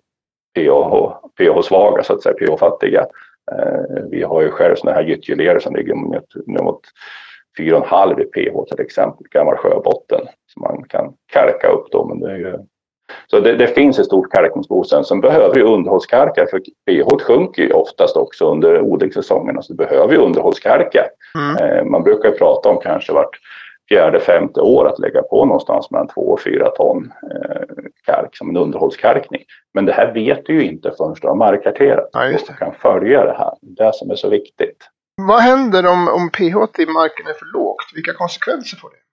[0.55, 3.07] pH, pH-svaga, så att säga, pH-fattiga.
[3.53, 6.81] Eh, vi har ju själv sådana här gyttjeleror som ligger mot, mot
[7.59, 12.05] 4,5 i pH till exempel, gammal sjöbotten som man kan kalka upp då.
[12.05, 12.59] Men det är ju
[13.27, 14.85] så det, det, finns ett stort kalkningsbehov.
[14.85, 19.63] Sen, sen behöver ju underhållskalka för pH sjunker ju oftast också under odlingssäsongen.
[19.63, 21.07] Så du behöver ju underhållskalka.
[21.35, 21.57] Mm.
[21.57, 23.39] Eh, man brukar prata om kanske vart
[23.89, 27.63] fjärde, femte år att lägga på någonstans mellan två och fyra ton eh,
[28.07, 29.43] kalk som en underhållskalkning.
[29.75, 33.25] Men det här vet du ju inte förrän du har markkarterat Ja, och kan följa
[33.25, 33.53] det här.
[33.63, 34.89] Det är det som är så viktigt.
[35.17, 37.87] Vad händer om, om pH i marken är för lågt?
[37.95, 39.08] Vilka konsekvenser får det?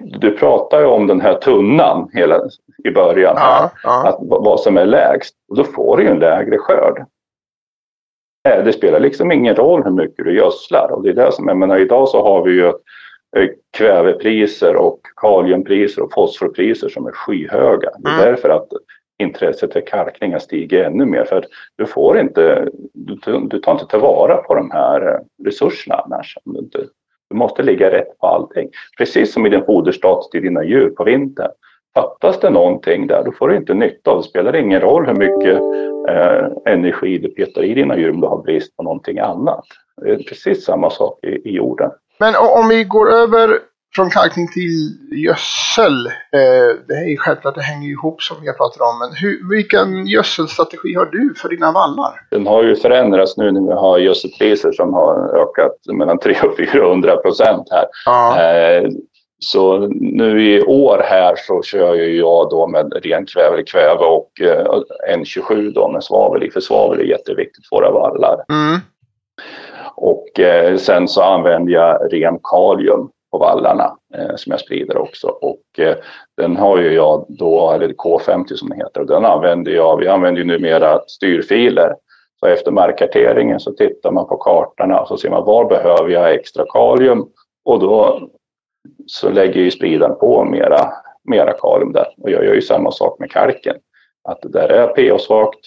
[0.00, 2.40] Du pratar ju om den här tunnan hela,
[2.84, 5.34] i början, här, Ja, att, vad vad som är lägst.
[5.48, 7.04] Och då får du ju en lägre skörd.
[8.48, 10.92] Eh, Det spelar liksom ingen roll hur mycket du gödslar.
[10.92, 12.66] Och det är det som, jag menar, idag så har vi ju
[13.36, 17.90] eh, kvävepriser och kaliumpriser och fosforpriser som är skyhöga.
[17.98, 18.24] Det är Mm.
[18.26, 18.68] därför att
[19.18, 21.24] intresset för kalkning har stigit ännu mer.
[21.24, 21.44] För att
[21.76, 26.38] du får inte, du, du tar inte tillvara på de här eh, resurserna annars.
[26.44, 26.78] Om Du, inte,
[27.30, 28.68] du måste ligga rätt på allting.
[28.98, 31.50] Precis som i din foderstat till dina djur på vintern.
[31.94, 34.22] Fattas det någonting där, då får du inte nytta av det.
[34.22, 35.64] spelar ingen roll hur mycket
[36.08, 39.64] eh, energi du petar i dina djur om du har brist på någonting annat.
[40.02, 41.90] Det är precis samma sak i, i jorden.
[42.18, 43.58] Men om vi går över
[43.96, 44.74] från kalkning till
[45.24, 46.06] gödsel.
[46.06, 48.98] Eh, det är ju självklart, det hänger ihop som vi har pratat om.
[48.98, 52.12] Men hur, vilken gödselstrategi har du för dina vallar?
[52.30, 56.56] Den har ju förändrats nu när vi har gödselpriser som har ökat mellan 300 och
[56.72, 57.84] 400 procent här.
[58.06, 58.42] Ja.
[58.42, 58.88] Eh,
[59.38, 64.30] Så nu i år här så kör ju jag då med ren kväve, kväve och
[64.40, 64.66] eh,
[65.16, 66.50] N27 då med svavel i.
[66.50, 68.44] För svavel är jätteviktigt för våra vallar.
[68.48, 68.80] Mm.
[69.94, 70.26] Och
[70.78, 75.28] sen så använder jag ren kalium på vallarna eh, som jag sprider också.
[75.28, 75.96] Och eh,
[76.36, 80.08] den har ju jag då, eller K50 som den heter, och den använder jag, vi
[80.08, 81.94] använder ju numera styrfiler.
[82.40, 86.34] Så efter markkarteringen så tittar man på kartorna och så ser man var behöver jag
[86.34, 87.26] extra kalium
[87.64, 88.28] och då
[89.06, 90.92] så lägger ju spridaren på mera,
[91.24, 92.06] mera kalium där.
[92.16, 93.76] Och jag gör ju samma sak med kalken.
[94.28, 95.60] Att där är pH-svagt,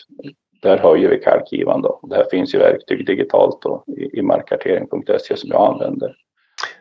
[0.61, 1.99] där höjer vi kalkgivan då.
[2.09, 6.15] Det här finns ju verktyg digitalt då, i, i markkartering.se som jag använder.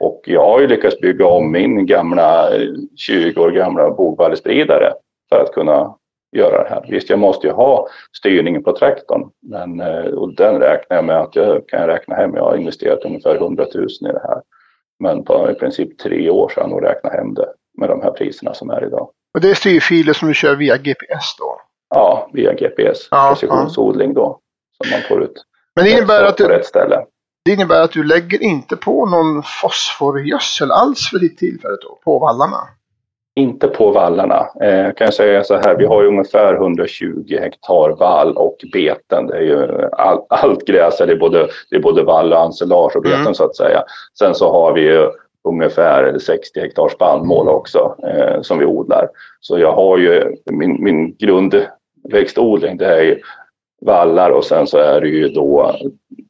[0.00, 4.92] Och jag har ju lyckats bygga om min gamla, eh, 20 år gamla bogvallespridare
[5.28, 5.94] för att kunna
[6.36, 6.86] göra det här.
[6.88, 11.20] Visst, jag måste ju ha styrningen på traktorn, men eh, och den räknar jag med
[11.20, 12.34] att jag kan räkna hem.
[12.34, 14.42] Jag har investerat ungefär 100 000 i det här.
[14.98, 18.54] Men på i princip tre år sedan och räkna hem det med de här priserna
[18.54, 19.10] som är idag.
[19.34, 21.60] Och det är styrfiler som du kör via GPS då?
[21.94, 24.40] Ja, via GPS, Ja, precisionsodling då,
[24.82, 25.44] som man får ut
[25.76, 27.04] Men det innebär, att du, rätt ställe.
[27.48, 32.18] Det innebär att du lägger inte på någon fosforgödsel alls för ditt tillfälle då, på
[32.18, 32.56] vallarna?
[33.36, 34.48] Inte på vallarna.
[34.62, 39.26] Eh, kan jag säga så här, vi har ju ungefär 120 hektar vall och beten.
[39.26, 42.96] Det är ju all, allt gräs, det är både, det är både vall och ensilage
[42.96, 43.34] och beten Mm.
[43.34, 43.82] så att säga.
[44.18, 45.10] Sen så har vi ju
[45.48, 49.08] ungefär 60 hektar spannmål också eh, som vi odlar.
[49.40, 53.20] Så jag har ju min, min grundväxtodling det är ju
[53.80, 55.76] vallar och sen så är det ju då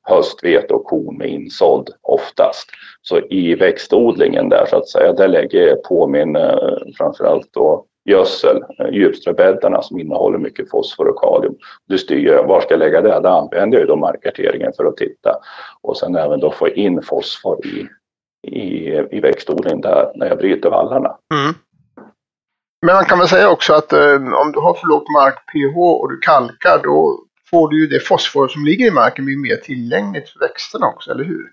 [0.03, 2.70] höstvete och korn med insådd oftast.
[3.03, 7.84] Så i växtodlingen där så att säga, där lägger jag på min eh, framförallt då
[8.05, 11.55] gödsel, eh, djupströbäddarna som innehåller mycket fosfor och kalium.
[11.86, 13.20] Du styr jag, var ska jag lägga det?
[13.20, 15.36] Där använder jag ju då markkarteringen för att titta
[15.82, 17.86] och sen även då få in fosfor i,
[18.57, 21.16] i, i växtodlingen där när jag bryter vallarna.
[21.34, 21.55] Mm.
[22.86, 26.11] Men man kan väl säga också att eh, om du har för lågt mark-pH och
[26.11, 30.28] du kalkar då får du ju det fosfor som ligger i marken blir mer tillgängligt
[30.28, 31.44] för växterna också, eller hur?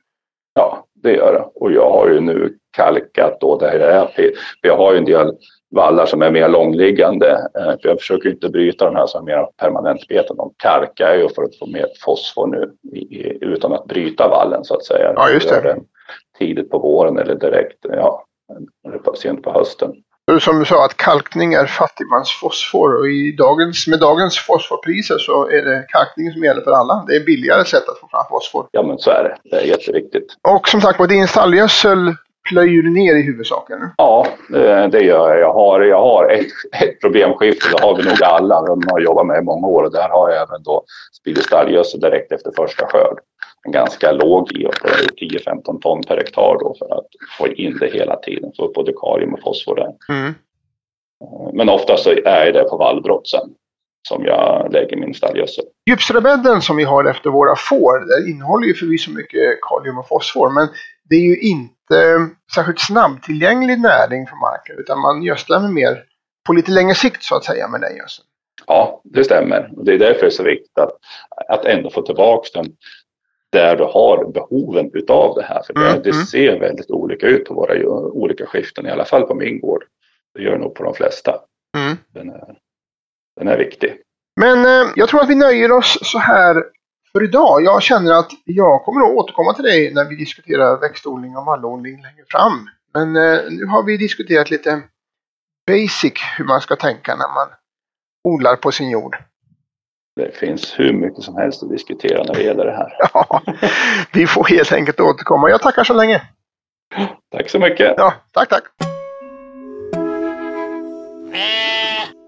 [0.53, 1.45] Ja, det gör det.
[1.55, 4.07] Och jag har ju nu kalkat då där det är.
[4.07, 4.31] För
[4.61, 5.31] jag har ju en del
[5.71, 7.31] vallar som är mer långliggande.
[7.59, 10.37] eh, För jag försöker inte bryta de här som är mer permanentbeten.
[10.37, 12.71] De kalkar ju för att få mer fosfor nu
[13.41, 15.13] utan att bryta vallen så att säga.
[15.15, 15.77] Ja, just det.
[16.37, 18.25] Tidigt på våren eller direkt, ja,
[18.87, 19.91] eller sent på hösten.
[20.39, 25.47] Som du sa att kalkning är fattigmans fosfor och i dagens, med dagens fosforpriser så
[25.49, 27.05] är det kalkning som gäller för alla.
[27.07, 28.67] Det är billigare sätt att få fram fosfor.
[28.71, 29.37] Ja, men så är det.
[29.49, 30.27] Det är jätteviktigt.
[30.41, 32.15] Och som sagt var, din stallgödsel
[32.49, 33.79] plöjer du ner i huvudsaken.
[33.97, 35.39] Ja, det, det gör jag.
[35.39, 38.61] Jag har, jag har ett, ett problemskifte, det har vi nog alla.
[38.61, 40.83] De har jobbat med i många år och där har jag även då
[41.19, 43.19] spridit stallgödsel direkt efter första skörd.
[43.65, 44.47] En ganska låg
[44.81, 48.51] på 10-15 ton per hektar då för att få in det hela tiden.
[48.57, 50.15] Få upp både kalium och fosfor där.
[50.15, 50.33] Mm.
[51.53, 53.49] Men oftast så är det på vallbrott sen
[54.07, 55.65] som jag lägger min stallgödsel.
[55.89, 60.49] Djupströbädden som vi har efter våra får, där innehåller ju förvisso mycket kalium och fosfor,
[60.49, 60.67] men
[61.09, 66.03] det är ju inte särskilt snabbtillgänglig näring för marken, utan man gödslar med mer
[66.47, 68.27] på lite längre sikt så att säga med den gödseln.
[68.67, 69.71] Ja, det stämmer.
[69.77, 70.91] Och det är därför det är så viktigt att,
[71.49, 72.75] att ändå få tillbaka den
[73.51, 75.61] där du har behoven utav det här.
[75.67, 76.25] För det, Mm, det mm.
[76.25, 79.83] ser väldigt olika ut på våra olika skiften, i alla fall på min gård.
[80.33, 81.39] Det gör det nog på de flesta.
[81.77, 81.97] Mm.
[82.13, 82.55] Den är,
[83.39, 83.97] den är viktig.
[84.39, 86.63] Men eh, jag tror att vi nöjer oss så här
[87.15, 87.63] för idag.
[87.63, 92.01] Jag känner att jag kommer att återkomma till dig när vi diskuterar växtodling och vallodling
[92.01, 92.69] längre fram.
[92.93, 94.81] Men eh, nu har vi diskuterat lite
[95.67, 97.47] basic hur man ska tänka när man
[98.23, 99.15] odlar på sin jord.
[100.15, 102.91] Det finns hur mycket som helst att diskutera när det gäller det här.
[103.13, 103.41] Ja,
[104.13, 105.49] vi får helt enkelt återkomma.
[105.49, 106.21] Jag tackar så länge.
[107.31, 107.93] Tack så mycket.
[107.97, 108.63] Ja, tack, tack.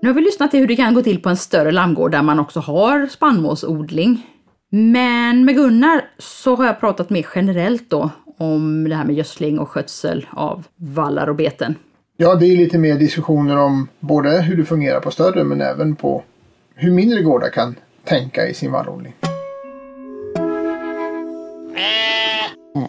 [0.02, 2.22] Nu har vi lyssnat till hur det kan gå till på en större lammgård där
[2.22, 4.37] man också har spannmålsodling.
[4.70, 9.60] Men med Gunnar så har jag pratat mer generellt då om det här med gödsling
[9.60, 11.76] och skötsel av vallar och beten.
[12.18, 15.96] Ja, det är lite mer diskussioner om både hur det fungerar på större men även
[15.96, 16.24] på
[16.76, 19.14] hur mindre gårdar kan tänka i sin vallodling.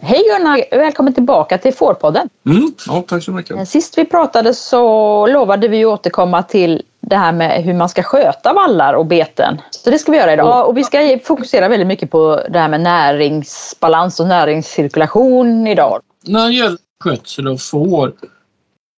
[0.01, 0.77] Hej Gunnar!
[0.77, 2.29] Välkommen tillbaka till Fårpodden.
[2.45, 3.69] Mm, ja, tack så mycket.
[3.69, 8.53] Sist vi pratade så lovade vi återkomma till det här med hur man ska sköta
[8.53, 9.61] vallar och beten.
[9.71, 10.69] Så det ska vi göra idag.
[10.69, 16.01] Och vi ska fokusera väldigt mycket på det här med näringsbalans och näringscirkulation idag.
[16.25, 18.13] När det gäller skötsel av får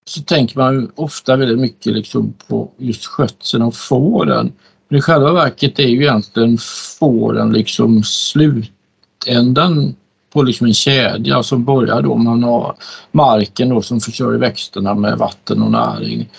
[0.06, 4.54] så tänker man ofta väldigt mycket liksom på just skötseln av fåren.
[4.89, 6.58] Men i själva verket är ju egentligen
[6.99, 9.95] fåren liksom slutändan
[10.34, 12.76] på liksom en kedja som börjar då man har
[13.12, 16.30] marken då som försörjer växterna med vatten och näring.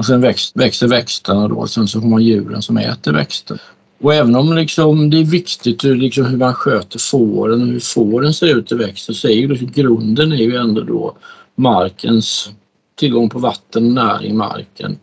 [0.00, 3.60] Och sen växt, växer växterna då och sen så har man djuren som äter växter.
[4.02, 7.80] Och även om liksom det är viktigt hur, liksom hur man sköter fåren och hur
[7.80, 11.16] fåren ser ut i växten så är ju liksom, grunden är ju ändå då
[11.54, 12.50] markens
[12.94, 14.98] tillgång på vatten och näring i marken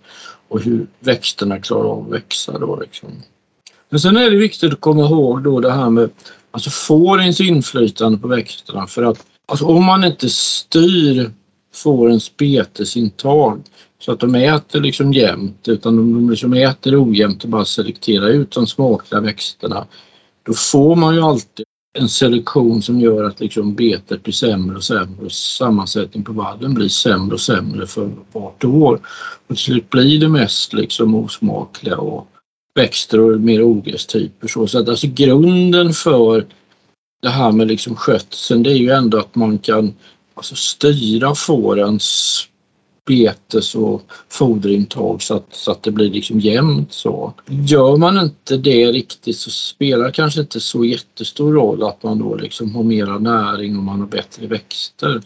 [0.48, 3.10] och hur växterna klarar av att växa då liksom.
[3.90, 6.10] Men sen är det viktigt att komma ihåg då det här med
[6.52, 11.32] alltså fårens inflytande på växterna för att alltså om man inte styr
[11.74, 13.62] fårens betesintag
[14.00, 18.52] så att de äter liksom jämnt utan de liksom äter ojämnt och bara selekterar ut
[18.52, 19.86] de smakliga växterna.
[20.44, 21.66] Då får man ju alltid
[21.98, 26.74] en selektion som gör att liksom betet blir sämre och sämre och sammansättningen på vallen
[26.74, 29.00] blir sämre och sämre för vart år.
[29.48, 32.28] Och till slut blir det mest liksom osmakliga och
[32.76, 34.48] växter och mer ogrästyper.
[34.48, 36.46] Så, så att alltså grunden för
[37.22, 39.94] det här med liksom skötseln det är ju ändå att man kan
[40.36, 42.40] alltså styra fårens
[43.08, 47.34] betes och foderintag så att, så att det blir liksom jämnt så.
[47.46, 52.20] Gör man inte det riktigt så spelar det kanske inte så jättestor roll att man
[52.20, 55.22] då liksom har mera näring och man har bättre växter.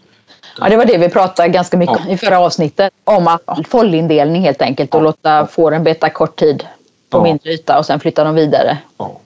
[0.59, 2.93] Ja, det var det vi pratade ganska mycket om i förra avsnittet.
[3.03, 6.63] Om att fållindelning helt enkelt och låta fåren beta kort tid
[7.09, 7.23] på Ja.
[7.23, 8.77] mindre yta och sen flytta dem vidare.
[8.97, 9.19] Ja.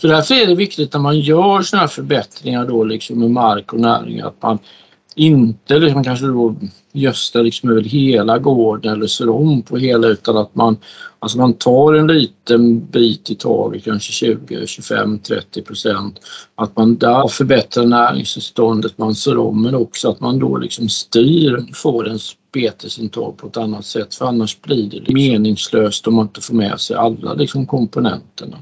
[0.00, 3.72] Så därför är det viktigt när man gör sådana här förbättringar då liksom med mark
[3.72, 4.58] och näring att man
[5.14, 6.54] inte liksom kanske då
[6.92, 10.76] gödslar liksom över hela gården eller sår om på hela utan att man,
[11.18, 16.20] alltså man tar en liten bit i taget, kanske 20, 25, 30 procent.
[16.54, 21.64] Att man där förbättrar näringstillståndet, man sår om men också att man då liksom styr
[21.74, 26.54] fårens betesintag på ett annat sätt för annars blir det meningslöst om man inte får
[26.54, 28.58] med sig alla liksom komponenterna.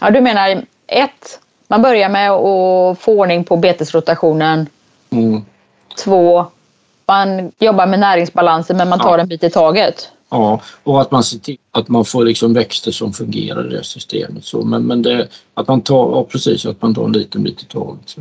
[0.00, 4.66] Ja, du menar ett, man börjar med att få ordning på betesrotationen.
[5.10, 5.42] Mm.
[6.04, 6.46] Två,
[7.10, 9.22] man jobbar med näringsbalansen men man tar Ja.
[9.22, 10.08] en bit i taget.
[10.30, 13.84] Ja, och att man ser till att man får liksom växter som fungerar i det
[13.84, 14.44] systemet.
[14.44, 17.62] Så, men men det, att man tar, ja, precis, att man tar en liten bit
[17.62, 18.00] i taget.
[18.06, 18.20] Så.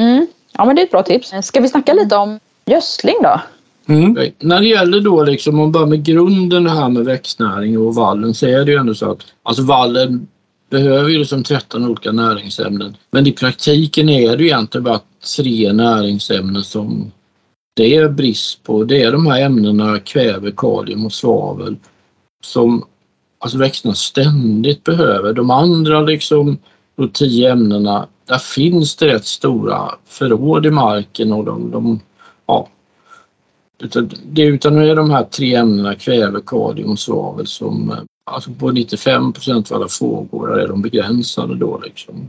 [0.00, 0.26] Mm.
[0.52, 1.32] Ja, men det är ett bra tips.
[1.42, 3.40] Ska vi snacka lite om gödsling då?
[3.94, 4.16] Mm.
[4.38, 7.94] När det gäller då liksom, om man börjar med grunden det här med växtnäring och
[7.94, 10.28] vallen så är det ju ändå så att alltså vallen
[10.70, 12.96] behöver ju liksom 13 olika näringsämnen.
[13.10, 15.00] Men i praktiken är det ju egentligen bara
[15.36, 17.12] tre näringsämnen som
[17.78, 18.84] det är brist på.
[18.84, 21.76] Det är de här ämnena kväve, kalium och svavel
[22.40, 22.84] som
[23.38, 25.32] alltså växterna ständigt behöver.
[25.32, 26.58] De andra liksom,
[26.96, 32.00] de tio ämnena, där finns det rätt stora förråd i marken och de, de
[32.46, 32.68] ja,
[33.78, 38.50] utan, det, utan är de här tre ämnena kväve, kalium och svavel som eh, alltså
[38.50, 42.28] på 95 procent av alla fåglar är de begränsade då liksom.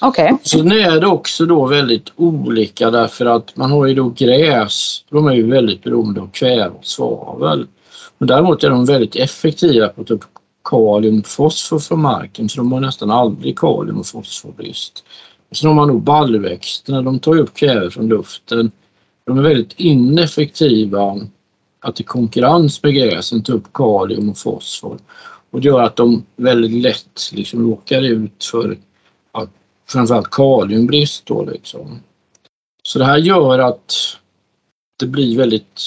[0.00, 0.36] Okej.
[0.42, 5.04] Sen är det också då väldigt olika därför att man har ju då gräs.
[5.10, 7.66] De är ju väldigt beroende av kväve och svavel.
[8.18, 10.24] Men däremot är de väldigt effektiva på att ta upp
[10.64, 15.04] kalium och fosfor från marken så de har nästan aldrig kalium och fosforbrist.
[15.52, 18.70] Sen har man då baljväxterna, de tar ju upp kväve från luften.
[19.26, 21.20] De är väldigt ineffektiva
[21.80, 24.98] att i konkurrens med gräsen ta upp kalium och fosfor.
[25.50, 28.76] Och det gör att de väldigt lätt liksom råkar ut för
[29.88, 32.00] framförallt kaliumbrist då liksom.
[32.82, 33.94] Så det här gör att
[34.98, 35.80] det blir väldigt,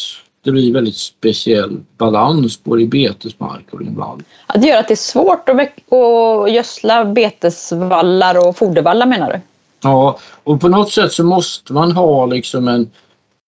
[0.44, 4.24] det blir väldigt speciell balans både i betesmark och i vall.
[4.48, 5.60] Ja, det gör att det är svårt att,
[5.94, 9.40] att gödsla betesvallar och fodervallar menar du?
[9.82, 12.92] Ja, och på något sätt så måste man ha liksom en,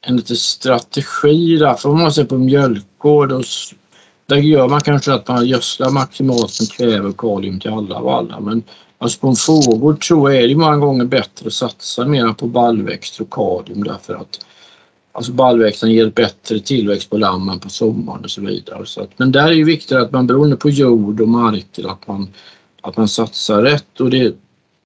[0.05, 1.73] en liten strategi där.
[1.73, 3.43] För om man ser på mjölkgård och
[4.25, 8.39] där gör man kanske att man gödslar maximalt med kväve och kalium till alla vallar
[8.39, 8.63] men
[9.01, 12.47] alltså på en forward tror jag är det många gånger bättre att satsa mer på
[12.47, 14.45] baljväxter och kadium därför att
[15.13, 18.85] Alltså baljväxten ger bättre tillväxt på lammen på sommaren och så vidare.
[18.85, 22.07] Så att, men där är det viktigt att man beroende på jord och marker att
[22.07, 22.27] man,
[22.81, 24.35] att man satsar rätt och det,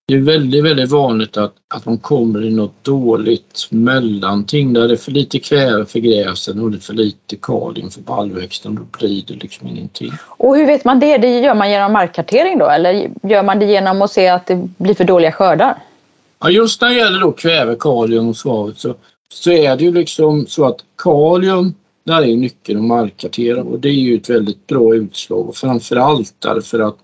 [0.08, 4.94] det är väldigt, väldigt vanligt att, att man kommer i något dåligt mellanting där det
[4.94, 8.76] är för lite kväve för gräsen och det är för lite kalium för baljväxten.
[8.76, 10.12] Då blir det liksom ingenting.
[10.24, 11.18] Och hur vet man det?
[11.18, 14.68] Det gör man genom markkartering då eller gör man det genom att se att det
[14.78, 15.76] blir för dåliga skördar?
[16.40, 18.96] Ja, just när det gäller då kväve, kalium och svavel så,
[19.30, 23.90] så är det ju liksom så att kalium där är nyckeln att markkartera och det
[23.90, 26.98] är ju ett väldigt bra utslag och framförallt därför att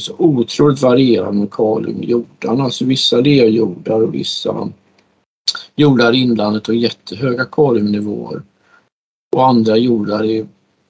[0.00, 2.64] så otroligt varierande med kalium i jordarna.
[2.64, 4.70] Alltså vissa lerjordar och vissa
[5.76, 8.42] jordar i inlandet har jättehöga kaliumnivåer
[9.36, 10.46] och andra jordar är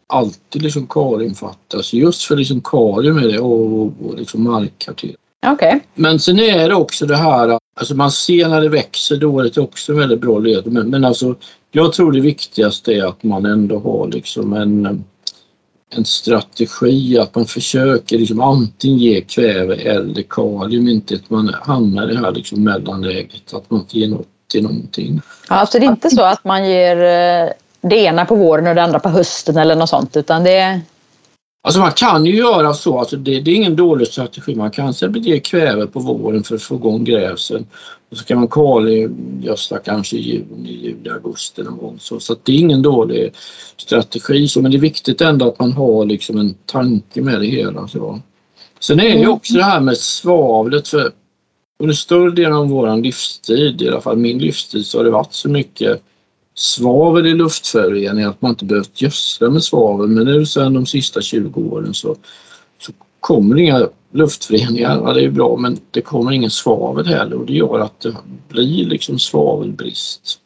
[0.06, 1.82] alltid liksom kaliumfattiga.
[1.82, 5.16] Så just för liksom kalium är det och, och liksom markkartera.
[5.52, 5.80] Okay.
[5.94, 9.60] Men sen är det också det här, alltså man ser när det växer dåligt, det
[9.60, 10.66] är också en väldigt bra led.
[10.66, 11.34] Men, men alltså,
[11.70, 15.04] jag tror det viktigaste är att man ändå har liksom en,
[15.96, 22.10] en strategi, att man försöker liksom antingen ge kväve eller kalium, inte att man hamnar
[22.10, 25.20] i det här liksom mellanläget, att man inte ger något till någonting.
[25.48, 28.74] Ja, alltså det är inte så att man ger eh, det ena på våren och
[28.74, 30.80] det andra på hösten eller något sånt, utan det
[31.64, 34.54] Alltså man kan ju göra så, alltså det, det är ingen dålig strategi.
[34.54, 37.66] Man kan ge kväve på våren för att få igång gräsen.
[38.10, 41.98] Och så kan man kalgödsla kanske i juni, juli, augusti någon gång.
[42.00, 43.32] Så, så det är ingen dålig
[43.76, 44.48] strategi.
[44.48, 47.88] Så, men det är viktigt ändå att man har liksom en tanke med det hela.
[47.88, 48.20] Så.
[48.80, 50.88] Sen är det ju också det här med svavlet.
[50.88, 51.12] För
[51.78, 55.34] under större delen av vår livstid, i alla fall min livstid, så har det varit
[55.34, 56.02] så mycket
[56.54, 61.20] svavel i luftföroreningar att man inte behövt gödsla med svavel men nu sen de sista
[61.20, 62.16] 20 åren så,
[62.78, 65.02] så kommer inga luftföroreningar.
[65.04, 68.14] Ja, det är bra men det kommer ingen svavel heller och det gör att det
[68.48, 70.38] blir liksom svavelbrist.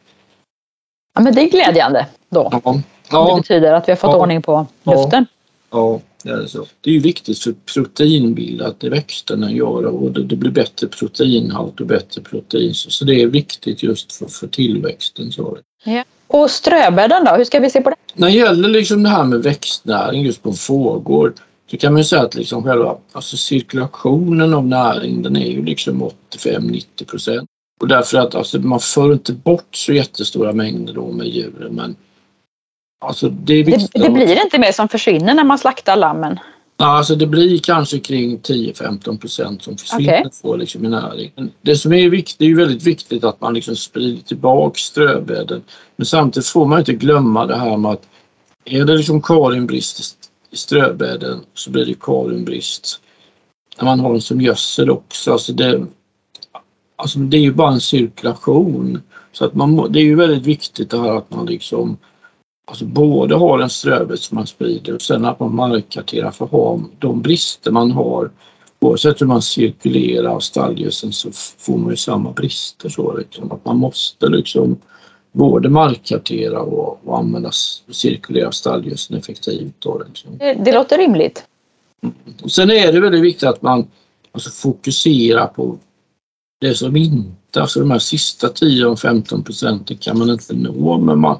[1.15, 2.49] Ja men det är glädjande då.
[2.65, 2.83] Ja.
[3.11, 3.35] ja.
[3.35, 4.17] Det betyder att vi har fått ja.
[4.17, 5.27] ordning på luften.
[5.71, 6.01] Ja.
[6.27, 6.67] Det är, så.
[6.81, 11.81] det är ju viktigt för proteinbildat i växterna gör och det, det, blir bättre proteinhalt
[11.81, 12.75] och bättre protein.
[12.75, 15.33] Så det är viktigt just för, för tillväxten.
[15.33, 15.59] Så.
[15.87, 16.05] Ja.
[16.27, 17.97] Och ströbädden då, hur ska vi se på det?
[18.15, 21.33] När det gäller liksom det här med växtnäring just på en fårgård
[21.71, 26.11] så kan man säga att liksom själva alltså cirkulationen av näring den är ju liksom
[26.37, 27.49] 85-90 procent.
[27.81, 31.97] Och därför att alltså, man för inte bort så jättestora mängder då med djuren men
[33.05, 36.39] alltså, det, det, det blir inte mer som försvinner när man slaktar lammen?
[36.79, 40.31] Alltså det blir kanske kring 10-15 procent som försvinner okay.
[40.43, 41.33] får liksom i näring.
[41.63, 45.63] Det som är viktigt, det är ju väldigt viktigt att man liksom sprider tillbaka ströbädden.
[45.97, 48.09] Men samtidigt får man inte glömma det här med att
[48.65, 50.17] är det liksom kaliumbrist
[50.51, 53.01] i ströbädden så blir det kaliumbrist
[53.79, 55.33] när man har den som gödsel också.
[55.33, 55.87] Alltså det,
[56.97, 59.03] alltså det är ju bara en cirkulation.
[59.33, 61.97] Så att man, det är ju väldigt viktigt det här att man liksom
[62.69, 66.81] Alltså både har en ströbädd som man sprider och sen att man markkarterar för ha
[66.99, 68.31] de brister man har.
[68.81, 72.89] Oavsett hur man cirkulerar stallgödseln så får man ju samma brister.
[72.89, 73.53] Så liksom.
[73.53, 74.77] att man måste liksom
[75.33, 77.51] både markkartera och, och använda
[77.91, 79.75] cirkulera stallgödseln effektivt.
[79.79, 80.39] Då, liksom.
[80.39, 81.45] det, det låter rimligt.
[82.43, 83.87] Och sen är det väldigt viktigt att man
[84.33, 85.79] alltså, fokuserar på
[86.61, 91.39] det som inte, alltså de här sista 10-15 procenten kan man inte nå men man,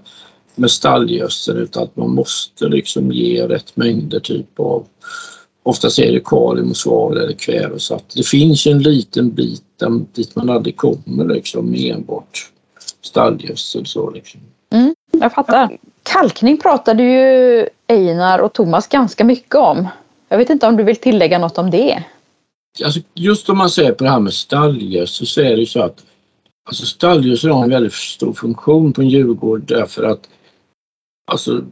[0.57, 4.87] med stallgödsel utan att man måste liksom ge rätt mängder typ av
[5.63, 9.63] Oftast är det kalium, svavel eller kväve så att det finns en liten bit
[10.13, 12.51] dit man aldrig kommer liksom med enbart
[13.03, 13.87] stallgödsel.
[13.87, 14.41] Så liksom.
[14.73, 15.79] Mm, jag fattar.
[16.03, 19.89] Kalkning pratade ju Einar och Thomas ganska mycket om.
[20.29, 22.05] Jag vet inte om du vill tillägga något om det?
[22.85, 25.83] Alltså just om man ser på det här med stallgödsel så är det ju så
[25.83, 26.05] att
[26.69, 30.29] alltså stallgödsel har en väldigt stor funktion på en djurgård därför att
[31.27, 31.65] Alltså,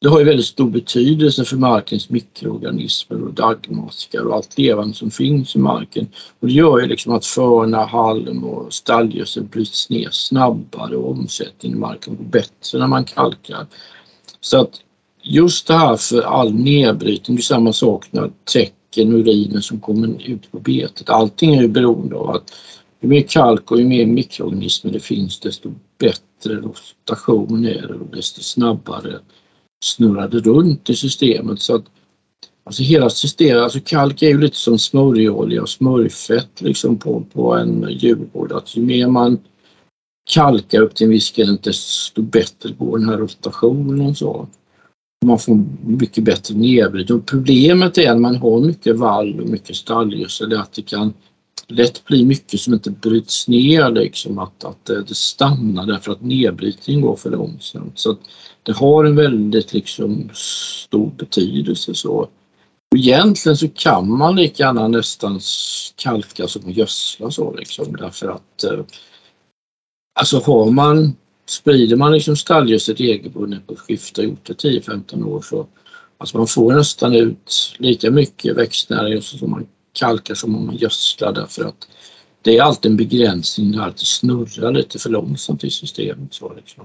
[0.00, 5.10] det har ju väldigt stor betydelse för markens mikroorganismer och dagmaskar och allt levande som
[5.10, 6.08] finns i marken.
[6.40, 11.78] Och det gör ju liksom att förna, halm och stallgödsel bryts ner snabbare och omsättningen
[11.78, 13.66] i marken går bättre när man kalkar.
[14.40, 14.80] Så att
[15.22, 20.30] just det här för all nedbrytning, det är samma sak när täcken, urinen som kommer
[20.30, 21.10] ut på betet.
[21.10, 22.52] Allting är ju beroende av att
[23.00, 28.16] ju mer kalk och ju mer mikroorganismer det finns desto bättre rotation är det och
[28.16, 29.18] desto snabbare
[29.84, 31.60] snurrar det runt i systemet.
[31.60, 31.84] Så att,
[32.64, 37.54] alltså hela systemet, alltså kalk är ju lite som smörjolja och smörjfett liksom på, på
[37.54, 38.52] en djurgård.
[38.52, 39.38] Alltså ju mer man
[40.30, 44.14] kalkar upp till en viss gräns desto bättre går den här rotationen.
[44.14, 44.48] Så.
[45.26, 47.20] Man får mycket bättre nedbrytning.
[47.20, 51.12] Problemet är när man har mycket vall och mycket stallgödsel att det kan
[51.66, 57.00] lätt blir mycket som inte bryts ner, liksom att, att det stannar därför att nedbrytningen
[57.02, 57.98] går för långsamt.
[57.98, 58.16] Så
[58.62, 61.94] det har en väldigt liksom, stor betydelse.
[61.94, 62.28] Så.
[62.90, 65.40] Och egentligen så kan man lika gärna nästan
[65.96, 68.84] kalka som gödsla så liksom därför att eh,
[70.20, 75.40] alltså har man sprider man liksom stallgödsel regelbundet på skifte och gjort det 10-15 år
[75.40, 75.66] så
[76.18, 79.66] alltså man får nästan ut lika mycket växtnäring som man
[79.98, 81.88] kalkar som om man gödslar därför att
[82.42, 86.34] det är alltid en begränsning det snurrar lite för långsamt i systemet.
[86.34, 86.84] Så liksom.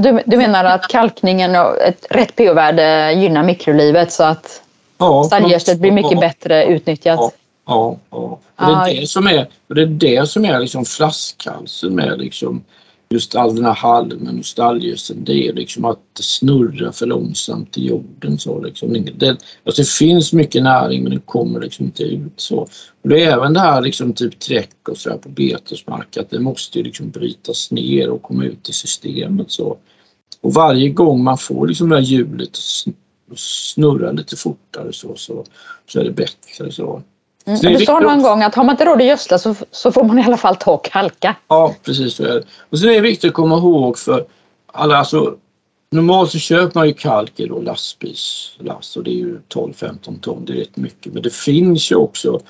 [0.00, 4.62] du, du menar att kalkningen och ett rätt pH-värde gynnar mikrolivet så att
[4.98, 7.18] ja, stallgödslet blir mycket ja, bättre utnyttjat?
[7.18, 7.32] Ja,
[7.66, 8.40] ja, ja.
[8.56, 12.18] Och det är det som är, och det är, det som är liksom flaskhalsen med
[12.18, 12.64] liksom
[13.10, 17.78] just all den här halmen och stallgödseln, det är liksom att det snurrar för långsamt
[17.78, 18.38] i jorden.
[18.38, 19.06] Så liksom.
[19.16, 22.32] det, alltså det finns mycket näring men den kommer liksom inte ut.
[22.40, 22.56] så.
[23.02, 26.40] Och det är även det här liksom typ träck och så på betesmark att det
[26.40, 29.50] måste liksom brytas ner och komma ut i systemet.
[29.50, 29.76] så.
[30.40, 32.58] Och varje gång man får liksom det här hjulet
[33.30, 35.44] att snurra lite fortare så, så,
[35.86, 36.72] så är det bättre.
[36.72, 37.02] Så.
[37.48, 40.04] Mm, du sa någon gång att har man inte råd att gödsla så, så får
[40.04, 41.36] man i alla fall ta och kalka.
[41.48, 42.42] Ja, precis så är det.
[42.70, 44.26] Och sen är det viktigt att komma ihåg för
[44.72, 45.36] alla, alltså,
[45.90, 50.44] normalt så köper man ju kalk i då lastbilslast och det är ju 12-15 ton,
[50.44, 51.12] det är rätt mycket.
[51.12, 52.40] Men det finns ju också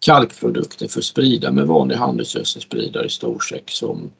[0.00, 4.10] kalkprodukter för sprida med vanlig handelsgödselspridare i storsäck som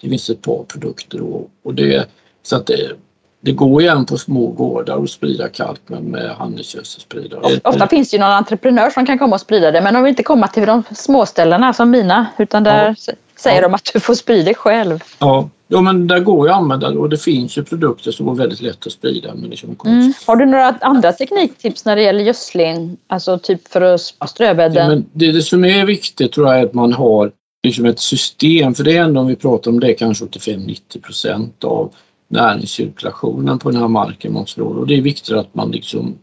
[0.00, 2.08] det finns ett par produkter och, och det,
[2.42, 2.92] så att det,
[3.40, 7.60] det går igen på små gårdar och sprida kalk med, med handelsgödselspridare.
[7.64, 10.10] Ofta finns det ju någon entreprenör som kan komma och sprida det men de vill
[10.10, 13.12] inte komma till de småställena som mina utan där ja.
[13.36, 13.68] säger ja.
[13.68, 15.04] de att du får sprida det själv.
[15.18, 15.48] Ja.
[15.68, 18.60] ja, men där går ju att använda och det finns ju produkter som går väldigt
[18.60, 19.34] lätt att sprida.
[19.34, 20.12] Men liksom mm.
[20.26, 22.96] Har du några andra tekniktips när det gäller gödsling?
[23.06, 24.76] Alltså typ för att ströbädden?
[24.76, 27.30] Ja, men det, det som är viktigt tror jag är att man har
[27.62, 31.64] liksom ett system, för det är ändå om vi pratar om det kanske 85-90 procent
[31.64, 31.92] av
[32.28, 36.18] näringscirkulationen på den här marken man slår och det är viktigt att man liksom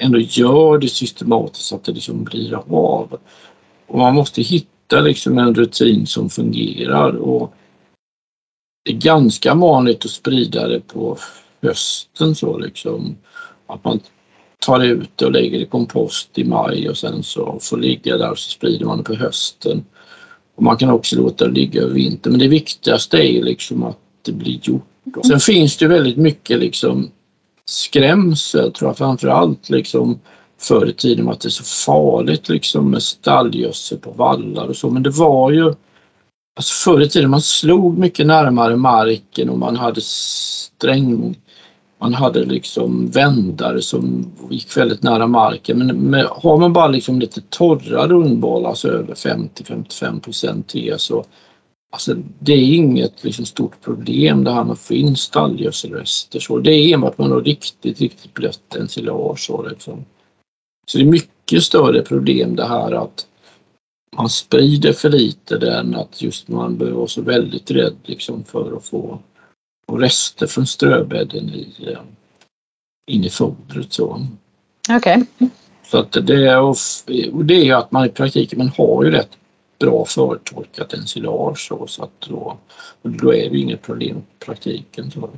[0.00, 3.18] ändå gör det systematiskt så att det liksom blir av.
[3.86, 7.54] Och man måste hitta liksom en rutin som fungerar och
[8.84, 11.18] det är ganska vanligt att sprida det på
[11.62, 13.16] hösten så liksom
[13.66, 14.00] att man
[14.58, 18.30] tar ut det och lägger i kompost i maj och sen så får ligga där
[18.30, 19.84] och så sprider man det på hösten.
[20.54, 23.98] Och man kan också låta det ligga över vintern men det viktigaste är liksom att
[24.22, 27.10] det blir gjort Sen finns det väldigt mycket liksom
[27.66, 30.20] skrämsel tror jag framförallt liksom
[30.58, 34.90] förr i tiden att det är så farligt liksom med stallgödsel på vallar och så
[34.90, 35.74] men det var ju
[36.56, 41.36] alltså förr i tiden man slog mycket närmare marken och man hade sträng
[41.98, 47.20] man hade liksom vändare som gick väldigt nära marken men med, har man bara liksom
[47.20, 51.24] lite torra rundbollar, alltså över 50-55 procent till så
[51.94, 56.40] Alltså, det är inget liksom, stort problem det här med att få in stallgödselrester.
[56.40, 59.40] Så det är enbart man har riktigt, riktigt blött ensilage.
[59.46, 60.04] Så, liksom.
[60.86, 63.26] så det är mycket större problem det här att
[64.16, 68.76] man sprider för lite än att just man behöver vara så väldigt rädd liksom, för
[68.76, 69.18] att få
[69.92, 71.98] rester från ströbädden i, eh,
[73.10, 73.98] in i fodret.
[73.98, 74.26] Okej.
[74.96, 75.48] Okay.
[75.86, 79.30] Så att det, och det är ju att man i praktiken man har ju rätt
[79.78, 82.56] bra förtorkat ensilage så, så att då,
[83.02, 85.10] då är det inget problem i praktiken.
[85.10, 85.28] Så.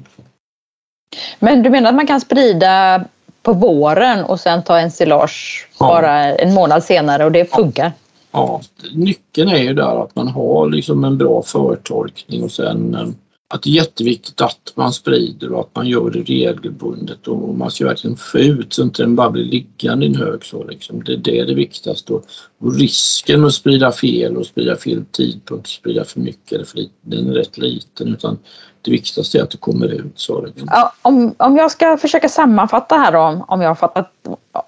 [1.39, 3.05] Men du menar att man kan sprida
[3.43, 5.87] på våren och sen ta ensilage ja.
[5.87, 7.93] bara en månad senare och det funkar?
[8.32, 8.61] Ja,
[8.95, 13.07] nyckeln är ju där att man har liksom en bra förtorkning och sen eh,
[13.49, 17.70] att det är jätteviktigt att man sprider och att man gör det regelbundet och man
[17.70, 20.44] ska verkligen få ut så att inte den bara blir liggande i en hög.
[20.44, 21.05] Så liksom.
[21.05, 22.12] Det, det är det viktigaste.
[22.12, 22.24] Och,
[22.59, 26.76] och risken med att sprida fel och sprida fel tidpunkt, sprida för mycket eller för
[26.76, 28.09] lite, den är rätt liten.
[28.09, 28.38] Utan
[28.82, 30.18] det viktigaste är att det kommer ut.
[30.18, 30.68] Så liksom.
[30.70, 34.12] ja, om, om jag ska försöka sammanfatta här då, om jag har fattat,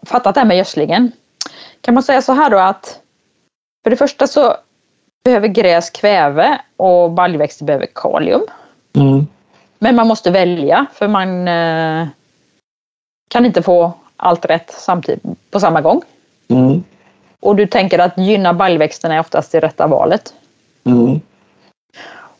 [0.06, 1.12] fattat det här med gödslingen.
[1.80, 3.00] Kan man säga så här då att
[3.84, 4.56] för det första så
[5.24, 8.40] behöver gräs kväve och baljväxter behöver kalium.
[8.98, 9.26] Mm.
[9.78, 12.08] Men man måste välja för man eh,
[13.28, 16.02] kan inte få allt rätt samtidigt på samma gång.
[16.48, 16.84] Mm.
[17.40, 20.34] Och du tänker att gynna baljväxterna är oftast det rätta valet.
[20.84, 21.20] Mm.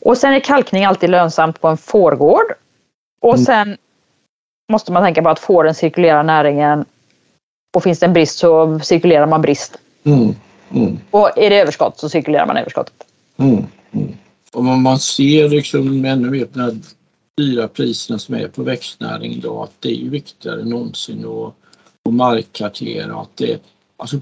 [0.01, 2.53] Och sen är kalkning alltid lönsamt på en fårgård.
[3.21, 3.45] Och mm.
[3.45, 3.77] sen
[4.71, 6.85] måste man tänka på att fåren cirkulerar näringen
[7.75, 9.77] och finns det en brist så cirkulerar man brist.
[10.03, 10.35] Mm.
[11.11, 13.05] Och är det överskott så cirkulerar man överskottet.
[13.37, 13.65] Mm.
[14.53, 16.81] Och man ser liksom ännu mer på de
[17.37, 21.53] dyra priserna som är på växtnäring idag att det är ju viktigare än någonsin att,
[22.05, 23.15] att markkartera.
[23.15, 23.61] Att det,
[23.97, 24.19] alltså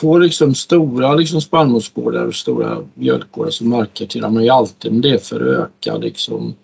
[0.00, 5.10] på liksom stora liksom spannmålsgårdar och stora mjölkgårdar så markkarterar man ju alltid men det
[5.10, 6.54] är för att öka liksom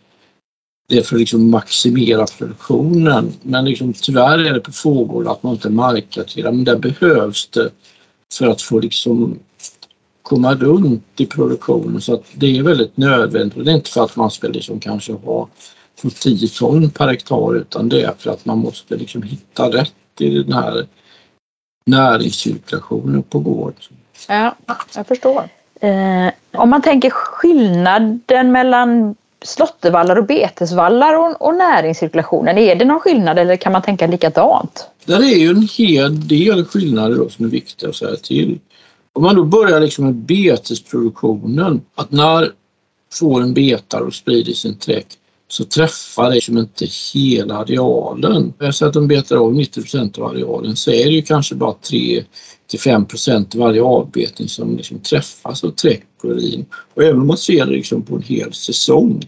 [0.87, 3.33] det är för att liksom maximera produktionen.
[3.43, 7.71] Men liksom, tyvärr är det på fågårdar att man inte markkarterar men det behövs det
[8.33, 9.39] för att få liksom
[10.25, 14.05] komma runt i produktionen så att det är väldigt nödvändigt och det är inte för
[14.05, 15.49] att man ska liksom kanske ha
[16.21, 20.31] 10 ton per hektar utan det är för att man måste liksom hitta rätt i
[20.43, 20.87] den här
[21.87, 23.75] näringscirkulationen på gården.
[24.29, 24.55] Ja,
[24.97, 25.49] jag förstår.
[25.81, 33.01] Eh, om man tänker skillnaden mellan slåttervallar och betesvallar och, och näringscirkulationen, är det någon
[33.01, 34.89] skillnad eller kan man tänka likadant?
[35.05, 38.59] Det är ju en hel del skillnader då som är viktiga att säga till.
[39.17, 42.53] Om man då börjar liksom med betesproduktionen, att när
[43.13, 45.07] fåren betar och sprider sin träck
[45.49, 48.53] så träffar det liksom inte hela arealen.
[48.59, 51.73] Jag säger att de betar av 90% av arealen så är det ju kanske bara
[51.73, 52.25] 3
[52.67, 56.67] till 5% av varje avbetning som liksom träffas av träck och urin.
[56.95, 59.23] Och även om man ser det liksom på en hel säsong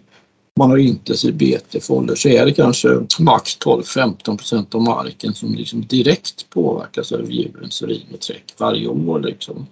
[0.58, 2.88] man har intensiv betefåller så är det kanske
[3.18, 9.20] max 12-15% av marken som liksom direkt påverkas av djurens urin och träck varje år.
[9.20, 9.66] Liksom.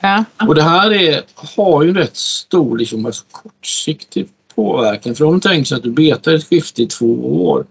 [0.00, 0.24] Ja.
[0.48, 5.14] Och det här är, har ju rätt stor liksom, alltså kortsiktig påverkan.
[5.14, 7.66] För om du tänker sig att du betar ett skifte i två år,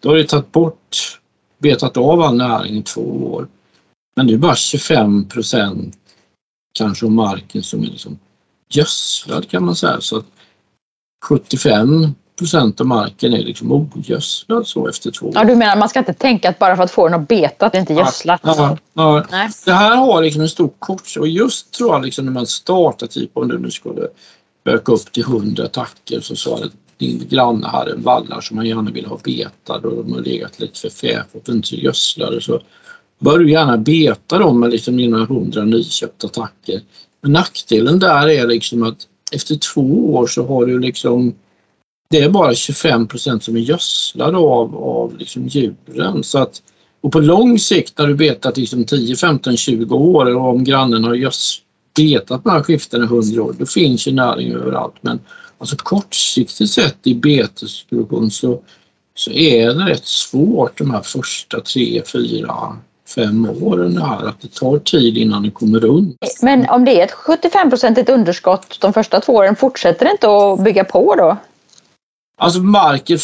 [0.00, 1.20] då har du tagit bort,
[1.58, 3.48] betat av all näring i två år.
[4.16, 5.98] Men det är bara 25 procent
[6.78, 8.18] kanske av marken som är liksom
[8.68, 10.00] gödslad kan man säga.
[10.00, 10.26] Så att
[11.24, 15.32] 75 procent av marken är liksom ogödslad så efter två år.
[15.34, 17.66] Ja, du menar man ska inte tänka att bara för att få den att beta
[17.66, 18.40] att det inte är gödslat?
[18.44, 19.24] Ja, ja.
[19.30, 19.50] Nej.
[19.64, 23.06] Det här har liksom en stor kort och just tror jag liksom när man startar,
[23.06, 24.08] typ om du nu skulle
[24.64, 28.66] öka upp till 100 tacker så sa att din granne hade en vallar som man
[28.66, 32.60] gärna vill ha betad och de har legat lite för fäfot och inte gödslade så
[33.18, 36.80] bör du gärna beta dem med liksom dina 100 nyköpta tacker.
[37.20, 41.34] Men nackdelen där är liksom att efter två år så har du liksom
[42.10, 46.24] det är bara 25 procent som är gödslade av, av liksom djuren.
[46.24, 46.62] Så att,
[47.00, 51.04] och på lång sikt när du betat liksom 10, 15, 20 år och om grannen
[51.04, 51.60] har göds,
[51.96, 54.94] betat de här skiftena i 100 år, då finns ju näring överallt.
[55.00, 55.20] Men
[55.58, 58.60] alltså kortsiktigt sett i betesproduktion så,
[59.14, 62.76] så är det rätt svårt de här första tre, fyra,
[63.14, 66.16] fem åren här, att det tar tid innan det kommer runt.
[66.42, 70.28] Men om det är ett 75 procentigt underskott de första två åren, fortsätter det inte
[70.28, 71.36] att bygga på då?
[72.36, 73.18] Alltså marken,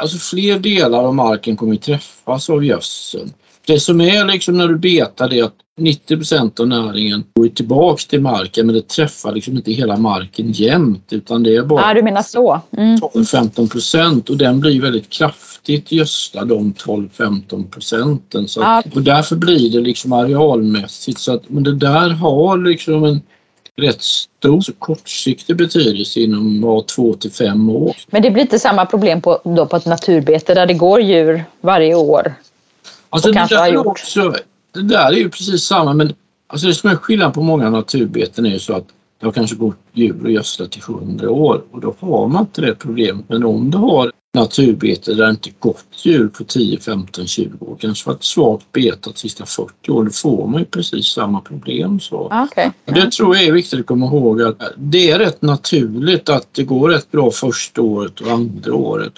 [0.00, 3.32] alltså fler delar av marken kommer träffas av gödseln.
[3.66, 8.06] Det som är liksom när du betar det är att 90% av näringen går tillbaks
[8.06, 11.94] till marken men det träffar liksom inte hela marken jämnt utan det är bara Ja,
[11.94, 12.60] du menar så.
[12.76, 12.96] Mm.
[12.96, 18.48] 12-15 procent och den blir väldigt kraftigt gödslad de 12-15 procenten.
[18.48, 18.90] Så att, Ja.
[18.94, 23.20] och därför blir det liksom arealmässigt så att men det där har liksom en
[23.76, 27.96] rätt stor kortsiktig betydelse inom var två till fem år.
[28.10, 31.44] Men det blir inte samma problem på, då på ett naturbete där det går djur
[31.60, 32.34] varje år?
[33.10, 33.86] Alltså Och kanske har gjort.
[33.86, 34.34] också,
[34.76, 36.12] det där är ju precis samma men
[36.46, 38.86] alltså det som är skillnad på många naturbeten är ju så att
[39.20, 42.60] det har kanske gått djur och gödslat till 100 år och då har man inte
[42.60, 43.24] det problemet.
[43.28, 47.76] Men om du har naturbete där det inte gått djur på 10, 15, 20 år,
[47.80, 52.00] kanske varit svagt betat sista 40 år, då får man ju precis samma problem.
[52.00, 52.32] Så.
[52.32, 52.72] Okej.
[52.84, 56.54] Och Det tror jag är viktigt att komma ihåg att det är rätt naturligt att
[56.54, 59.12] det går rätt bra första året och andra året.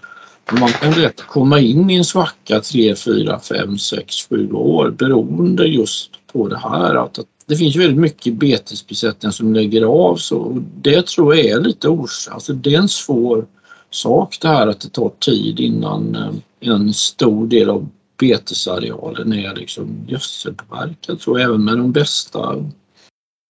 [0.53, 5.67] Man kan rätt komma in i en svacka 3, 4, 5, 6, 7 år beroende
[5.67, 6.95] just på det här.
[6.95, 11.61] Att, det finns ju väldigt mycket betesbesättningar som lägger av så det tror jag är
[11.61, 12.35] lite orsak.
[12.35, 13.47] Alltså det är en svår
[13.91, 17.89] sak det här att det tar tid innan eh, en stor del av
[18.19, 21.21] betesarealen är liksom gödselpåverkad.
[21.21, 22.65] Så även med de bästa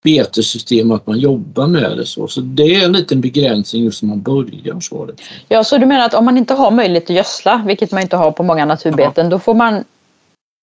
[0.05, 2.29] betessystem att man jobbar med det så.
[2.29, 5.11] Så det är en liten begränsning just när man börjar så.
[5.49, 8.17] Ja, så du menar att om man inte har möjlighet att gödsla, vilket man inte
[8.17, 9.85] har på många naturbeten, då får man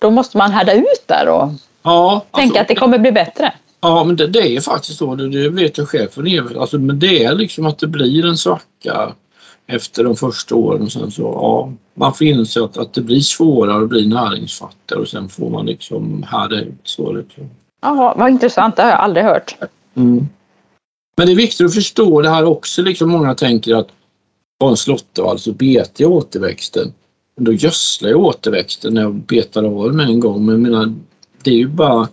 [0.01, 1.49] då måste man härda ut där och
[1.83, 3.53] Ja, tänka alltså, att det kommer bli bättre.
[3.81, 5.15] ja men det, det är faktiskt så.
[5.15, 6.57] Det, det vet jag själv evigt.
[6.57, 9.13] Alltså, men det är liksom att det blir en svacka
[9.67, 13.19] efter de första åren och sen så ja, man får inse att, att det blir
[13.19, 17.11] svårare att bli näringsfattigare och sen får man liksom härda ut så.
[17.11, 17.49] Liksom.
[17.85, 19.57] Jaha, vad intressant, det har jag aldrig hört.
[19.95, 20.27] Mm.
[21.17, 22.81] Men det är viktigt att förstå det här också.
[22.81, 23.87] Liksom många tänker att
[24.59, 26.93] på en slåttervall så betar jag återväxten.
[27.35, 30.45] Men då gödslar jag återväxten när jag betar av med en gång.
[30.45, 30.93] Men jag menar,
[31.43, 32.07] det är ju bara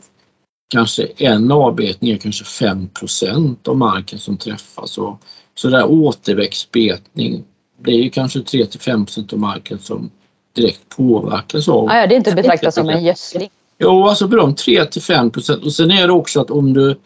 [0.73, 4.99] kanske en avbetning är kanske 5% av marken som träffas.
[4.99, 5.18] Och
[5.55, 7.45] så där återväxtbetning
[7.79, 10.11] det är ju kanske 3 till 5 procent av marken som
[10.53, 11.89] direkt påverkas av.
[11.89, 13.51] Ah, ja, det är inte betraktat som en gödsling.
[13.83, 15.64] Jo, alltså på de 3 till 5 procent.
[15.64, 16.97] Och sen är det också att om du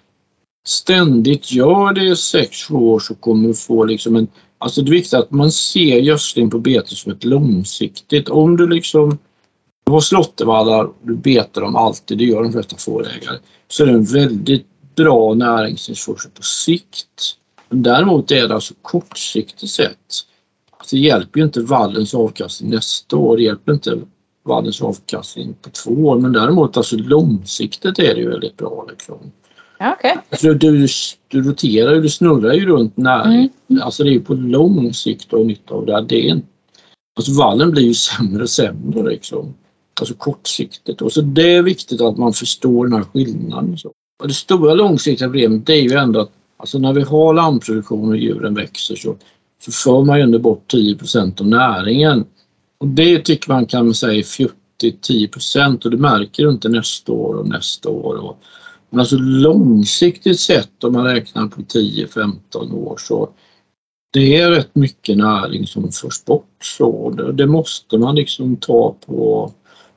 [0.66, 4.28] ständigt gör det i 6-7 år så kommer du få liksom en...
[4.58, 8.28] Alltså det är viktigt att man ser gödsling på bete som ett långsiktigt.
[8.28, 9.18] Om du liksom
[9.86, 13.92] du har slåttervallar, du betar dem alltid, det gör de flesta fårägare, så är det
[13.92, 14.66] en väldigt
[14.96, 17.36] bra näringstillförsel på sikt.
[17.68, 20.24] Men däremot är det alltså kortsiktigt sett.
[20.90, 23.98] Det hjälper ju inte vallens avkastning nästa år, det hjälper inte
[24.46, 28.86] vallens avkastning på två år, men däremot alltså långsiktigt är det ju väldigt bra.
[28.90, 29.18] Liksom.
[29.78, 30.14] Ja, okay.
[30.30, 30.86] alltså, du,
[31.28, 33.50] du roterar ju, du snurrar ju runt näring.
[33.68, 33.82] Mm.
[33.82, 36.04] Alltså det är ju på lång sikt har nytta av det.
[36.08, 36.40] det är,
[37.16, 39.54] alltså vallen blir ju sämre och sämre liksom.
[40.00, 41.02] Alltså kortsiktigt.
[41.02, 43.78] Och så det är viktigt att man förstår den här skillnaden.
[43.78, 43.92] Så.
[44.22, 48.16] Och det stora långsiktiga problemet är ju ändå att alltså när vi har lammproduktion och
[48.16, 49.16] djuren växer så,
[49.64, 52.24] så för man ju ändå bort 10% av näringen.
[52.78, 56.68] Och det tycker man kan säga är fjuttigt, 10 procent och det märker du inte
[56.68, 58.16] nästa år och nästa år.
[58.16, 58.38] Och,
[58.90, 63.28] men alltså långsiktigt sett om man räknar på 10-15 år så
[64.12, 66.56] det är rätt mycket näring som förs bort.
[66.62, 69.52] Så det, det måste man liksom ta på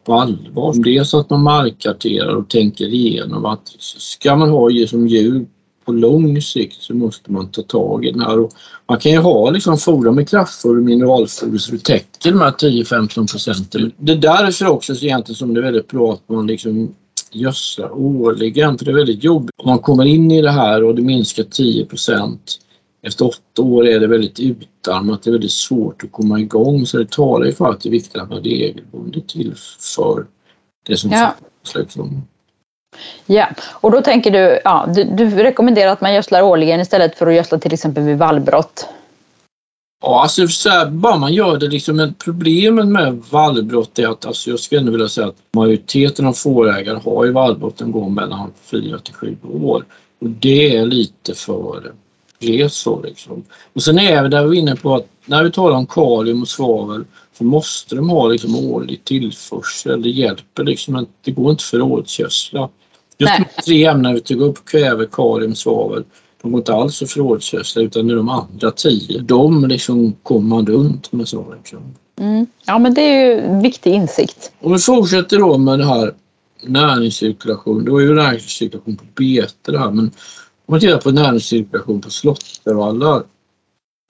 [0.10, 0.74] på allvar.
[0.84, 5.46] Dels att man markkarterar och tänker igenom att ska man ha som djur
[5.90, 8.40] på lång sikt så måste man ta tag i den här.
[8.40, 8.52] Och
[8.88, 12.52] man kan ju ha liksom foder med kraftfoder och mineralfoder så du täcker de här
[12.52, 13.92] 10-15 procenten.
[13.98, 16.96] Det är därför också så egentligen som det är väldigt bra att man liksom
[17.32, 19.56] gödslar årligen för det är väldigt jobbigt.
[19.58, 22.60] Om man kommer in i det här och det minskar 10 procent
[23.02, 26.98] efter åtta år är det väldigt utarmat, det är väldigt svårt att komma igång så
[26.98, 30.26] det talar ju för att det är viktigt att man regelbundet tillför
[30.88, 31.36] det som ja.
[31.76, 32.24] Liksom.
[33.26, 37.28] Ja, och då tänker du, ja, du, du rekommenderar att man gödslar årligen istället för
[37.28, 38.88] att gödsla till exempel vid vallbrott?
[40.02, 44.26] Ja, alltså så här, bara man gör det liksom, men problemet med vallbrott är att
[44.26, 48.14] alltså, jag skulle ändå vilja säga att majoriteten av fårägare har ju vallbrott en gång
[48.14, 49.86] mellan 4 till 7 år.
[50.22, 51.92] Och det är lite för
[52.40, 53.04] resor.
[53.04, 53.44] Liksom.
[53.74, 56.42] Och sen är vi där vi är inne på att när vi talar om kalium
[56.42, 57.06] och svavel
[57.40, 60.02] så måste de ha liksom årlig tillförsel.
[60.02, 62.70] Det hjälper liksom inte, det går inte förrådsgödsla.
[63.18, 66.04] Just de tre ämnen vi tog upp, kväve, kalium, svavel,
[66.42, 70.48] de går inte alls att förrådsgödsla utan det är de andra tio, de liksom kommer
[70.48, 71.54] man runt med så.
[71.58, 71.80] Liksom.
[72.20, 72.46] Mm.
[72.66, 74.52] Ja men det är ju en viktig insikt.
[74.60, 76.14] Om vi fortsätter då med det här
[76.64, 82.02] näringscirkulation, det var ju näringscirkulation på bete det här men om man tittar på näringscirkulation
[82.02, 83.24] på slottervallar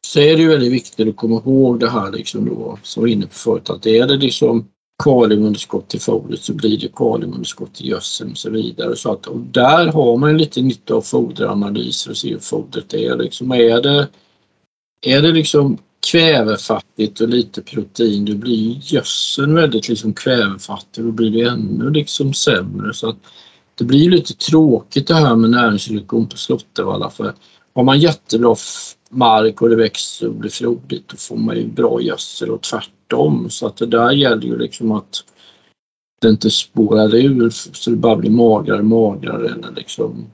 [0.09, 3.09] så är det ju väldigt viktigt att komma ihåg det här liksom då, som vi
[3.09, 4.67] var inne på förut, att är det liksom
[5.03, 8.95] kaliumunderskott i fodret så blir det kaliumunderskott i gödseln och så vidare.
[8.95, 13.17] Så att, och där har man lite nytta av foderanalyser och se hur fodret är.
[13.17, 14.07] Liksom, är, det,
[15.01, 15.77] är det liksom
[16.11, 21.89] kvävefattigt och lite protein, då blir gödseln väldigt liksom kvävefattig och då blir det ännu
[21.89, 22.93] liksom sämre.
[22.93, 23.17] Så att
[23.75, 27.33] det blir lite tråkigt det här med näringsrikdom på Slottervalla för
[27.75, 28.55] har man jättebra
[29.09, 33.49] mark och det växer och blir frodigt då får man ju bra gödsel och tvärtom.
[33.49, 35.23] Så att det där gäller ju liksom att
[36.21, 40.25] det inte spårar ur så det bara blir magrare och magrare eller liksom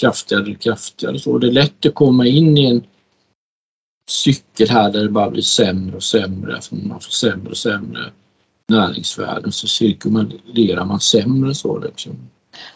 [0.00, 1.18] kraftigare och kraftigare.
[1.18, 2.82] Så det är lätt att komma in i en
[4.10, 6.60] cykel här där det bara blir sämre och sämre.
[6.60, 8.00] För man får sämre och sämre
[8.68, 12.12] näringsvärden så cirkulerar man sämre så liksom.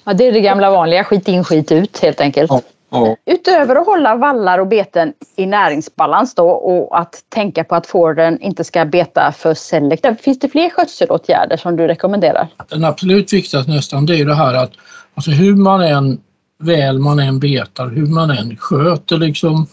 [0.05, 2.51] Ja, det är det gamla vanliga, skit in, skit ut helt enkelt.
[2.51, 3.17] Ja, ja.
[3.27, 8.41] Utöver att hålla vallar och beten i näringsbalans då och att tänka på att fåren
[8.41, 10.21] inte ska beta för selektivt.
[10.21, 12.49] Finns det fler skötselåtgärder som du rekommenderar?
[12.69, 14.73] Den absolut viktigaste nästan det är det här att
[15.15, 16.21] alltså hur man än
[16.59, 19.67] väl man än betar, hur man än sköter liksom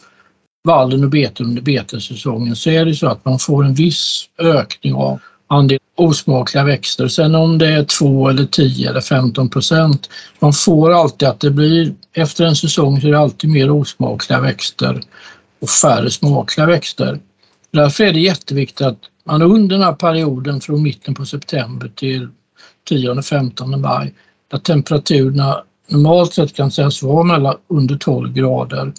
[0.64, 4.94] vallen och beten under betessäsongen så är det så att man får en viss ökning
[4.94, 7.08] av andel osmakliga växter.
[7.08, 10.10] Sen om det är 2 eller 10 eller 15 procent,
[10.40, 14.42] man får alltid att det blir, efter en säsong så är det alltid mer osmakliga
[14.42, 15.02] växter
[15.62, 17.20] och färre smakliga växter.
[17.72, 22.28] Därför är det jätteviktigt att man under den här perioden från mitten på september till
[22.90, 24.14] 10-15 maj,
[24.52, 28.94] där temperaturerna normalt sett kan sägas vara mellan under 12 grader,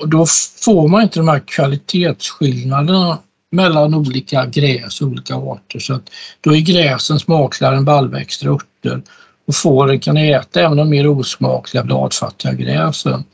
[0.00, 0.26] och då
[0.64, 3.18] får man inte de här kvalitetsskillnaderna
[3.54, 5.78] mellan olika gräs och olika arter.
[5.78, 6.10] Så att
[6.40, 9.02] då är gräsen smakligare än baljväxter och örter
[9.46, 13.24] och fåren kan äta även de mer osmakliga bladfattiga gräsen.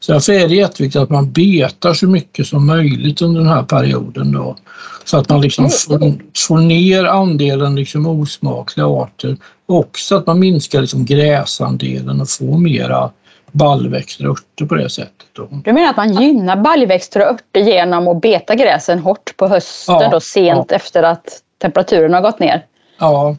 [0.00, 3.62] Så därför är det jätteviktigt att man betar så mycket som möjligt under den här
[3.62, 4.56] perioden då.
[5.04, 6.14] Så att man liksom får,
[6.46, 9.36] får ner andelen liksom osmakliga arter
[9.66, 13.10] och så att man minskar liksom gräsandelen och får mera
[13.52, 15.26] baljväxter och örter på det sättet.
[15.64, 19.94] Du menar att man gynnar baljväxter och örter genom att beta gräsen hårt på hösten
[20.00, 20.76] Ja, då sent ja.
[20.76, 22.66] efter att temperaturen har gått ner?
[22.98, 23.36] Ja,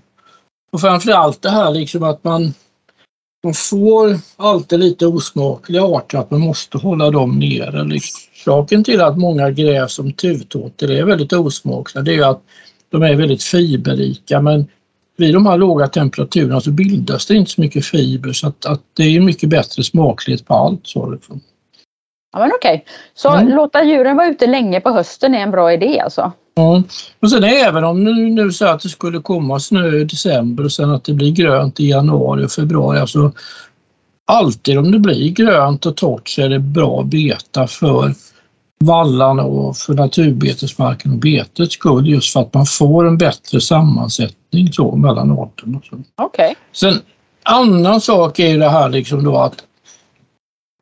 [0.72, 2.54] och framförallt det här liksom att man,
[3.44, 8.00] man får alltid lite osmakliga arter, att man måste hålla dem nere.
[8.46, 12.42] Saken till att många gräs som tuvtåter är väldigt osmakliga det är ju att
[12.90, 14.68] de är väldigt fiberrika men
[15.22, 18.82] vid de här låga temperaturerna så bildas det inte så mycket fiber så att, att
[18.98, 20.80] det är mycket bättre smaklighet på allt.
[20.84, 21.42] Så liksom.
[22.34, 23.56] Ja men okej, så Mm.
[23.56, 26.32] låta djuren vara ute länge på hösten är en bra idé alltså?
[26.56, 26.84] Ja.
[27.20, 30.72] Och sen även om nu, nu så att det skulle komma snö i december och
[30.72, 33.00] sen att det blir grönt i januari och februari.
[33.00, 33.32] Alltså,
[34.28, 38.14] alltid om det blir grönt och torrt så är det bra beta för
[38.82, 44.74] vallarna och för naturbetesmarken och betets skull just för att man får en bättre sammansättning
[44.74, 45.82] så mellan arterna.
[46.16, 46.56] Okej.
[46.72, 47.00] Sen
[47.44, 49.64] annan sak är det här liksom då att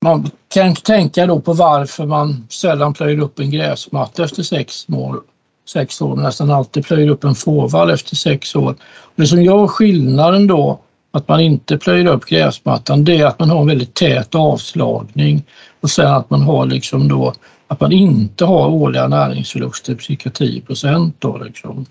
[0.05, 5.21] man kan tänka då på varför man sällan plöjer upp en gräsmatta efter sex år.
[5.69, 8.75] Sex år nästan alltid plöjer upp en fårvall efter sex år.
[9.15, 10.79] Det som gör skillnaden då
[11.11, 15.43] att man inte plöjer upp gräsmattan det är att man har en väldigt tät avslagning
[15.81, 17.33] och sen att man har liksom då
[17.69, 21.15] att man inte har årliga näringsförluster på cirka 10 procent.
[21.19, 21.85] Då liksom.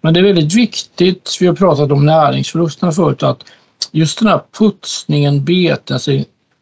[0.00, 3.44] Men det är väldigt viktigt, vi har pratat om näringsförlusterna förut, att
[3.92, 6.10] just den här putsningen, beten alltså,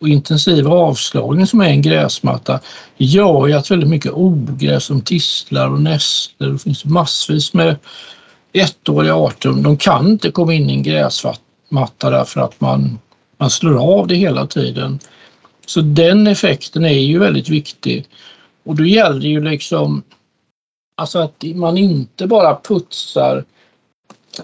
[0.00, 2.60] och intensiv avslagning som är en gräsmatta
[2.96, 7.76] gör ju att väldigt mycket ogräs som tistlar och nässlor, det finns massvis med
[8.52, 12.98] ettåriga arter, de kan inte komma in i en gräsmatta därför att man,
[13.38, 14.98] man slår av det hela tiden.
[15.66, 18.06] Så den effekten är ju väldigt viktig.
[18.66, 20.02] Och då gäller det ju liksom
[20.96, 23.44] alltså att man inte bara putsar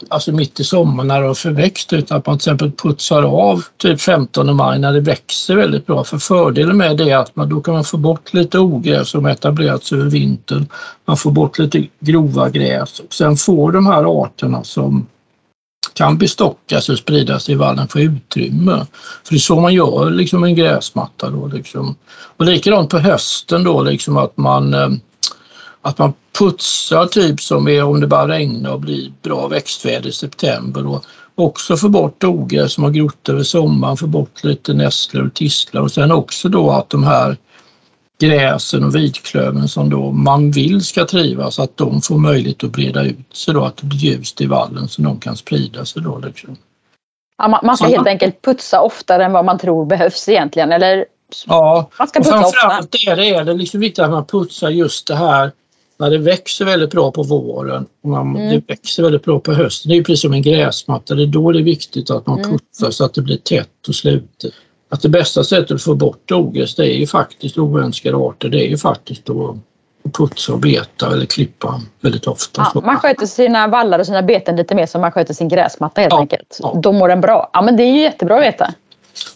[0.09, 3.65] alltså mitt i sommaren när det har förväxt utan att man till exempel putsar av
[3.77, 6.05] typ 15 maj när det växer väldigt bra.
[6.05, 9.27] För fördelen med det är att man, då kan man få bort lite ogräs som
[9.27, 10.67] etablerats över vintern.
[11.05, 15.07] Man får bort lite grova gräs och sen får de här arterna som
[15.95, 18.87] kan bestockas och spridas i vallen för utrymme.
[19.25, 21.31] För det är så man gör liksom en gräsmatta.
[21.31, 21.97] Då, liksom.
[22.37, 24.89] Och likadant på hösten då liksom att man eh,
[25.83, 30.13] att man putsar typ som är om det bara regnar och blir bra växtväder i
[30.13, 31.05] september och
[31.35, 35.83] också få bort ogräs som har grott över sommaren, få bort lite nässlor och tistlar
[35.83, 37.37] och sen också då att de här
[38.27, 43.03] gräsen och vitklöven som då man vill ska trivas, att de får möjlighet att breda
[43.05, 46.19] ut sig då, att det blir ljust i vallen så de kan sprida sig då.
[46.19, 46.57] Liksom.
[47.39, 50.73] Ja, man, man ska Så- helt enkelt putsa oftare än vad man tror behövs egentligen,
[50.73, 51.05] eller
[51.47, 52.51] Ja, man ska och putsa ofta.
[52.61, 55.53] framförallt är det, är det liksom viktigt att man putsar just det här
[55.99, 58.49] när det växer väldigt bra på våren och man, Mm.
[58.51, 59.91] det växer väldigt bra på hösten.
[59.91, 62.51] Det är precis som en gräsmatta, det är då det är viktigt att man Mm.
[62.51, 64.53] putsar så att det blir tätt och slutet.
[64.93, 68.67] Att det bästa sättet att få bort ogräs det är ju faktiskt oönskade arter, det
[68.67, 69.57] är ju faktiskt att
[70.13, 72.67] putsa och beta eller klippa väldigt ofta.
[72.75, 76.01] Ja, man sköter sina vallar och sina beten lite mer som man sköter sin gräsmatta
[76.01, 76.59] helt Ja, enkelt.
[76.63, 76.73] ja.
[76.83, 77.51] Då mår den bra.
[77.53, 78.75] Ja men det är ju jättebra att veta.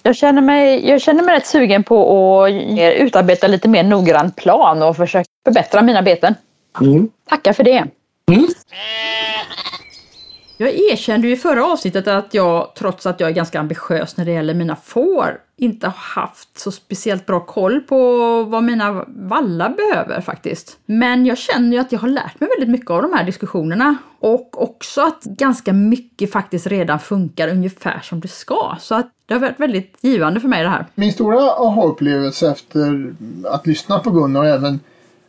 [0.03, 2.51] Jag känner mig, jag känner mig rätt sugen på att
[2.97, 6.35] utarbeta lite mer noggrann plan och försöka förbättra mina beten.
[6.81, 7.09] Mm.
[7.28, 7.85] Tackar för det.
[8.31, 8.47] Mm.
[10.59, 14.24] Jag erkände ju i förra avsnittet att jag, trots att jag är ganska ambitiös när
[14.24, 17.99] det gäller mina får, inte har haft så speciellt bra koll på
[18.45, 20.78] vad mina vallar behöver faktiskt.
[20.87, 23.97] Men jag känner ju att jag har lärt mig väldigt mycket av de här diskussionerna.
[24.20, 28.77] Och också att ganska mycket faktiskt redan funkar ungefär som det ska.
[28.81, 30.87] Så att det har varit väldigt givande för mig det här.
[30.95, 33.15] Min stora aha-upplevelse efter
[33.45, 34.81] att lyssna på Gunnar och även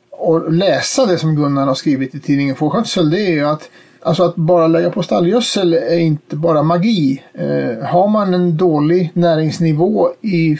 [0.09, 3.69] och läsa det som Gunnar har skrivit i tidningen Fårskötsel det är ju att
[4.01, 7.23] Alltså att bara lägga på stallgödsel är inte bara magi.
[7.33, 10.57] Eh, har man en dålig näringsnivå i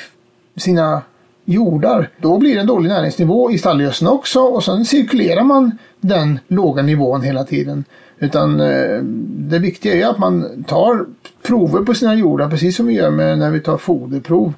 [0.56, 1.02] sina
[1.46, 6.40] jordar, då blir det en dålig näringsnivå i stallgödseln också och sen cirkulerar man den
[6.48, 7.84] låga nivån hela tiden.
[8.20, 9.00] Utan eh,
[9.50, 11.06] det viktiga är att man tar
[11.42, 14.54] prover på sina jordar precis som vi gör med när vi tar foderprov.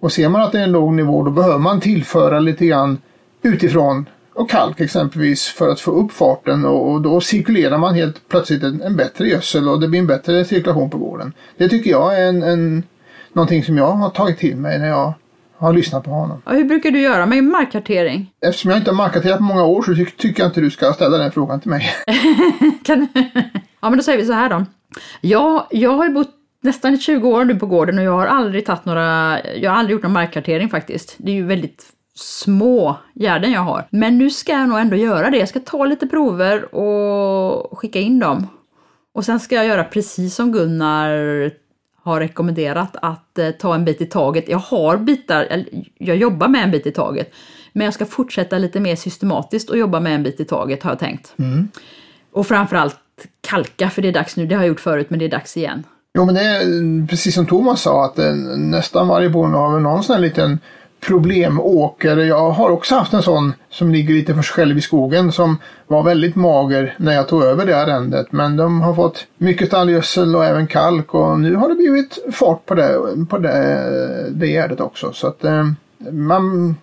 [0.00, 2.98] Och ser man att det är en låg nivå då behöver man tillföra lite grann
[3.42, 4.06] utifrån
[4.38, 8.62] och kalk exempelvis för att få upp farten och, och då cirkulerar man helt plötsligt
[8.62, 11.32] en, en bättre gödsel och det blir en bättre cirkulation på gården.
[11.56, 12.82] Det tycker jag är en, en,
[13.32, 15.12] någonting som jag har tagit till mig när jag
[15.56, 16.42] har lyssnat på honom.
[16.46, 18.30] Ja, hur brukar du göra med markkartering?
[18.40, 20.92] Eftersom jag inte har markkarterat på många år så ty tycker jag inte du ska
[20.92, 21.90] ställa den frågan till mig.
[22.84, 23.08] Kan...
[23.80, 24.64] ja, men då säger vi så här då.
[25.20, 26.30] Ja, jag har ju bott
[26.62, 29.94] nästan 20 år nu på gården och jag har aldrig tagit några, jag har aldrig
[29.94, 31.14] gjort någon markkartering faktiskt.
[31.18, 31.84] Det är ju väldigt
[32.18, 33.86] små gärden jag har.
[33.90, 35.38] Men nu ska jag nog ändå göra det.
[35.38, 38.46] Jag ska ta lite prover och skicka in dem.
[39.14, 41.10] Och sen ska jag göra precis som Gunnar
[42.02, 44.48] har rekommenderat att eh, ta en bit i taget.
[44.48, 45.64] Jag har bitar,
[45.98, 47.34] jag jobbar med en bit i taget.
[47.72, 50.90] Men jag ska fortsätta lite mer systematiskt och jobba med en bit i taget har
[50.90, 51.34] jag tänkt.
[51.38, 51.68] Mm.
[52.32, 52.98] Och framförallt
[53.40, 54.46] kalka, för det är dags nu.
[54.46, 55.84] Det har jag gjort förut, men det är dags igen.
[56.14, 59.82] Jo, men det är precis som Thomas sa att eh, nästan varje bonde har väl
[59.82, 60.58] någon sån här liten
[61.00, 62.16] problemåker.
[62.16, 65.56] Jag har också haft en sån som ligger lite för sig själv i skogen som
[65.86, 68.32] var väldigt mager när jag tog över det arrendet.
[68.32, 72.66] Men de har fått mycket stallgödsel och även kalk och nu har det blivit fart
[72.66, 72.98] på det,
[73.30, 75.12] på det, det gärdet också.
[75.12, 75.66] Så att eh,
[76.12, 76.76] man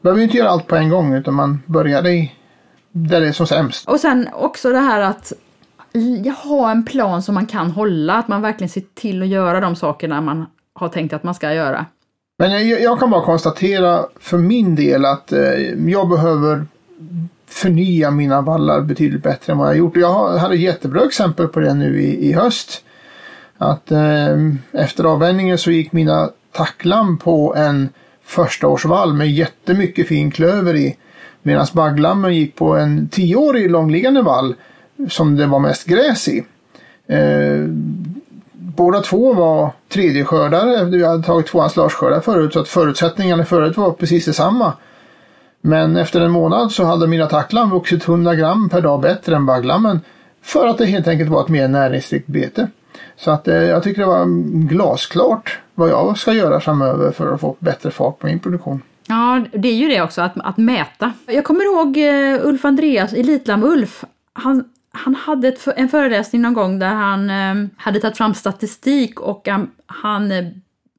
[0.00, 2.32] behöver ju inte göra allt på en gång utan man börjar i
[2.92, 3.88] där det är som sämst.
[3.88, 5.32] Och sen också det här att
[6.44, 9.76] ha en plan som man kan hålla, att man verkligen ser till att göra de
[9.76, 11.86] sakerna man har tänkt att man ska göra.
[12.40, 15.40] Men jag, jag kan bara konstatera för min del att eh,
[15.88, 16.66] jag behöver
[17.46, 19.96] förnya mina vallar betydligt bättre än vad jag gjort.
[19.96, 22.84] Jag hade ett jättebra exempel på det nu i, i höst.
[23.58, 24.36] Att eh,
[24.72, 27.88] efter avvändningen så gick mina tacklam på en
[28.24, 30.96] förstaårsvall med jättemycket fin klöver i.
[31.42, 34.54] Medan bagglammen gick på en tioårig långliggande vall
[35.08, 36.44] som det var mest gräs i.
[37.06, 37.68] Eh,
[38.58, 40.84] båda två var tredje skördare.
[40.84, 44.72] Vi hade tagit två anslagsskördar förut så att förutsättningarna förut var precis detsamma.
[45.60, 49.46] Men efter en månad så hade mina tacklam vuxit 100 gram per dag bättre än
[49.46, 50.00] bagglammen.
[50.42, 52.68] För att det helt enkelt var ett mer näringsrikt bete.
[53.16, 54.26] Så att eh, jag tycker det var
[54.68, 58.82] glasklart vad jag ska göra framöver för att få bättre fart på min produktion.
[59.08, 61.12] Ja, det är ju det också, att, att mäta.
[61.26, 64.04] Jag kommer ihåg eh, Ulf Andreas, Elitlam-Ulf.
[64.32, 69.20] Han, han hade ett, en föreläsning någon gång där han uh, hade tagit fram statistik
[69.20, 70.48] och um, han uh,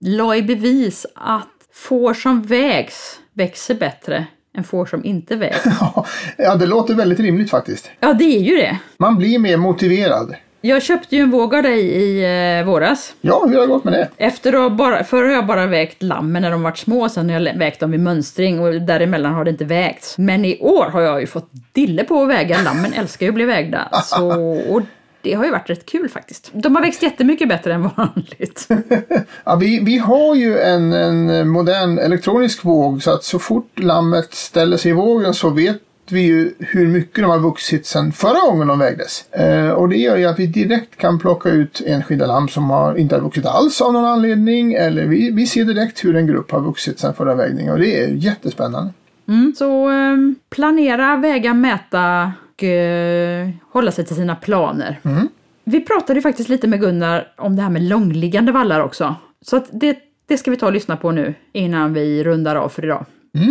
[0.01, 5.63] la i bevis att får som vägs växer bättre än får som inte vägs.
[6.37, 7.91] ja, det låter väldigt rimligt faktiskt.
[7.99, 8.79] Ja, det är ju det.
[8.97, 10.35] Man blir mer motiverad.
[10.61, 12.23] Jag köpte ju en våg av dig i
[12.59, 13.13] eh, våras.
[13.21, 14.09] Ja, hur har det gått med det?
[14.17, 17.39] Efter att bara, förr har jag bara vägt lammen när de varit små, sen har
[17.39, 20.17] jag vägt dem vid mönstring och däremellan har det inte vägts.
[20.17, 22.61] Men i år har jag ju fått dille på att väga.
[22.61, 23.89] Lammen älskar ju att bli vägda.
[24.03, 24.27] Så,
[24.69, 24.81] och
[25.21, 26.51] det har ju varit rätt kul faktiskt.
[26.53, 28.67] De har växt jättemycket bättre än vanligt.
[29.43, 34.33] ja, vi, vi har ju en, en modern elektronisk våg så att så fort lammet
[34.33, 35.81] ställer sig i vågen så vet
[36.11, 39.31] vi ju hur mycket de har vuxit sedan förra gången de vägdes.
[39.31, 42.95] Eh, och det gör ju att vi direkt kan plocka ut enskilda lamm som har,
[42.95, 44.73] inte har vuxit alls av någon anledning.
[44.73, 48.03] Eller vi, vi ser direkt hur en grupp har vuxit sedan förra vägningen och det
[48.03, 48.93] är jättespännande.
[49.27, 50.17] Mm, så eh,
[50.49, 54.99] planera, väga, mäta och eh, hålla sig till sina planer.
[55.03, 55.27] Mm.
[55.63, 59.15] Vi pratade ju faktiskt lite med Gunnar om det här med långliggande vallar också.
[59.41, 62.85] Så det, det ska vi ta och lyssna på nu innan vi rundar av för
[62.85, 63.05] idag.
[63.35, 63.49] Mm.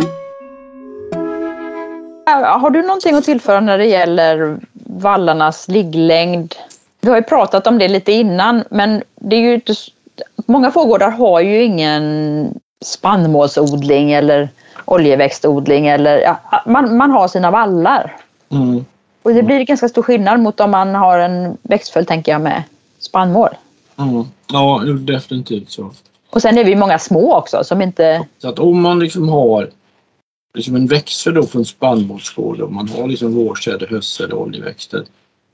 [2.35, 6.55] Har du någonting att tillföra när det gäller vallarnas ligglängd?
[7.01, 9.73] Vi har ju pratat om det lite innan, men det är ju inte,
[10.45, 14.49] många fågårdar har ju ingen spannmålsodling eller
[14.85, 15.87] oljeväxtodling.
[15.87, 18.15] Eller, ja, man, man har sina vallar.
[18.51, 18.85] Mm.
[19.23, 22.63] Och det blir ganska stor skillnad mot om man har en växtföljd, tänker jag, med
[22.99, 23.49] spannmål.
[23.97, 24.25] Mm.
[24.51, 25.91] Ja, definitivt så.
[26.29, 28.25] Och sen är vi många små också som inte...
[28.41, 29.69] Så att om man liksom har
[30.53, 35.05] liksom en växer då från spannmålsgård och man har liksom vårsäd, höstsäd och oljeväxter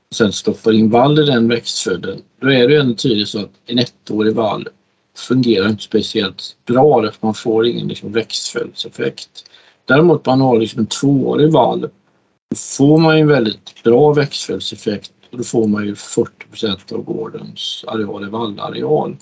[0.08, 3.50] och sen stoppar in vall i den växtföljden, då är det ändå tydligt så att
[3.66, 4.68] en ettårig vall
[5.16, 9.44] fungerar inte speciellt bra därför man får ingen liksom växtföljdseffekt.
[9.84, 15.12] Däremot man har liksom en tvåårig vall, då får man ju en väldigt bra växtföljdseffekt
[15.30, 19.16] och då får man ju 40% av gårdens areal i vallareal.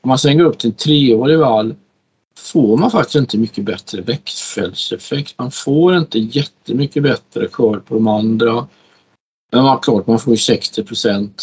[0.00, 1.74] Om man sen går upp till en treårig vall
[2.38, 5.34] får man faktiskt inte mycket bättre växtfällseffekt.
[5.38, 8.66] Man får inte jättemycket bättre skörd på de andra.
[9.52, 11.42] Men man, klart, man får ju 60 procent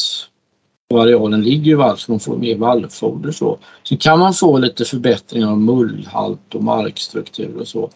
[0.94, 3.60] arealen ligger i vall så man får mer vallfoder så.
[3.84, 7.90] Sen kan man få lite förbättringar av mullhalt och markstruktur och så.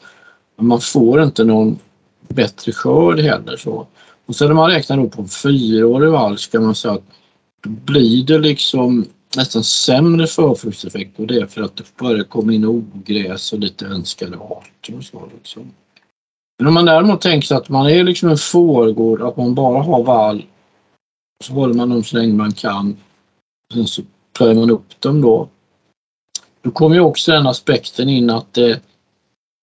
[0.55, 1.80] Men man får inte någon
[2.27, 3.88] bättre skörd heller så.
[4.26, 7.03] Och sen när man räknar då på en fyraårig vall ska man säga att
[7.63, 9.05] då blir det liksom
[9.35, 13.85] nästan sämre förfruktseffekt och det är för att det börjar komma in ogräs och lite
[13.85, 15.30] önskade arter och så.
[15.35, 15.72] Liksom.
[16.57, 19.84] Men om man däremot tänker sig att man är liksom en fårgård, att man bara
[19.84, 20.45] har vall,
[21.43, 22.97] så håller man dem så länge man kan.
[23.69, 24.01] Och sen så
[24.34, 25.49] plöjer man upp dem då.
[26.61, 28.81] Då kommer ju också den aspekten in att det,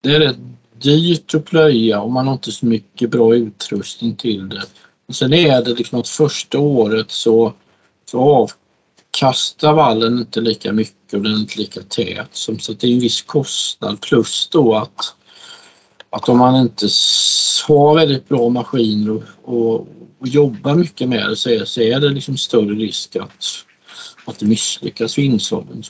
[0.03, 0.37] det är rätt
[0.79, 4.63] dyrt att plöja och man har inte så mycket bra utrustning till det.
[5.09, 7.53] Och sen är det liksom att första året så,
[8.05, 8.51] så av,
[9.17, 12.29] kastar vallen inte lika mycket och den är inte lika tät.
[12.33, 15.15] Som, så det är en viss kostnad plus då att,
[16.11, 16.89] att om man inte
[17.69, 19.89] har väldigt bra maskiner och, och,
[20.19, 23.45] och jobbar mycket med det så är, så är det liksom större risk att,
[24.25, 25.83] att det misslyckas vid insådden.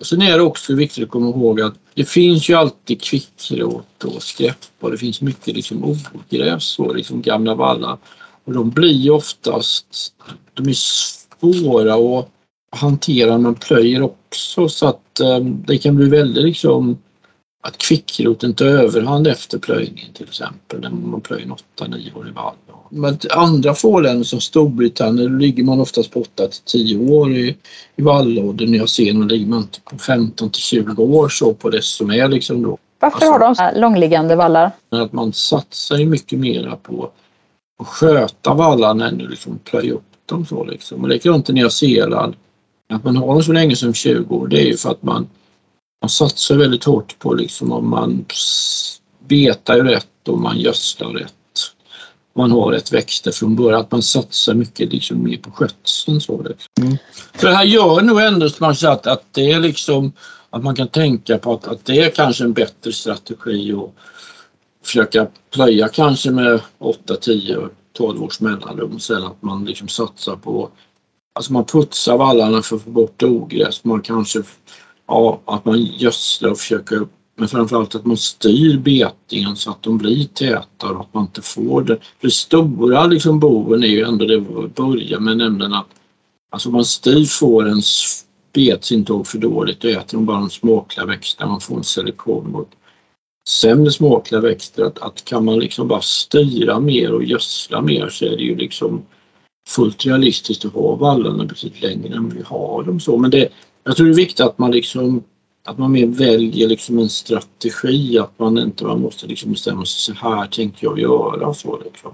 [0.00, 4.22] Sen är det också viktigt att komma ihåg att det finns ju alltid kvickrot och
[4.22, 7.98] skräp och det finns mycket liksom ogräs och liksom gamla vallar.
[8.44, 9.86] Och de blir oftast,
[10.54, 12.28] de är svåra att
[12.70, 16.98] hantera när man plöjer också så att um, det kan bli väldigt liksom
[17.62, 21.46] att kvickroten tar överhand efter plöjningen till exempel när man plöjer
[21.78, 22.54] 8-9 år i vall.
[22.90, 27.56] Men andra fårländer som Storbritannien ligger man oftast på 8 10 år i,
[27.96, 28.66] i vallålder.
[28.66, 32.78] Nya Zeeland ligger man på 15 20 år så på det som är liksom då.
[33.00, 34.70] Varför alltså, har de så långliggande vallar?
[34.90, 37.10] Att man satsar ju mycket mera på
[37.78, 41.02] att sköta vallarna än att liksom plöja upp dem så liksom.
[41.02, 42.34] Och likadant i Nya Zeeland.
[42.88, 45.28] Att man har dem så länge som 20 år det är ju för att man
[46.00, 48.24] man satsar väldigt hårt på liksom om man
[49.28, 51.34] betar rätt och man gödslar rätt.
[52.34, 56.20] Man har rätt växter från början, att man satsar mycket liksom mer på skötseln.
[56.20, 56.68] Så liksom.
[56.80, 56.96] mm.
[57.34, 60.12] För det här gör nog ändå som man att, att det är liksom
[60.50, 63.94] att man kan tänka på att, att det är kanske en bättre strategi att
[64.84, 70.70] försöka plöja kanske med 8, 10, 12 års mellanrum sen att man liksom satsar på
[71.38, 73.84] Alltså man putsar vallarna för att få bort ogräs.
[73.84, 74.42] Man kanske
[75.06, 77.06] ja, att man gödslar och försöker
[77.36, 81.42] men framförallt att man styr betningen så att de blir tätare och att man inte
[81.42, 81.96] får det.
[81.96, 85.86] För det stora liksom boven är ju ändå det vi börjar med nämligen att
[86.50, 91.50] alltså man styr fårens betsintag för dåligt och äter de bara de småkliga växterna.
[91.50, 92.68] Man får en selektion mot
[93.48, 94.84] sämre småkliga växter.
[94.84, 98.56] Att, att kan man liksom bara styra mer och gödsla mer så är det ju
[98.56, 99.02] liksom
[99.68, 103.16] fullt realistiskt att ha vallarna betydligt längre än vi har dem så.
[103.16, 103.48] Men det,
[103.84, 105.22] jag tror det är viktigt att man liksom
[105.64, 110.14] att man mer väljer liksom en strategi, att man inte man måste liksom bestämma sig
[110.14, 111.54] så här tänker jag göra.
[111.54, 112.10] Så liksom.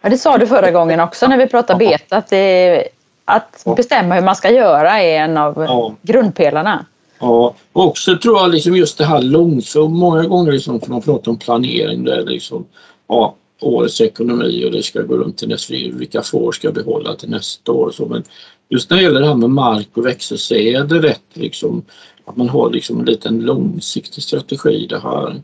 [0.00, 2.88] Ja, det sa du förra gången också när vi pratade beta, att, det,
[3.24, 5.94] att bestämma hur man ska göra är en av ja.
[6.02, 6.86] grundpelarna.
[7.18, 11.02] Ja, och också tror jag liksom just det här långsiktigt, många gånger liksom, när man
[11.02, 12.64] pratar om planering, det är liksom,
[13.08, 17.30] ja, årets ekonomi och det ska gå runt till nästa vilka får ska behålla till
[17.30, 17.90] nästa år.
[17.90, 18.24] Så, men
[18.68, 21.84] just när det gäller det här med mark och växter så är det rätt liksom
[22.24, 25.42] att man har liksom en liten långsiktig strategi i det här.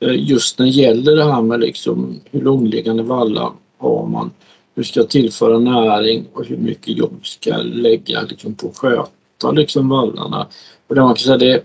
[0.00, 4.30] Eh, just när det gäller det här med liksom hur långliggande vallar har man,
[4.74, 8.76] hur ska jag tillföra näring och hur mycket jobb ska jag lägga liksom på att
[8.76, 10.46] sköta liksom vallarna.
[10.86, 11.64] Och där man kan säga det,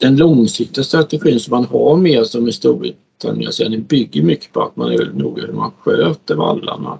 [0.00, 2.44] den långsiktiga strategin som man har med som
[3.16, 6.98] i Storbritannien alltså, bygger mycket på att man är väldigt noga hur man sköter vallarna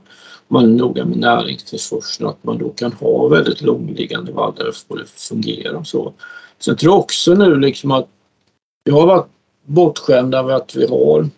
[0.48, 5.06] man är noga med näringstillförseln att man då kan ha väldigt långliggande vallar och det
[5.08, 6.12] fungerar så.
[6.58, 8.08] Sen tror jag också nu liksom att
[8.84, 9.26] vi har varit
[9.64, 11.28] bortskämda med att vi har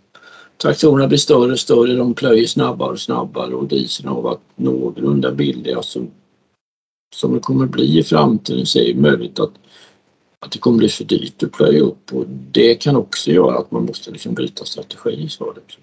[0.62, 5.30] traktorerna blir större och större, de plöjer snabbare och snabbare och dieseln har varit någorlunda
[5.30, 5.76] billig.
[5.80, 6.10] som,
[7.16, 9.52] som det kommer bli i framtiden så är det möjligt att,
[10.47, 13.70] att det kommer bli för dyrt att plöja upp och det kan också göra att
[13.70, 15.28] man måste liksom byta strategi.
[15.28, 15.82] Så liksom.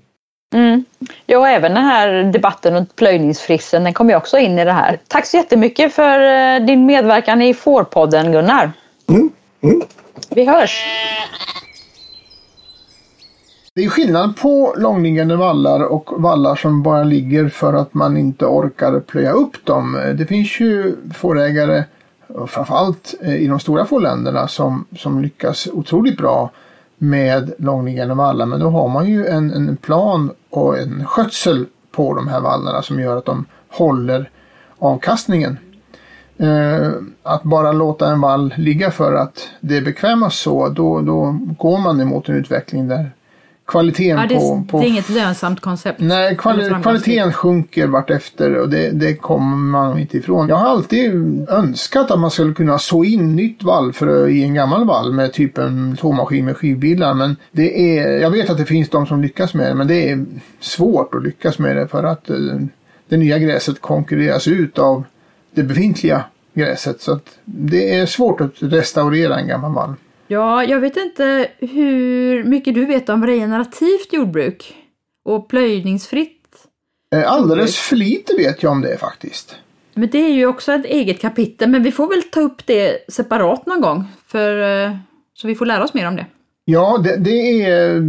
[0.55, 0.85] Mm.
[1.25, 4.71] Ja, och även den här debatten runt plöjningsfrissen, den kommer ju också in i det
[4.71, 4.99] här.
[5.07, 8.71] Tack så jättemycket för eh, din medverkan i Fårpodden, Gunnar.
[9.09, 9.29] Mm.
[9.61, 9.81] Mm.
[10.29, 10.83] Vi hörs!
[13.75, 18.45] Det är skillnad på långliggande vallar och vallar som bara ligger för att man inte
[18.45, 20.13] orkar plöja upp dem.
[20.17, 21.83] Det finns ju fårägare,
[22.47, 26.51] framförallt eh, i de stora fårländerna, som, som lyckas otroligt bra
[26.97, 28.45] med långliggande vallar.
[28.45, 32.81] Men då har man ju en, en plan och en skötsel på de här vallarna
[32.81, 34.29] som gör att de håller
[34.79, 35.57] avkastningen.
[36.37, 36.91] Eh,
[37.23, 41.77] att bara låta en vall ligga för att det är bekvämast så, då, då går
[41.77, 43.11] man emot en utveckling där
[43.65, 44.79] kvaliteten ja, det, på, på...
[44.79, 45.99] Det är inget lönsamt koncept.
[45.99, 50.49] Nej, kvali kvaliteten sjunker vartefter och det, det kommer man inte ifrån.
[50.49, 51.11] Jag har alltid
[51.49, 55.57] önskat att man skulle kunna så in nytt vallfrö i en gammal vall med typ
[55.57, 57.13] en såmaskin med skivbilar.
[57.13, 60.09] Men det är, jag vet att det finns de som lyckas med det, men det
[60.09, 60.25] är
[60.59, 62.37] svårt att lyckas med det för att eh,
[63.09, 65.03] det nya gräset konkurreras ut av
[65.51, 66.23] det befintliga
[66.53, 67.01] gräset.
[67.01, 69.93] Så att det är svårt att restaurera en gammal vall.
[70.27, 74.75] Ja, jag vet inte hur mycket du vet om regenerativt jordbruk
[75.25, 76.67] och plöjningsfritt.
[77.15, 79.55] Eh, alldeles för lite vet jag om det faktiskt.
[79.93, 83.13] Men det är ju också ett eget kapitel, men vi får väl ta upp det
[83.13, 84.03] separat någon gång.
[84.27, 84.97] För, eh,
[85.33, 86.25] så vi får lära oss mer om det.
[86.67, 87.99] Ja, det, det, är,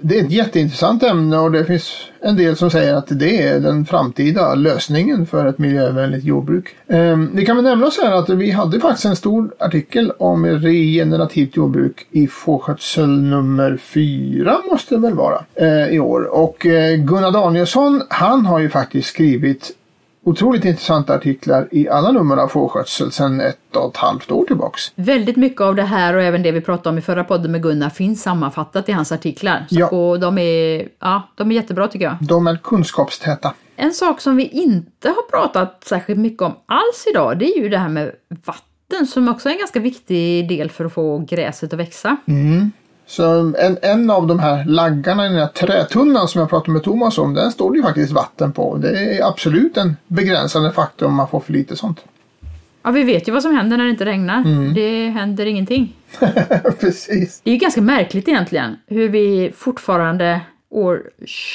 [0.00, 3.60] det är ett jätteintressant ämne och det finns en del som säger att det är
[3.60, 6.76] den framtida lösningen för ett miljövänligt jordbruk.
[6.86, 10.46] Eh, vi kan väl nämna så här att vi hade faktiskt en stor artikel om
[10.46, 16.34] regenerativt jordbruk i fårskötsel nummer fyra måste det väl vara eh, i år.
[16.34, 19.70] Och eh, Gunnar Danielsson han har ju faktiskt skrivit
[20.28, 24.92] otroligt intressanta artiklar i alla nummer av fårskötsel sedan ett och ett halvt år tillbaks.
[24.94, 27.62] Väldigt mycket av det här och även det vi pratade om i förra podden med
[27.62, 29.66] Gunnar finns sammanfattat i hans artiklar.
[29.68, 29.88] Så, Ja.
[29.88, 32.16] Och de är, ja, de är jättebra tycker jag.
[32.20, 33.54] De är kunskapstäta.
[33.76, 37.68] En sak som vi inte har pratat särskilt mycket om alls idag, det är ju
[37.68, 38.12] det här med
[38.44, 42.16] vatten som också är en ganska viktig del för att få gräset att växa.
[43.08, 46.82] Så en, en av de här laggarna i den här trätunnan som jag pratade med
[46.82, 48.76] Thomas om, den står det ju faktiskt vatten på.
[48.76, 52.00] Det är absolut en begränsande faktor om man får för lite sånt.
[52.82, 54.74] Ja, vi vet ju vad som händer när det inte regnar.
[54.74, 55.96] Det händer ingenting.
[56.80, 57.40] Precis.
[57.44, 60.40] Det är ju ganska märkligt egentligen hur vi fortfarande
[60.70, 61.02] år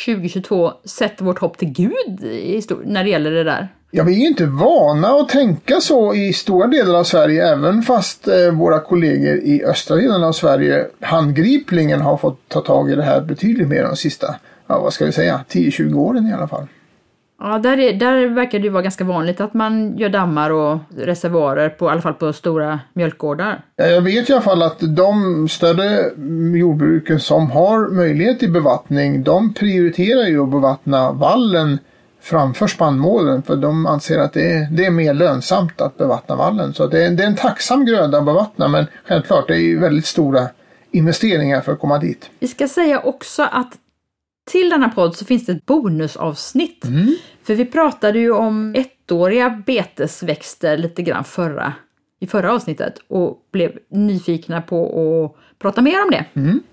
[0.05, 3.67] 2022 sätter vårt hopp till Gud i stor- när det gäller det där.
[3.91, 7.81] Ja, vi är ju inte vana att tänka så i stora delar av Sverige, även
[7.81, 12.95] fast eh, våra kollegor i östra delen av Sverige handgripligen har fått ta tag i
[12.95, 14.35] det här betydligt mer de sista,
[14.67, 16.67] ja vad ska vi säga, 10-20 åren i alla fall.
[17.45, 20.77] Ja, där, är, där verkar det ju vara ganska vanligt att man gör dammar och
[20.97, 23.61] reservoarer, på, i alla fall på stora mjölkgårdar.
[23.75, 26.11] Ja, Jag vet i alla fall att de större
[26.57, 31.79] jordbruken som har möjlighet till bevattning, de prioriterar ju att bevattna vallen
[32.21, 33.43] framför spannmålen.
[33.43, 36.73] För de anser att det är, det är mer lönsamt att bevattna vallen.
[36.73, 39.79] Så det är, det är en tacksam gröda att bevattna, men självklart, det är ju
[39.79, 40.47] väldigt stora
[40.91, 42.29] investeringar för att komma dit.
[42.39, 43.77] Vi ska säga också att
[44.51, 46.85] till denna podd så finns det ett bonusavsnitt.
[47.43, 51.73] För vi pratade ju om ettåriga betesväxter lite grann förra,
[52.19, 56.25] i förra avsnittet och blev nyfikna på att prata mer om det.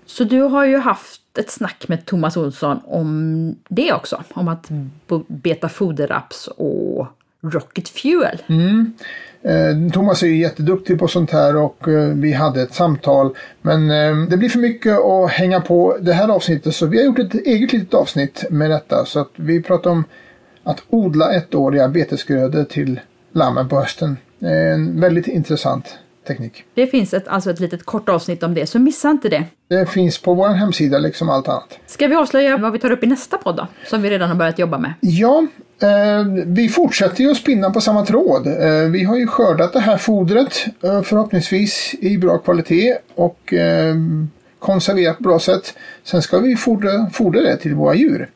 [0.05, 4.23] Så du har ju haft ett snack med Thomas Olsson om det också.
[4.33, 4.69] Om att
[5.07, 7.07] bo- beta foderraps och
[7.41, 8.37] rocket fuel.
[9.43, 13.35] Eh, Thomas är ju jätteduktig på sånt här och eh, vi hade ett samtal.
[13.61, 17.05] Men eh, det blir för mycket att hänga på det här avsnittet så vi har
[17.05, 19.05] gjort ett eget litet avsnitt med detta.
[19.05, 20.03] Så att vi pratar om
[20.63, 22.99] att odla ettåriga betesgrödor till
[23.31, 24.17] lammen på hösten.
[24.39, 25.97] En väldigt intressant
[26.27, 26.63] teknik.
[26.73, 29.43] Det finns ett, alltså ett litet kort avsnitt om det, så missa inte det.
[29.67, 31.79] Det finns på vår hemsida liksom allt annat.
[31.87, 33.67] Ska vi avslöja vad vi tar upp i nästa podd då?
[33.85, 34.93] Som vi redan har börjat jobba med.
[34.99, 35.47] Ja,
[35.81, 38.47] eh, vi fortsätter ju att spinna på samma tråd.
[38.47, 43.95] Eh, vi har ju skördat det här fodret eh, förhoppningsvis i bra kvalitet och eh,
[44.59, 45.73] konserverat på bra sätt.
[46.03, 48.29] Sen ska vi fodra, fodra det till våra djur.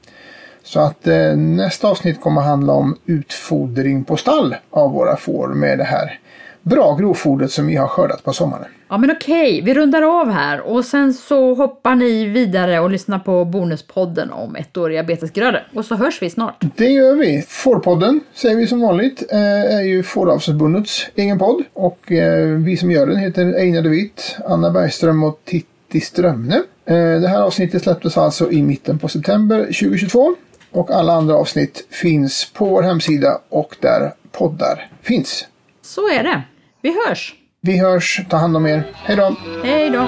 [0.65, 5.77] Så att eh, nästa avsnitt kommer handla om utfodring på stall av våra får med
[5.77, 6.19] det här
[6.61, 8.65] bra grovfodret som vi har skördat på sommaren.
[8.89, 13.19] Ja men okej, vi rundar av här och sen så hoppar ni vidare och lyssnar
[13.19, 15.67] på Bonuspodden om ettåriga betesgrödor.
[15.73, 16.63] Och så hörs vi snart.
[16.75, 17.45] Det gör vi.
[17.47, 22.91] Fårpodden säger vi som vanligt eh, är ju Fåravelsförbundets egen podd och eh, vi som
[22.91, 26.55] gör den heter Einar de Witt, Anna Bergström och Titti Strömne.
[26.85, 30.35] Eh, Det här avsnittet släpptes alltså i mitten på september 2022
[30.76, 35.47] och alla andra avsnitt finns på vår hemsida och där poddar finns.
[35.81, 36.41] Så är det.
[36.81, 37.35] Vi hörs!
[37.61, 38.84] Vi hörs, ta hand om er.
[38.93, 39.35] Hej då!
[39.64, 40.07] Hej då!